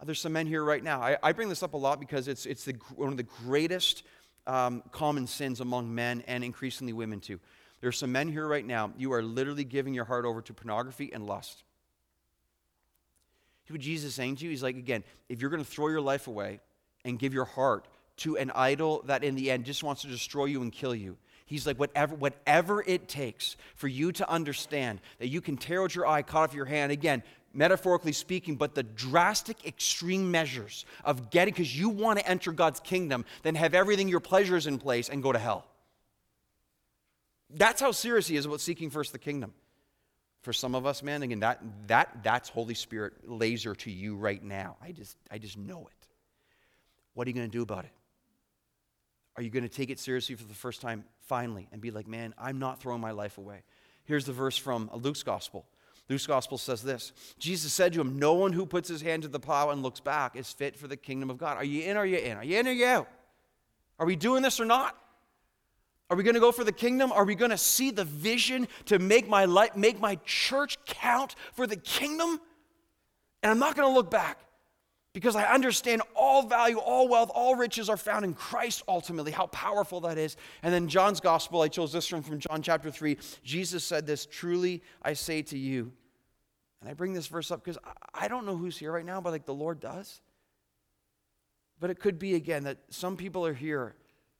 Uh, 0.00 0.04
there's 0.04 0.20
some 0.20 0.32
men 0.32 0.46
here 0.46 0.64
right 0.64 0.82
now. 0.82 1.00
I, 1.00 1.16
I, 1.22 1.32
bring 1.32 1.48
this 1.48 1.62
up 1.62 1.74
a 1.74 1.76
lot 1.76 2.00
because 2.00 2.26
it's, 2.26 2.44
it's 2.44 2.64
the, 2.64 2.74
one 2.94 3.10
of 3.10 3.16
the 3.16 3.22
greatest 3.22 4.02
um, 4.46 4.82
common 4.90 5.26
sins 5.26 5.60
among 5.60 5.94
men 5.94 6.22
and 6.26 6.42
increasingly 6.42 6.92
women, 6.92 7.20
too. 7.20 7.38
There's 7.80 7.98
some 7.98 8.12
men 8.12 8.28
here 8.28 8.46
right 8.46 8.64
now. 8.64 8.92
You 8.96 9.12
are 9.12 9.22
literally 9.22 9.64
giving 9.64 9.94
your 9.94 10.06
heart 10.06 10.24
over 10.24 10.40
to 10.42 10.54
pornography 10.54 11.12
and 11.12 11.26
lust. 11.26 11.62
See 13.66 13.74
what 13.74 13.80
Jesus 13.80 14.08
is 14.08 14.14
saying 14.14 14.36
to 14.36 14.44
you? 14.44 14.50
He's 14.50 14.62
like, 14.62 14.76
again, 14.76 15.04
if 15.28 15.40
you're 15.40 15.50
going 15.50 15.64
to 15.64 15.70
throw 15.70 15.88
your 15.88 16.00
life 16.00 16.28
away 16.28 16.60
and 17.04 17.18
give 17.18 17.34
your 17.34 17.44
heart 17.44 17.86
to 18.18 18.36
an 18.36 18.50
idol 18.54 19.02
that 19.06 19.22
in 19.22 19.34
the 19.34 19.50
end 19.50 19.64
just 19.64 19.82
wants 19.82 20.02
to 20.02 20.08
destroy 20.08 20.46
you 20.46 20.62
and 20.62 20.72
kill 20.72 20.94
you. 20.94 21.16
He's 21.44 21.66
like, 21.66 21.78
whatever, 21.78 22.14
whatever 22.14 22.82
it 22.82 23.08
takes 23.08 23.56
for 23.76 23.86
you 23.86 24.10
to 24.12 24.28
understand 24.28 25.00
that 25.18 25.28
you 25.28 25.40
can 25.40 25.56
tear 25.56 25.82
out 25.82 25.94
your 25.94 26.06
eye, 26.06 26.22
cut 26.22 26.38
off 26.38 26.54
your 26.54 26.64
hand, 26.64 26.90
again, 26.90 27.22
metaphorically 27.54 28.12
speaking, 28.12 28.56
but 28.56 28.74
the 28.74 28.82
drastic, 28.82 29.64
extreme 29.64 30.30
measures 30.30 30.84
of 31.04 31.30
getting, 31.30 31.54
because 31.54 31.78
you 31.78 31.88
want 31.88 32.18
to 32.18 32.28
enter 32.28 32.52
God's 32.52 32.80
kingdom, 32.80 33.24
then 33.42 33.54
have 33.54 33.74
everything, 33.74 34.08
your 34.08 34.20
pleasures 34.20 34.66
in 34.66 34.78
place, 34.78 35.08
and 35.08 35.22
go 35.22 35.32
to 35.32 35.38
hell. 35.38 35.66
That's 37.50 37.80
how 37.80 37.92
serious 37.92 38.26
he 38.26 38.36
is 38.36 38.44
about 38.44 38.60
seeking 38.60 38.90
first 38.90 39.12
the 39.12 39.18
kingdom. 39.18 39.54
For 40.42 40.52
some 40.52 40.74
of 40.74 40.84
us, 40.84 41.02
man, 41.02 41.22
again, 41.22 41.40
that, 41.40 41.62
that, 41.86 42.22
that's 42.22 42.48
Holy 42.48 42.74
Spirit 42.74 43.28
laser 43.28 43.74
to 43.76 43.90
you 43.90 44.16
right 44.16 44.42
now. 44.42 44.76
I 44.82 44.92
just, 44.92 45.16
I 45.30 45.38
just 45.38 45.56
know 45.56 45.86
it. 45.86 46.06
What 47.14 47.26
are 47.26 47.30
you 47.30 47.34
going 47.34 47.48
to 47.48 47.56
do 47.56 47.62
about 47.62 47.84
it? 47.84 47.90
Are 49.36 49.42
you 49.42 49.50
going 49.50 49.64
to 49.64 49.68
take 49.68 49.90
it 49.90 49.98
seriously 49.98 50.34
for 50.34 50.44
the 50.44 50.54
first 50.54 50.80
time 50.80 51.04
finally 51.20 51.68
and 51.70 51.80
be 51.80 51.90
like, 51.90 52.06
man, 52.06 52.34
I'm 52.38 52.58
not 52.58 52.80
throwing 52.80 53.00
my 53.00 53.10
life 53.10 53.38
away? 53.38 53.62
Here's 54.04 54.24
the 54.24 54.32
verse 54.32 54.56
from 54.56 54.88
uh, 54.92 54.96
Luke's 54.96 55.22
gospel. 55.22 55.66
Luke's 56.08 56.26
gospel 56.26 56.56
says 56.56 56.82
this 56.82 57.12
Jesus 57.38 57.72
said 57.72 57.92
to 57.92 58.00
him, 58.00 58.18
No 58.18 58.34
one 58.34 58.52
who 58.52 58.64
puts 58.64 58.88
his 58.88 59.02
hand 59.02 59.22
to 59.24 59.28
the 59.28 59.40
plow 59.40 59.70
and 59.70 59.82
looks 59.82 60.00
back 60.00 60.36
is 60.36 60.50
fit 60.52 60.76
for 60.76 60.88
the 60.88 60.96
kingdom 60.96 61.28
of 61.28 61.38
God. 61.38 61.56
Are 61.56 61.64
you 61.64 61.82
in 61.82 61.96
or 61.96 62.00
are 62.00 62.06
you 62.06 62.18
in? 62.18 62.36
Are 62.36 62.44
you 62.44 62.58
in 62.58 62.66
or 62.66 62.70
are 62.70 62.74
you 62.74 62.86
out? 62.86 63.08
Are 63.98 64.06
we 64.06 64.16
doing 64.16 64.42
this 64.42 64.60
or 64.60 64.64
not? 64.64 64.96
Are 66.08 66.16
we 66.16 66.22
going 66.22 66.34
to 66.34 66.40
go 66.40 66.52
for 66.52 66.62
the 66.62 66.72
kingdom? 66.72 67.10
Are 67.10 67.24
we 67.24 67.34
going 67.34 67.50
to 67.50 67.58
see 67.58 67.90
the 67.90 68.04
vision 68.04 68.68
to 68.86 69.00
make 69.00 69.28
my 69.28 69.44
life, 69.44 69.74
make 69.74 69.98
my 70.00 70.14
church 70.24 70.78
count 70.86 71.34
for 71.54 71.66
the 71.66 71.76
kingdom? 71.76 72.40
And 73.42 73.50
I'm 73.50 73.58
not 73.58 73.74
going 73.74 73.88
to 73.88 73.94
look 73.94 74.10
back 74.10 74.38
because 75.16 75.34
I 75.34 75.44
understand 75.44 76.02
all 76.14 76.42
value, 76.42 76.76
all 76.76 77.08
wealth, 77.08 77.30
all 77.34 77.56
riches 77.56 77.88
are 77.88 77.96
found 77.96 78.22
in 78.22 78.34
Christ 78.34 78.82
ultimately, 78.86 79.32
how 79.32 79.46
powerful 79.46 80.02
that 80.02 80.18
is. 80.18 80.36
And 80.62 80.74
then 80.74 80.88
John's 80.88 81.20
gospel, 81.20 81.62
I 81.62 81.68
chose 81.68 81.90
this 81.90 82.12
one 82.12 82.20
from 82.20 82.38
John 82.38 82.60
chapter 82.60 82.90
3. 82.90 83.16
Jesus 83.42 83.82
said 83.82 84.06
this 84.06 84.26
Truly 84.26 84.82
I 85.00 85.14
say 85.14 85.40
to 85.40 85.56
you, 85.56 85.90
and 86.82 86.90
I 86.90 86.92
bring 86.92 87.14
this 87.14 87.28
verse 87.28 87.50
up 87.50 87.64
because 87.64 87.78
I 88.12 88.28
don't 88.28 88.44
know 88.44 88.58
who's 88.58 88.76
here 88.76 88.92
right 88.92 89.06
now, 89.06 89.22
but 89.22 89.30
like 89.30 89.46
the 89.46 89.54
Lord 89.54 89.80
does. 89.80 90.20
But 91.80 91.88
it 91.88 91.98
could 91.98 92.18
be 92.18 92.34
again 92.34 92.64
that 92.64 92.76
some 92.90 93.16
people 93.16 93.46
are 93.46 93.54
here 93.54 93.94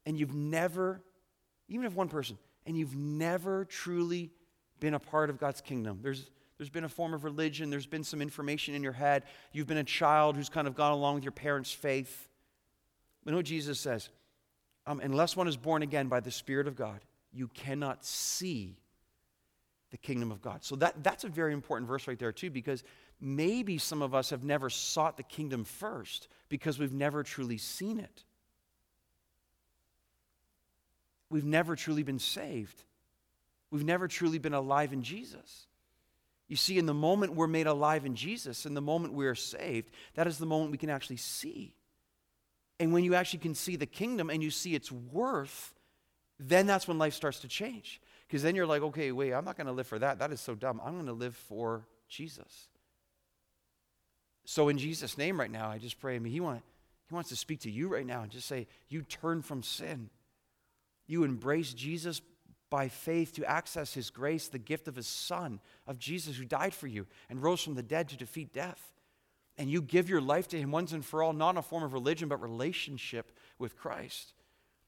and 0.05 0.19
you've 0.19 0.35
never, 0.35 1.01
even 1.71 1.87
if 1.87 1.95
one 1.95 2.11
person, 2.11 2.37
and 2.67 2.77
you've 2.77 2.95
never 2.95 3.65
truly 3.65 4.31
been 4.79 4.93
a 4.93 5.01
part 5.01 5.31
of 5.31 5.39
God's 5.39 5.63
kingdom. 5.63 6.01
There's, 6.03 6.31
there's 6.59 6.71
been 6.71 6.85
a 6.85 6.89
form 6.89 7.13
of 7.13 7.25
religion, 7.25 7.71
there's 7.71 7.87
been 7.87 8.05
some 8.05 8.23
information 8.23 8.75
in 8.75 8.83
your 8.83 8.93
head. 8.93 9.25
You've 9.53 9.67
been 9.67 9.77
a 9.77 9.85
child 9.85 10.37
who's 10.37 10.49
kind 10.49 10.67
of 10.67 10.75
gone 10.75 10.93
along 10.93 11.17
with 11.17 11.25
your 11.25 11.33
parents' 11.33 11.73
faith. 11.73 12.29
You 13.25 13.33
know 13.33 13.39
what 13.39 13.47
Jesus 13.47 13.79
says? 13.79 14.09
Um, 14.87 15.01
unless 15.01 15.37
one 15.37 15.49
is 15.49 15.57
born 15.57 15.83
again 15.83 16.09
by 16.09 16.21
the 16.21 16.31
Spirit 16.31 16.67
of 16.67 16.77
God, 16.77 17.01
you 17.33 17.49
cannot 17.49 18.05
see 18.05 18.77
the 19.91 19.97
kingdom 19.97 20.31
of 20.31 20.41
God. 20.41 20.65
So 20.65 20.77
that, 20.77 21.03
that's 21.03 21.25
a 21.25 21.29
very 21.29 21.53
important 21.53 21.89
verse 21.89 22.07
right 22.09 22.19
there, 22.19 22.33
too, 22.33 22.51
because 22.51 22.85
maybe 23.21 23.79
some 23.79 24.01
of 24.01 24.15
us 24.15 24.31
have 24.31 24.45
never 24.45 24.71
sought 24.71 25.17
the 25.17 25.23
kingdom 25.23 25.65
first 25.65 26.29
because 26.49 26.79
we've 26.79 26.93
never 26.93 27.23
truly 27.23 27.59
seen 27.59 27.99
it. 27.99 28.25
We've 31.31 31.45
never 31.45 31.77
truly 31.77 32.03
been 32.03 32.19
saved. 32.19 32.85
We've 33.71 33.85
never 33.85 34.07
truly 34.07 34.39
been 34.39 34.55
alive 34.55 34.93
in 34.93 35.03
Jesus. 35.03 35.67
You 36.49 36.57
see, 36.57 36.79
in 36.79 36.87
the 36.87 36.95
moment 36.95 37.35
we're 37.35 37.49
made 37.49 37.67
alive 37.67 38.07
in 38.07 38.15
Jesus, 38.15 38.67
in 38.67 38.75
the 38.75 38.81
moment 38.81 39.15
we 39.15 39.27
are 39.27 39.35
saved, 39.35 39.91
that 40.15 40.27
is 40.27 40.39
the 40.39 40.47
moment 40.47 40.71
we 40.71 40.79
can 40.79 40.91
actually 40.91 41.17
see. 41.17 41.75
And 42.79 42.93
when 42.93 43.05
you 43.05 43.15
actually 43.15 43.41
can 43.41 43.55
see 43.55 43.77
the 43.77 43.87
kingdom 43.87 44.31
and 44.31 44.43
you 44.43 44.51
see 44.51 44.75
its 44.75 44.93
worth, 44.93 45.75
then 46.39 46.67
that's 46.67 46.87
when 46.87 46.99
life 46.99 47.15
starts 47.15 47.41
to 47.41 47.49
change. 47.49 48.01
Because 48.27 48.43
then 48.43 48.55
you're 48.55 48.67
like, 48.67 48.83
okay, 48.83 49.13
wait, 49.13 49.33
I'm 49.33 49.45
not 49.45 49.57
going 49.57 49.67
to 49.67 49.73
live 49.73 49.87
for 49.87 49.99
that. 49.99 50.19
That 50.19 50.33
is 50.33 50.41
so 50.41 50.55
dumb. 50.55 50.81
I'm 50.85 50.95
going 50.95 51.07
to 51.07 51.13
live 51.13 51.37
for 51.37 51.87
Jesus. 52.09 52.69
So, 54.45 54.69
in 54.69 54.79
Jesus' 54.79 55.19
name 55.19 55.41
right 55.41 55.51
now, 55.51 55.71
I 55.71 55.79
just 55.79 55.99
pray, 55.99 56.17
I 56.17 56.19
mean, 56.19 56.33
he, 56.33 56.41
want, 56.41 56.63
he 57.09 57.15
wants 57.15 57.31
to 57.31 57.37
speak 57.37 57.61
to 57.61 57.71
you 57.71 57.89
right 57.89 58.07
now 58.07 58.23
and 58.23 58.31
just 58.31 58.47
say, 58.47 58.69
you 58.89 59.03
turn 59.03 59.43
from 59.43 59.63
sin. 59.63 60.11
You 61.07 61.25
embrace 61.25 61.73
Jesus 61.73 62.21
by 62.71 62.89
faith 62.89 63.33
to 63.35 63.45
access 63.45 63.95
his 63.95 64.11
grace, 64.11 64.49
the 64.49 64.59
gift 64.59 64.89
of 64.89 64.97
his 64.97 65.07
Son, 65.07 65.61
of 65.87 65.99
Jesus 65.99 66.37
who 66.37 66.45
died 66.45 66.75
for 66.75 66.87
you 66.87 67.07
and 67.31 67.43
rose 67.43 67.63
from 67.63 67.75
the 67.75 67.83
dead 67.83 68.09
to 68.09 68.17
defeat 68.17 68.53
death. 68.53 68.93
And 69.59 69.71
you 69.71 69.81
give 69.81 70.11
your 70.11 70.21
life 70.21 70.49
to 70.49 70.59
him 70.59 70.71
once 70.71 70.93
and 70.93 71.05
for 71.05 71.23
all, 71.23 71.33
not 71.33 71.51
in 71.51 71.57
a 71.57 71.63
form 71.63 71.83
of 71.83 71.93
religion, 71.93 72.29
but 72.29 72.43
relationship 72.43 73.33
with 73.59 73.77
Christ 73.77 74.35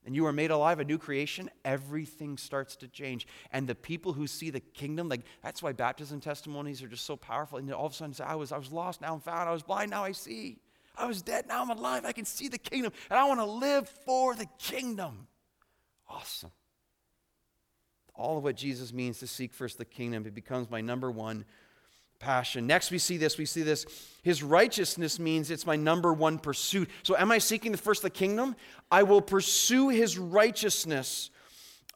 and 0.09 0.17
you 0.17 0.25
are 0.25 0.33
made 0.33 0.51
alive, 0.51 0.81
a 0.81 0.85
new 0.85 0.97
creation, 0.97 1.51
everything 1.67 2.39
starts 2.39 2.77
to 2.77 2.89
change. 2.89 3.27
And 3.53 3.67
the 3.67 3.75
people 3.75 4.15
who 4.15 4.27
see 4.27 4.49
the 4.49 4.61
kingdom, 4.61 5.09
like 5.09 5.21
that's 5.43 5.63
why 5.63 5.73
baptism 5.73 6.21
testimonies 6.21 6.83
are 6.83 6.89
just 6.89 7.05
so 7.05 7.15
powerful. 7.15 7.59
And 7.59 7.71
all 7.73 7.85
of 7.87 7.93
a 7.93 7.95
sudden 7.95 8.15
I 8.25 8.35
was, 8.35 8.51
I 8.51 8.57
was 8.57 8.73
lost, 8.73 9.03
now 9.03 9.13
I'm 9.13 9.21
found. 9.21 9.49
I 9.49 9.53
was 9.53 9.63
blind, 9.63 9.91
now 9.91 10.05
I 10.05 10.13
see. 10.13 10.61
I 10.97 11.05
was 11.05 11.21
dead, 11.21 11.47
now 11.47 11.63
I'm 11.63 11.71
alive. 11.71 12.07
I 12.07 12.13
can 12.13 12.25
see 12.25 12.49
the 12.49 12.59
kingdom. 12.59 12.93
And 13.11 13.19
I 13.19 13.25
want 13.25 13.41
to 13.41 13.45
live 13.45 13.89
for 14.07 14.35
the 14.35 14.47
kingdom. 14.59 15.27
Awesome. 16.09 16.53
All 18.19 18.37
of 18.37 18.43
what 18.43 18.57
Jesus 18.57 18.93
means 18.93 19.21
to 19.21 19.29
seek 19.29 19.55
first 19.55 19.79
the 19.79 19.85
kingdom, 19.85 20.27
it 20.27 20.35
becomes 20.35 20.69
my 20.69 20.81
number 20.81 21.09
one 21.09 21.45
passion. 22.19 22.67
Next, 22.67 22.91
we 22.91 22.99
see 22.99 23.17
this. 23.17 23.39
We 23.39 23.47
see 23.47 23.63
this. 23.63 23.87
His 24.25 24.43
righteousness 24.43 25.21
means 25.21 25.53
it's 25.53 25.65
my 25.65 25.77
number 25.77 26.13
one 26.13 26.39
pursuit. 26.39 26.91
So, 27.05 27.17
am 27.17 27.31
I 27.31 27.39
seeking 27.39 27.71
the 27.71 27.79
first 27.79 28.03
the 28.03 28.11
kingdom? 28.11 28.57
I 28.91 29.05
will 29.05 29.23
pursue 29.23 29.89
his 29.89 30.19
righteousness 30.19 31.31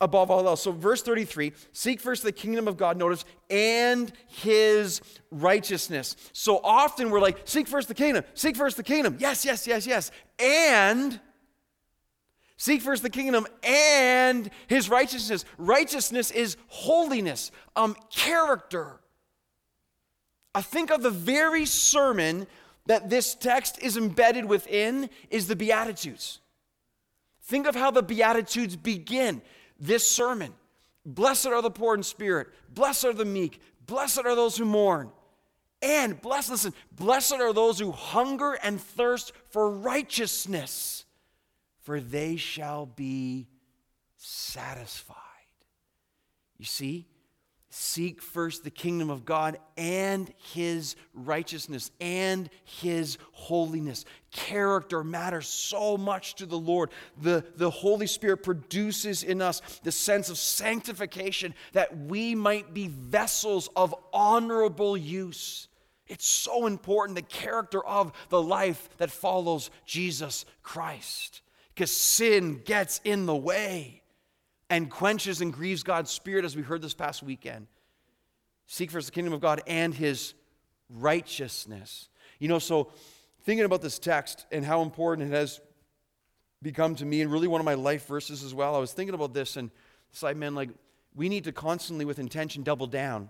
above 0.00 0.30
all 0.30 0.46
else. 0.46 0.62
So, 0.62 0.70
verse 0.70 1.02
33 1.02 1.52
seek 1.72 2.00
first 2.00 2.22
the 2.22 2.30
kingdom 2.30 2.68
of 2.68 2.76
God, 2.76 2.96
notice, 2.96 3.24
and 3.50 4.12
his 4.28 5.00
righteousness. 5.32 6.14
So 6.32 6.60
often 6.62 7.10
we're 7.10 7.20
like, 7.20 7.40
seek 7.46 7.66
first 7.66 7.88
the 7.88 7.94
kingdom, 7.94 8.24
seek 8.34 8.56
first 8.56 8.76
the 8.76 8.84
kingdom. 8.84 9.16
Yes, 9.18 9.44
yes, 9.44 9.66
yes, 9.66 9.86
yes. 9.88 10.12
And. 10.38 11.20
Seek 12.57 12.82
first 12.82 13.03
the 13.03 13.11
kingdom 13.11 13.46
and 13.62 14.50
his 14.68 14.88
righteousness. 14.88 15.44
Righteousness 15.59 16.30
is 16.30 16.57
holiness, 16.68 17.50
um, 17.74 17.96
character. 18.11 19.00
I 20.55 20.62
think 20.62 20.90
of 20.90 21.03
the 21.03 21.11
very 21.11 21.64
sermon 21.64 22.46
that 22.86 23.09
this 23.09 23.34
text 23.34 23.80
is 23.80 23.96
embedded 23.96 24.44
within 24.44 25.09
is 25.30 25.46
the 25.46 25.57
Beatitudes. 25.57 26.40
Think 27.44 27.66
of 27.66 27.74
how 27.74 27.90
the 27.90 28.03
Beatitudes 28.03 28.76
begin 28.76 29.42
this 29.78 30.07
sermon. 30.07 30.53
Blessed 31.05 31.46
are 31.46 31.62
the 31.62 31.70
poor 31.70 31.94
in 31.94 32.03
spirit, 32.03 32.48
blessed 32.72 33.07
are 33.07 33.12
the 33.12 33.24
meek, 33.24 33.61
blessed 33.86 34.20
are 34.24 34.36
those 34.36 34.57
who 34.57 34.64
mourn. 34.64 35.11
And 35.80 36.20
blessed, 36.20 36.50
listen, 36.50 36.74
blessed 36.92 37.34
are 37.34 37.53
those 37.53 37.80
who 37.80 37.90
hunger 37.90 38.53
and 38.62 38.80
thirst 38.80 39.32
for 39.50 39.68
righteousness, 39.68 41.05
for 41.83 42.01
they 42.01 42.37
shall 42.37 42.87
be 42.87 43.49
satisfied. 44.16 45.16
You 46.59 46.64
see, 46.64 47.07
Seek 47.74 48.20
first 48.20 48.64
the 48.64 48.70
kingdom 48.70 49.09
of 49.09 49.24
God 49.24 49.57
and 49.78 50.30
his 50.53 50.95
righteousness 51.14 51.91
and 52.03 52.51
his 52.64 53.16
holiness. 53.33 54.05
Character 54.30 55.03
matters 55.03 55.47
so 55.47 55.97
much 55.97 56.35
to 56.35 56.45
the 56.45 56.59
Lord. 56.59 56.91
The, 57.22 57.43
the 57.57 57.70
Holy 57.70 58.07
Spirit 58.07 58.43
produces 58.43 59.22
in 59.22 59.41
us 59.41 59.62
the 59.85 59.91
sense 59.91 60.28
of 60.28 60.37
sanctification 60.37 61.55
that 61.72 61.97
we 61.97 62.35
might 62.35 62.74
be 62.74 62.89
vessels 62.89 63.70
of 63.74 63.95
honorable 64.12 64.95
use. 64.95 65.66
It's 66.07 66.26
so 66.26 66.66
important, 66.66 67.16
the 67.16 67.22
character 67.22 67.83
of 67.83 68.12
the 68.28 68.43
life 68.43 68.91
that 68.99 69.11
follows 69.11 69.70
Jesus 69.87 70.45
Christ, 70.62 71.41
because 71.74 71.90
sin 71.90 72.60
gets 72.64 73.00
in 73.04 73.26
the 73.26 73.36
way 73.36 74.02
and 74.68 74.90
quenches 74.90 75.40
and 75.40 75.52
grieves 75.52 75.82
God's 75.82 76.10
Spirit, 76.10 76.44
as 76.44 76.56
we 76.56 76.62
heard 76.62 76.82
this 76.82 76.94
past 76.94 77.22
weekend. 77.22 77.66
Seek 78.66 78.90
first 78.90 79.06
the 79.06 79.12
kingdom 79.12 79.34
of 79.34 79.40
God 79.40 79.62
and 79.66 79.94
his 79.94 80.34
righteousness. 80.88 82.08
You 82.38 82.48
know, 82.48 82.58
so 82.58 82.90
thinking 83.44 83.64
about 83.64 83.82
this 83.82 83.98
text 83.98 84.46
and 84.50 84.64
how 84.64 84.82
important 84.82 85.30
it 85.30 85.34
has 85.34 85.60
become 86.62 86.94
to 86.96 87.04
me, 87.04 87.20
and 87.20 87.30
really 87.30 87.48
one 87.48 87.60
of 87.60 87.64
my 87.64 87.74
life 87.74 88.06
verses 88.06 88.42
as 88.42 88.54
well, 88.54 88.74
I 88.74 88.78
was 88.78 88.92
thinking 88.92 89.14
about 89.14 89.34
this 89.34 89.56
and 89.56 89.70
it's 90.12 90.22
man, 90.36 90.54
like, 90.54 90.70
we 91.14 91.28
need 91.28 91.44
to 91.44 91.52
constantly, 91.52 92.04
with 92.04 92.18
intention, 92.18 92.62
double 92.62 92.86
down 92.86 93.28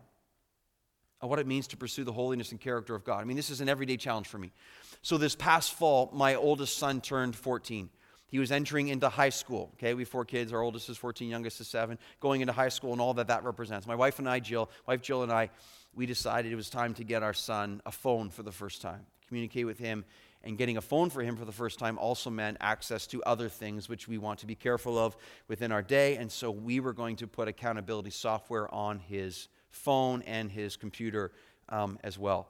on 1.21 1.29
what 1.29 1.39
it 1.39 1.47
means 1.47 1.69
to 1.69 1.77
pursue 1.77 2.05
the 2.05 2.13
holiness 2.13 2.51
and 2.51 2.61
character 2.61 2.95
of 2.95 3.05
God. 3.05 3.21
I 3.21 3.25
mean, 3.25 3.37
this 3.37 3.51
is 3.51 3.61
an 3.61 3.69
everyday 3.69 3.97
challenge 3.97 4.27
for 4.27 4.39
me. 4.39 4.53
So, 5.01 5.17
this 5.17 5.35
past 5.35 5.75
fall, 5.75 6.11
my 6.13 6.35
oldest 6.35 6.77
son 6.79 7.01
turned 7.01 7.37
14. 7.37 7.89
He 8.33 8.39
was 8.39 8.51
entering 8.51 8.89
into 8.89 9.11
high 9.11 9.29
school. 9.29 9.71
Okay, 9.75 9.93
we 9.93 10.03
have 10.03 10.09
four 10.09 10.25
kids. 10.25 10.55
Our 10.55 10.63
oldest 10.63 10.89
is 10.89 10.97
14, 10.97 11.29
youngest 11.29 11.61
is 11.61 11.69
seven, 11.69 11.99
going 12.19 12.41
into 12.41 12.55
high 12.55 12.71
school 12.71 12.93
and 12.93 13.01
all 13.01 13.13
that 13.15 13.27
that 13.29 13.45
represents. 13.45 13.87
My 13.87 13.95
wife 13.95 14.19
and 14.19 14.27
I, 14.27 14.41
Jill, 14.41 14.71
wife 14.87 15.03
Jill 15.03 15.23
and 15.23 15.31
I, 15.31 15.51
we 15.95 16.07
decided 16.07 16.51
it 16.51 16.57
was 16.57 16.71
time 16.71 16.95
to 16.95 17.05
get 17.05 17.23
our 17.23 17.35
son 17.35 17.83
a 17.85 17.93
phone 17.93 18.31
for 18.31 18.43
the 18.43 18.51
first 18.51 18.81
time, 18.81 19.01
communicate 19.29 19.67
with 19.67 19.79
him. 19.79 20.07
And 20.45 20.57
getting 20.57 20.79
a 20.79 20.81
phone 20.81 21.11
for 21.11 21.23
him 21.23 21.37
for 21.37 21.45
the 21.45 21.53
first 21.53 21.79
time 21.79 21.99
also 21.99 22.31
meant 22.31 22.57
access 22.61 23.07
to 23.09 23.23
other 23.25 23.51
things 23.51 23.89
which 23.89 24.09
we 24.09 24.17
want 24.17 24.41
to 24.41 24.47
be 24.47 24.57
careful 24.57 24.99
of 24.99 25.15
within 25.47 25.71
our 25.71 25.83
day. 25.83 26.17
And 26.17 26.33
so 26.33 26.51
we 26.51 26.81
were 26.81 26.95
going 26.95 27.17
to 27.17 27.29
put 27.29 27.47
accountability 27.49 28.11
software 28.11 28.75
on 28.75 28.99
his 28.99 29.49
phone 29.71 30.23
and 30.23 30.51
his 30.51 30.77
computer 30.77 31.31
um, 31.69 31.99
as 32.03 32.19
well. 32.19 32.49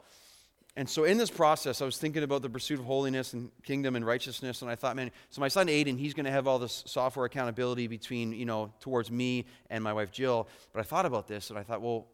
And 0.74 0.88
so 0.88 1.04
in 1.04 1.18
this 1.18 1.30
process, 1.30 1.82
I 1.82 1.84
was 1.84 1.98
thinking 1.98 2.22
about 2.22 2.40
the 2.40 2.48
pursuit 2.48 2.78
of 2.78 2.86
holiness 2.86 3.34
and 3.34 3.50
kingdom 3.62 3.94
and 3.94 4.06
righteousness, 4.06 4.62
and 4.62 4.70
I 4.70 4.74
thought, 4.74 4.96
man, 4.96 5.10
so 5.28 5.40
my 5.42 5.48
son 5.48 5.66
Aiden, 5.66 5.98
he's 5.98 6.14
going 6.14 6.24
to 6.24 6.30
have 6.30 6.46
all 6.46 6.58
this 6.58 6.82
software 6.86 7.26
accountability 7.26 7.88
between, 7.88 8.32
you 8.32 8.46
know, 8.46 8.72
towards 8.80 9.10
me 9.10 9.44
and 9.68 9.84
my 9.84 9.92
wife 9.92 10.10
Jill. 10.10 10.48
But 10.72 10.80
I 10.80 10.82
thought 10.84 11.04
about 11.04 11.28
this, 11.28 11.50
and 11.50 11.58
I 11.58 11.62
thought, 11.62 11.82
well, 11.82 12.06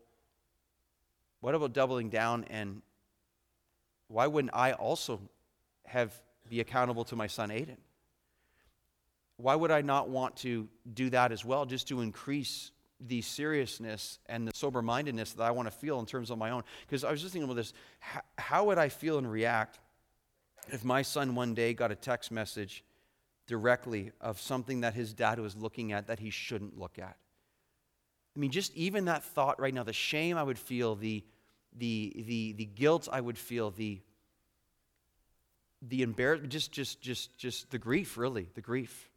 what 1.41 1.55
about 1.55 1.73
doubling 1.73 2.11
down 2.11 2.45
and 2.51 2.83
why 4.09 4.27
wouldn't 4.27 4.55
I 4.55 4.73
also 4.73 5.21
have 5.87 6.13
be 6.49 6.61
accountable 6.61 7.05
to 7.05 7.17
my 7.17 7.27
son 7.27 7.51
Aiden? 7.51 7.77
Why 9.37 9.55
would 9.55 9.71
I 9.71 9.83
not 9.83 10.09
want 10.09 10.37
to 10.39 10.67
do 10.95 11.11
that 11.11 11.31
as 11.31 11.45
well, 11.45 11.65
just 11.65 11.89
to 11.89 12.01
increase 12.01 12.73
the 13.01 13.23
seriousness 13.23 14.19
and 14.27 14.47
the 14.47 14.53
sober 14.55 14.83
mindedness 14.83 15.33
that 15.35 15.45
I 15.45 15.51
want 15.51 15.71
to 15.71 15.77
feel 15.77 16.01
in 16.01 16.07
terms 16.07 16.31
of 16.31 16.39
my 16.39 16.51
own. 16.51 16.65
Because 16.87 17.05
I 17.05 17.11
was 17.11 17.21
just 17.21 17.33
thinking 17.33 17.45
about 17.49 17.57
this 17.57 17.73
how, 18.01 18.21
how, 18.37 18.65
would 18.65 18.79
I 18.79 18.89
feel 18.89 19.19
and 19.19 19.31
react 19.31 19.79
if 20.69 20.85
my 20.85 21.03
son 21.03 21.35
one 21.35 21.55
day 21.55 21.75
got 21.75 21.93
a 21.93 21.95
text 21.95 22.31
message 22.31 22.85
directly 23.47 24.13
of 24.21 24.41
something 24.41 24.83
that 24.83 24.95
his 24.95 25.15
dad 25.15 25.39
was 25.39 25.57
looking 25.57 25.93
at 25.93 26.09
that 26.09 26.19
he 26.19 26.31
shouldn't 26.31 26.79
look 26.79 26.99
at. 26.99 27.17
I 28.37 28.41
mean, 28.41 28.51
just 28.51 28.75
even 28.77 29.07
that 29.07 29.25
thought 29.25 29.59
right 29.61 29.73
now, 29.73 29.83
the 29.83 29.93
shame 29.93 30.37
I 30.37 30.43
would 30.43 30.59
feel, 30.59 30.95
the, 30.95 31.25
the, 31.77 32.13
the, 32.27 32.53
the 32.53 32.65
guilt 32.67 33.09
I 33.11 33.21
would 33.21 33.39
feel, 33.39 33.71
the, 33.71 34.01
the 35.83 36.03
embarrassment, 36.03 36.53
just, 36.53 36.73
just, 36.73 37.01
just, 37.01 37.37
just 37.39 37.71
the 37.71 37.79
grief, 37.79 38.19
really, 38.19 38.49
the 38.55 38.61
grief. 38.61 39.11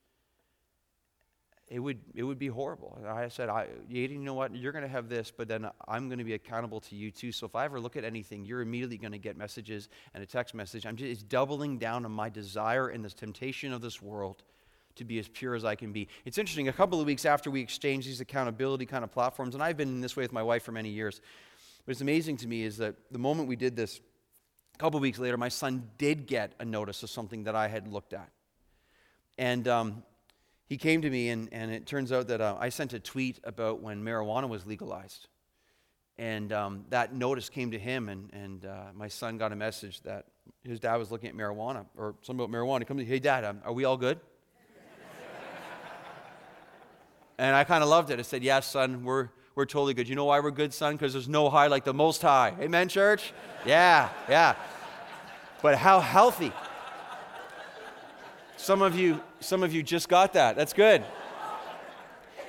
It 1.71 1.79
would, 1.79 1.99
it 2.13 2.23
would 2.23 2.37
be 2.37 2.47
horrible. 2.47 2.97
And 2.99 3.07
I 3.07 3.29
said, 3.29 3.47
I, 3.47 3.67
you 3.87 4.19
know 4.19 4.33
what? 4.33 4.53
You're 4.53 4.73
going 4.73 4.83
to 4.83 4.89
have 4.89 5.07
this, 5.07 5.31
but 5.31 5.47
then 5.47 5.69
I'm 5.87 6.09
going 6.09 6.19
to 6.19 6.25
be 6.25 6.33
accountable 6.33 6.81
to 6.81 6.95
you 6.95 7.11
too. 7.11 7.31
So 7.31 7.45
if 7.45 7.55
I 7.55 7.63
ever 7.63 7.79
look 7.79 7.95
at 7.95 8.03
anything, 8.03 8.43
you're 8.43 8.59
immediately 8.59 8.97
going 8.97 9.13
to 9.13 9.17
get 9.17 9.37
messages 9.37 9.87
and 10.13 10.21
a 10.21 10.25
text 10.27 10.53
message. 10.53 10.85
I'm 10.85 10.97
just, 10.97 11.09
it's 11.09 11.23
doubling 11.23 11.77
down 11.77 12.03
on 12.03 12.11
my 12.11 12.27
desire 12.27 12.89
and 12.89 13.05
the 13.05 13.09
temptation 13.09 13.71
of 13.71 13.81
this 13.81 14.01
world 14.01 14.43
to 14.95 15.05
be 15.05 15.17
as 15.17 15.29
pure 15.29 15.55
as 15.55 15.63
I 15.63 15.75
can 15.75 15.93
be. 15.93 16.09
It's 16.25 16.37
interesting, 16.37 16.67
a 16.67 16.73
couple 16.73 16.99
of 16.99 17.07
weeks 17.07 17.23
after 17.23 17.49
we 17.49 17.61
exchanged 17.61 18.05
these 18.05 18.19
accountability 18.19 18.85
kind 18.85 19.05
of 19.05 19.11
platforms, 19.11 19.55
and 19.55 19.63
I've 19.63 19.77
been 19.77 19.87
in 19.87 20.01
this 20.01 20.17
way 20.17 20.25
with 20.25 20.33
my 20.33 20.43
wife 20.43 20.63
for 20.63 20.73
many 20.73 20.89
years, 20.89 21.21
it's 21.87 22.01
amazing 22.01 22.35
to 22.37 22.47
me 22.47 22.63
is 22.63 22.77
that 22.77 22.95
the 23.11 23.19
moment 23.19 23.47
we 23.47 23.55
did 23.55 23.77
this, 23.77 24.01
a 24.75 24.77
couple 24.77 24.97
of 24.97 25.01
weeks 25.01 25.19
later, 25.19 25.37
my 25.37 25.49
son 25.49 25.89
did 25.97 26.27
get 26.27 26.53
a 26.59 26.65
notice 26.65 27.01
of 27.03 27.09
something 27.09 27.45
that 27.45 27.55
I 27.55 27.69
had 27.69 27.87
looked 27.87 28.13
at. 28.13 28.29
And 29.37 29.67
um, 29.67 30.03
he 30.71 30.77
came 30.77 31.01
to 31.01 31.09
me, 31.09 31.27
and, 31.27 31.49
and 31.51 31.69
it 31.69 31.85
turns 31.85 32.13
out 32.13 32.29
that 32.29 32.39
uh, 32.39 32.55
I 32.57 32.69
sent 32.69 32.93
a 32.93 32.99
tweet 33.01 33.41
about 33.43 33.81
when 33.81 34.01
marijuana 34.01 34.47
was 34.47 34.65
legalized. 34.65 35.27
And 36.17 36.53
um, 36.53 36.85
that 36.91 37.13
notice 37.13 37.49
came 37.49 37.71
to 37.71 37.77
him, 37.77 38.07
and, 38.07 38.29
and 38.31 38.63
uh, 38.63 38.83
my 38.93 39.09
son 39.09 39.37
got 39.37 39.51
a 39.51 39.55
message 39.57 39.99
that 40.03 40.27
his 40.63 40.79
dad 40.79 40.95
was 40.95 41.11
looking 41.11 41.29
at 41.29 41.35
marijuana, 41.35 41.87
or 41.97 42.15
something 42.21 42.45
about 42.45 42.57
marijuana. 42.57 42.79
He 42.79 42.85
comes 42.85 43.01
to 43.01 43.03
me, 43.03 43.11
hey, 43.11 43.19
dad, 43.19 43.43
um, 43.43 43.59
are 43.65 43.73
we 43.73 43.83
all 43.83 43.97
good? 43.97 44.17
and 47.37 47.53
I 47.53 47.65
kind 47.65 47.83
of 47.83 47.89
loved 47.89 48.09
it. 48.09 48.17
I 48.19 48.21
said, 48.21 48.41
yes, 48.41 48.65
son, 48.65 49.03
we're, 49.03 49.27
we're 49.55 49.65
totally 49.65 49.93
good. 49.93 50.07
You 50.07 50.15
know 50.15 50.23
why 50.23 50.39
we're 50.39 50.51
good, 50.51 50.73
son? 50.73 50.95
Because 50.95 51.11
there's 51.11 51.27
no 51.27 51.49
high 51.49 51.67
like 51.67 51.83
the 51.83 51.93
most 51.93 52.21
high. 52.21 52.55
Amen, 52.61 52.87
church? 52.87 53.33
Yeah, 53.65 54.07
yeah. 54.29 54.55
But 55.61 55.75
how 55.75 55.99
healthy. 55.99 56.53
Some 58.61 58.83
of 58.83 58.95
you, 58.95 59.19
some 59.39 59.63
of 59.63 59.73
you 59.73 59.81
just 59.81 60.07
got 60.07 60.33
that. 60.33 60.55
That's 60.55 60.71
good. 60.71 61.03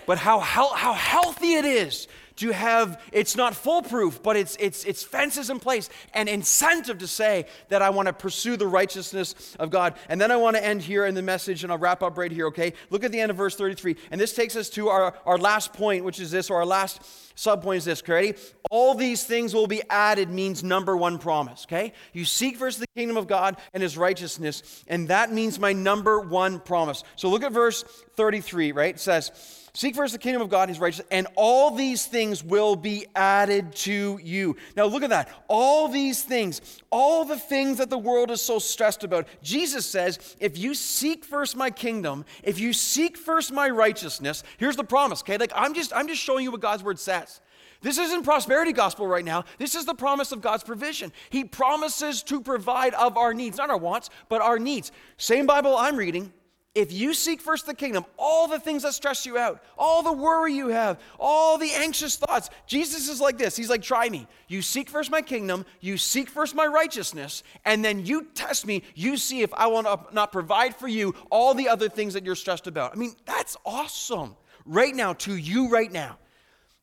But 0.04 0.18
how, 0.18 0.40
how, 0.40 0.68
how 0.74 0.92
healthy 0.92 1.54
it 1.54 1.64
is 1.64 2.06
to 2.42 2.50
have 2.50 3.00
it's 3.12 3.36
not 3.36 3.54
foolproof 3.54 4.20
but 4.20 4.36
it's 4.36 4.56
it's 4.56 4.84
it's 4.84 5.04
fences 5.04 5.48
in 5.48 5.60
place 5.60 5.88
and 6.12 6.28
incentive 6.28 6.98
to 6.98 7.06
say 7.06 7.46
that 7.68 7.82
i 7.82 7.88
want 7.88 8.06
to 8.06 8.12
pursue 8.12 8.56
the 8.56 8.66
righteousness 8.66 9.56
of 9.60 9.70
god. 9.70 9.94
And 10.08 10.20
then 10.20 10.32
i 10.32 10.36
want 10.36 10.56
to 10.56 10.64
end 10.64 10.82
here 10.82 11.06
in 11.06 11.14
the 11.14 11.22
message 11.22 11.62
and 11.62 11.72
i'll 11.72 11.78
wrap 11.78 12.02
up 12.02 12.18
right 12.18 12.32
here 12.32 12.48
okay? 12.48 12.72
Look 12.90 13.04
at 13.04 13.12
the 13.12 13.20
end 13.20 13.30
of 13.30 13.36
verse 13.36 13.54
33 13.54 13.96
and 14.10 14.20
this 14.20 14.32
takes 14.34 14.56
us 14.56 14.68
to 14.70 14.88
our 14.88 15.14
our 15.24 15.38
last 15.38 15.72
point 15.72 16.04
which 16.04 16.18
is 16.18 16.32
this 16.32 16.50
or 16.50 16.56
our 16.56 16.66
last 16.66 17.00
subpoint 17.36 17.76
is 17.76 17.84
this 17.84 18.06
ready? 18.08 18.34
All 18.70 18.94
these 18.94 19.24
things 19.24 19.54
will 19.54 19.68
be 19.68 19.82
added 19.88 20.28
means 20.28 20.64
number 20.64 20.96
one 20.96 21.18
promise 21.18 21.64
okay? 21.68 21.92
You 22.12 22.24
seek 22.24 22.56
first 22.56 22.80
the 22.80 22.86
kingdom 22.96 23.16
of 23.16 23.28
god 23.28 23.56
and 23.72 23.84
his 23.84 23.96
righteousness 23.96 24.84
and 24.88 25.06
that 25.08 25.32
means 25.32 25.60
my 25.60 25.72
number 25.72 26.18
one 26.18 26.58
promise. 26.58 27.04
So 27.14 27.28
look 27.28 27.44
at 27.44 27.52
verse 27.52 27.84
33 28.16 28.72
right 28.72 28.94
it 28.94 29.00
says 29.00 29.30
Seek 29.74 29.96
first 29.96 30.12
the 30.12 30.18
kingdom 30.18 30.42
of 30.42 30.50
God 30.50 30.64
and 30.64 30.70
his 30.70 30.80
righteousness, 30.80 31.08
and 31.10 31.26
all 31.34 31.70
these 31.70 32.04
things 32.04 32.44
will 32.44 32.76
be 32.76 33.06
added 33.16 33.74
to 33.76 34.20
you. 34.22 34.54
Now, 34.76 34.84
look 34.84 35.02
at 35.02 35.08
that. 35.08 35.30
All 35.48 35.88
these 35.88 36.22
things, 36.22 36.60
all 36.90 37.24
the 37.24 37.38
things 37.38 37.78
that 37.78 37.88
the 37.88 37.96
world 37.96 38.30
is 38.30 38.42
so 38.42 38.58
stressed 38.58 39.02
about. 39.02 39.26
Jesus 39.42 39.86
says, 39.86 40.36
if 40.40 40.58
you 40.58 40.74
seek 40.74 41.24
first 41.24 41.56
my 41.56 41.70
kingdom, 41.70 42.26
if 42.42 42.60
you 42.60 42.74
seek 42.74 43.16
first 43.16 43.50
my 43.50 43.70
righteousness, 43.70 44.44
here's 44.58 44.76
the 44.76 44.84
promise, 44.84 45.22
okay? 45.22 45.38
Like, 45.38 45.52
I'm 45.54 45.72
just, 45.72 45.90
I'm 45.96 46.06
just 46.06 46.22
showing 46.22 46.44
you 46.44 46.50
what 46.50 46.60
God's 46.60 46.84
word 46.84 46.98
says. 46.98 47.40
This 47.80 47.96
isn't 47.96 48.24
prosperity 48.24 48.72
gospel 48.72 49.06
right 49.06 49.24
now. 49.24 49.44
This 49.56 49.74
is 49.74 49.86
the 49.86 49.94
promise 49.94 50.32
of 50.32 50.42
God's 50.42 50.64
provision. 50.64 51.12
He 51.30 51.44
promises 51.44 52.22
to 52.24 52.42
provide 52.42 52.92
of 52.92 53.16
our 53.16 53.32
needs, 53.32 53.56
not 53.56 53.70
our 53.70 53.78
wants, 53.78 54.10
but 54.28 54.42
our 54.42 54.58
needs. 54.58 54.92
Same 55.16 55.46
Bible 55.46 55.74
I'm 55.76 55.96
reading, 55.96 56.32
if 56.74 56.90
you 56.90 57.12
seek 57.12 57.42
first 57.42 57.66
the 57.66 57.74
kingdom, 57.74 58.06
all 58.18 58.48
the 58.48 58.58
things 58.58 58.82
that 58.82 58.94
stress 58.94 59.26
you 59.26 59.36
out, 59.36 59.62
all 59.76 60.02
the 60.02 60.12
worry 60.12 60.54
you 60.54 60.68
have, 60.68 60.98
all 61.20 61.58
the 61.58 61.70
anxious 61.72 62.16
thoughts, 62.16 62.48
Jesus 62.66 63.10
is 63.10 63.20
like 63.20 63.36
this. 63.36 63.54
He's 63.54 63.68
like, 63.68 63.82
try 63.82 64.08
me. 64.08 64.26
You 64.48 64.62
seek 64.62 64.88
first 64.88 65.10
my 65.10 65.20
kingdom, 65.20 65.66
you 65.80 65.98
seek 65.98 66.30
first 66.30 66.54
my 66.54 66.66
righteousness, 66.66 67.42
and 67.66 67.84
then 67.84 68.06
you 68.06 68.28
test 68.34 68.66
me. 68.66 68.84
You 68.94 69.18
see 69.18 69.42
if 69.42 69.52
I 69.52 69.66
will 69.66 69.82
not 70.12 70.32
provide 70.32 70.74
for 70.74 70.88
you 70.88 71.14
all 71.30 71.52
the 71.52 71.68
other 71.68 71.90
things 71.90 72.14
that 72.14 72.24
you're 72.24 72.34
stressed 72.34 72.66
about. 72.66 72.92
I 72.92 72.96
mean, 72.96 73.14
that's 73.26 73.54
awesome. 73.66 74.34
Right 74.64 74.94
now, 74.94 75.12
to 75.14 75.36
you 75.36 75.68
right 75.68 75.92
now. 75.92 76.18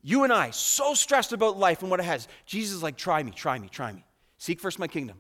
You 0.02 0.24
and 0.24 0.32
I, 0.32 0.52
so 0.52 0.94
stressed 0.94 1.34
about 1.34 1.58
life 1.58 1.82
and 1.82 1.90
what 1.90 2.00
it 2.00 2.06
has. 2.06 2.28
Jesus 2.46 2.78
is 2.78 2.84
like, 2.84 2.96
try 2.96 3.24
me, 3.24 3.32
try 3.32 3.58
me, 3.58 3.68
try 3.70 3.92
me. 3.92 4.06
Seek 4.38 4.62
first 4.62 4.80
my 4.80 4.88
kingdom, 4.88 5.18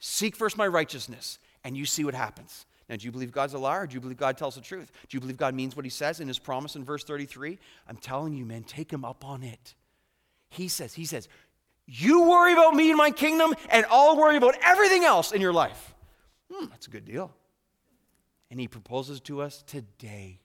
seek 0.00 0.36
first 0.36 0.58
my 0.58 0.66
righteousness, 0.66 1.38
and 1.62 1.76
you 1.76 1.86
see 1.86 2.04
what 2.04 2.14
happens. 2.14 2.66
Now, 2.88 2.96
do 2.96 3.06
you 3.06 3.12
believe 3.12 3.32
God's 3.32 3.54
a 3.54 3.58
liar? 3.58 3.86
do 3.86 3.94
you 3.94 4.00
believe 4.00 4.18
God 4.18 4.36
tells 4.36 4.56
the 4.56 4.60
truth? 4.60 4.92
Do 5.08 5.16
you 5.16 5.20
believe 5.20 5.36
God 5.36 5.54
means 5.54 5.74
what 5.74 5.86
he 5.86 5.90
says 5.90 6.20
in 6.20 6.28
his 6.28 6.38
promise 6.38 6.76
in 6.76 6.84
verse 6.84 7.04
33? 7.04 7.58
I'm 7.88 7.96
telling 7.96 8.34
you, 8.34 8.44
man, 8.44 8.62
take 8.62 8.90
him 8.90 9.04
up 9.04 9.24
on 9.24 9.42
it. 9.42 9.74
He 10.50 10.68
says, 10.68 10.94
he 10.94 11.06
says, 11.06 11.28
you 11.86 12.22
worry 12.22 12.52
about 12.52 12.74
me 12.74 12.90
and 12.90 12.96
my 12.96 13.10
kingdom, 13.10 13.54
and 13.70 13.84
I'll 13.90 14.16
worry 14.16 14.36
about 14.36 14.56
everything 14.64 15.04
else 15.04 15.32
in 15.32 15.40
your 15.40 15.52
life. 15.52 15.94
Hmm, 16.52 16.66
that's 16.66 16.86
a 16.86 16.90
good 16.90 17.04
deal. 17.04 17.32
And 18.50 18.60
he 18.60 18.68
proposes 18.68 19.20
to 19.22 19.42
us 19.42 19.62
today, 19.62 20.40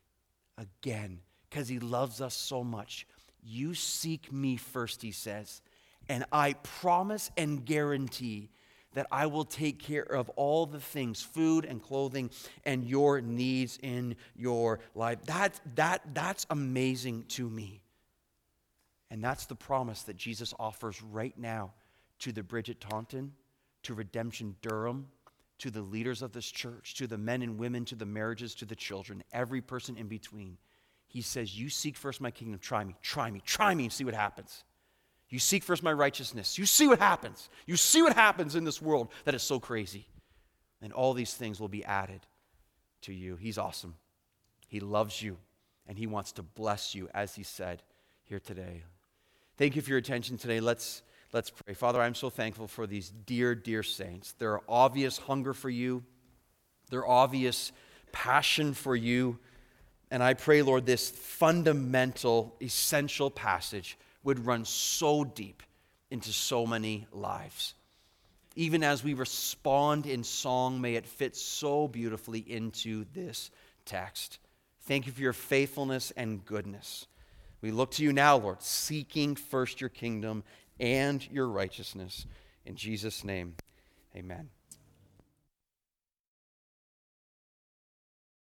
again, 0.58 1.20
because 1.50 1.68
he 1.68 1.80
loves 1.80 2.22
us 2.22 2.34
so 2.34 2.64
much. 2.64 3.08
You 3.42 3.74
seek 3.74 4.32
me 4.34 4.58
first, 4.58 5.02
he 5.02 5.12
says, 5.12 5.62
and 6.10 6.26
I 6.32 6.54
promise 6.54 7.30
and 7.38 7.64
guarantee 7.64 8.50
that 8.94 9.08
I 9.12 9.28
will 9.28 9.46
take 9.46 9.80
care 9.80 10.04
of 10.04 10.30
all 10.30 10.66
the 10.66 10.80
things, 10.80 11.22
food 11.22 11.66
and 11.66 11.82
clothing, 11.82 12.32
and 12.66 12.86
your 12.86 13.22
needs 13.22 13.78
in 13.82 14.16
your 14.36 14.80
life. 14.96 15.24
That, 15.26 15.60
that, 15.76 16.02
that's 16.14 16.46
amazing 16.50 17.26
to 17.30 17.50
me. 17.50 17.82
And 19.12 19.24
that's 19.24 19.46
the 19.46 19.56
promise 19.56 20.04
that 20.04 20.18
Jesus 20.18 20.54
offers 20.60 21.02
right 21.02 21.38
now 21.38 21.74
to 22.20 22.32
the 22.32 22.44
Bridget 22.44 22.80
Taunton, 22.80 23.34
to 23.84 23.94
Redemption 23.94 24.56
Durham, 24.62 25.08
to 25.60 25.72
the 25.72 25.82
leaders 25.82 26.22
of 26.22 26.32
this 26.32 26.50
church, 26.50 26.96
to 26.96 27.08
the 27.08 27.18
men 27.18 27.42
and 27.42 27.58
women, 27.58 27.86
to 27.86 27.96
the 27.96 28.06
marriages, 28.06 28.56
to 28.56 28.66
the 28.66 28.76
children, 28.76 29.24
every 29.32 29.62
person 29.62 29.98
in 29.98 30.08
between. 30.08 30.58
He 31.08 31.22
says, 31.22 31.58
You 31.58 31.70
seek 31.70 31.98
first 31.98 32.22
my 32.22 32.32
kingdom, 32.32 32.60
try 32.60 32.84
me, 32.84 32.96
try 33.02 33.30
me, 33.30 33.42
try 33.46 33.74
me, 33.74 33.86
and 33.86 33.94
see 33.94 34.04
what 34.04 34.14
happens. 34.14 34.64
You 35.30 35.40
seek 35.40 35.64
first 35.64 35.84
my 35.84 35.94
righteousness. 35.94 36.58
You 36.58 36.66
see 36.66 36.88
what 36.88 37.00
happens. 37.00 37.50
You 37.68 37.78
see 37.78 38.02
what 38.02 38.14
happens 38.14 38.56
in 38.56 38.64
this 38.64 38.82
world 38.82 39.10
that 39.26 39.36
is 39.36 39.44
so 39.44 39.60
crazy. 39.60 40.08
And 40.82 40.92
all 40.92 41.14
these 41.14 41.34
things 41.34 41.60
will 41.60 41.68
be 41.68 41.86
added 41.86 42.22
to 43.02 43.14
you. 43.14 43.36
He's 43.36 43.58
awesome. 43.58 43.96
He 44.68 44.80
loves 44.80 45.22
you, 45.22 45.38
and 45.88 45.98
He 45.98 46.08
wants 46.08 46.32
to 46.34 46.44
bless 46.44 46.96
you, 46.96 47.10
as 47.14 47.36
He 47.36 47.44
said 47.44 47.84
here 48.24 48.40
today. 48.40 48.84
Thank 49.58 49.76
you 49.76 49.82
for 49.82 49.90
your 49.90 50.00
attention 50.00 50.38
today. 50.38 50.60
Let's, 50.60 51.02
let's 51.34 51.50
pray. 51.50 51.74
Father, 51.74 52.02
I'm 52.02 52.16
so 52.16 52.30
thankful 52.30 52.68
for 52.68 52.88
these 52.88 53.10
dear, 53.10 53.56
dear 53.56 53.84
saints. 53.84 54.32
Their 54.34 54.62
obvious 54.70 55.18
hunger 55.18 55.54
for 55.54 55.70
you, 55.70 56.04
their 56.90 57.08
obvious 57.08 57.72
passion 58.12 58.74
for 58.74 58.96
you. 58.96 59.38
And 60.12 60.24
I 60.24 60.34
pray, 60.34 60.64
Lord, 60.64 60.86
this 60.86 61.10
fundamental, 61.10 62.56
essential 62.62 63.30
passage 63.30 63.98
would 64.24 64.46
run 64.46 64.66
so 64.66 65.24
deep 65.24 65.64
into 66.12 66.32
so 66.32 66.66
many 66.66 67.08
lives. 67.12 67.74
Even 68.56 68.84
as 68.84 69.04
we 69.04 69.14
respond 69.14 70.06
in 70.06 70.24
song, 70.24 70.82
may 70.82 70.96
it 70.96 71.06
fit 71.06 71.36
so 71.36 71.88
beautifully 71.88 72.40
into 72.40 73.06
this 73.14 73.52
text. 73.86 74.40
Thank 74.82 75.06
you 75.06 75.12
for 75.12 75.22
your 75.22 75.34
faithfulness 75.34 76.12
and 76.18 76.44
goodness. 76.44 77.08
We 77.62 77.72
look 77.72 77.92
to 77.92 78.04
you 78.04 78.12
now, 78.14 78.38
Lord, 78.38 78.62
seeking 78.62 79.36
first 79.36 79.82
your 79.82 79.90
kingdom 79.90 80.44
and 80.80 81.26
your 81.32 81.48
righteousness. 81.48 82.26
In 82.66 82.76
Jesus' 82.76 83.24
name, 83.24 83.56
amen. 84.16 84.50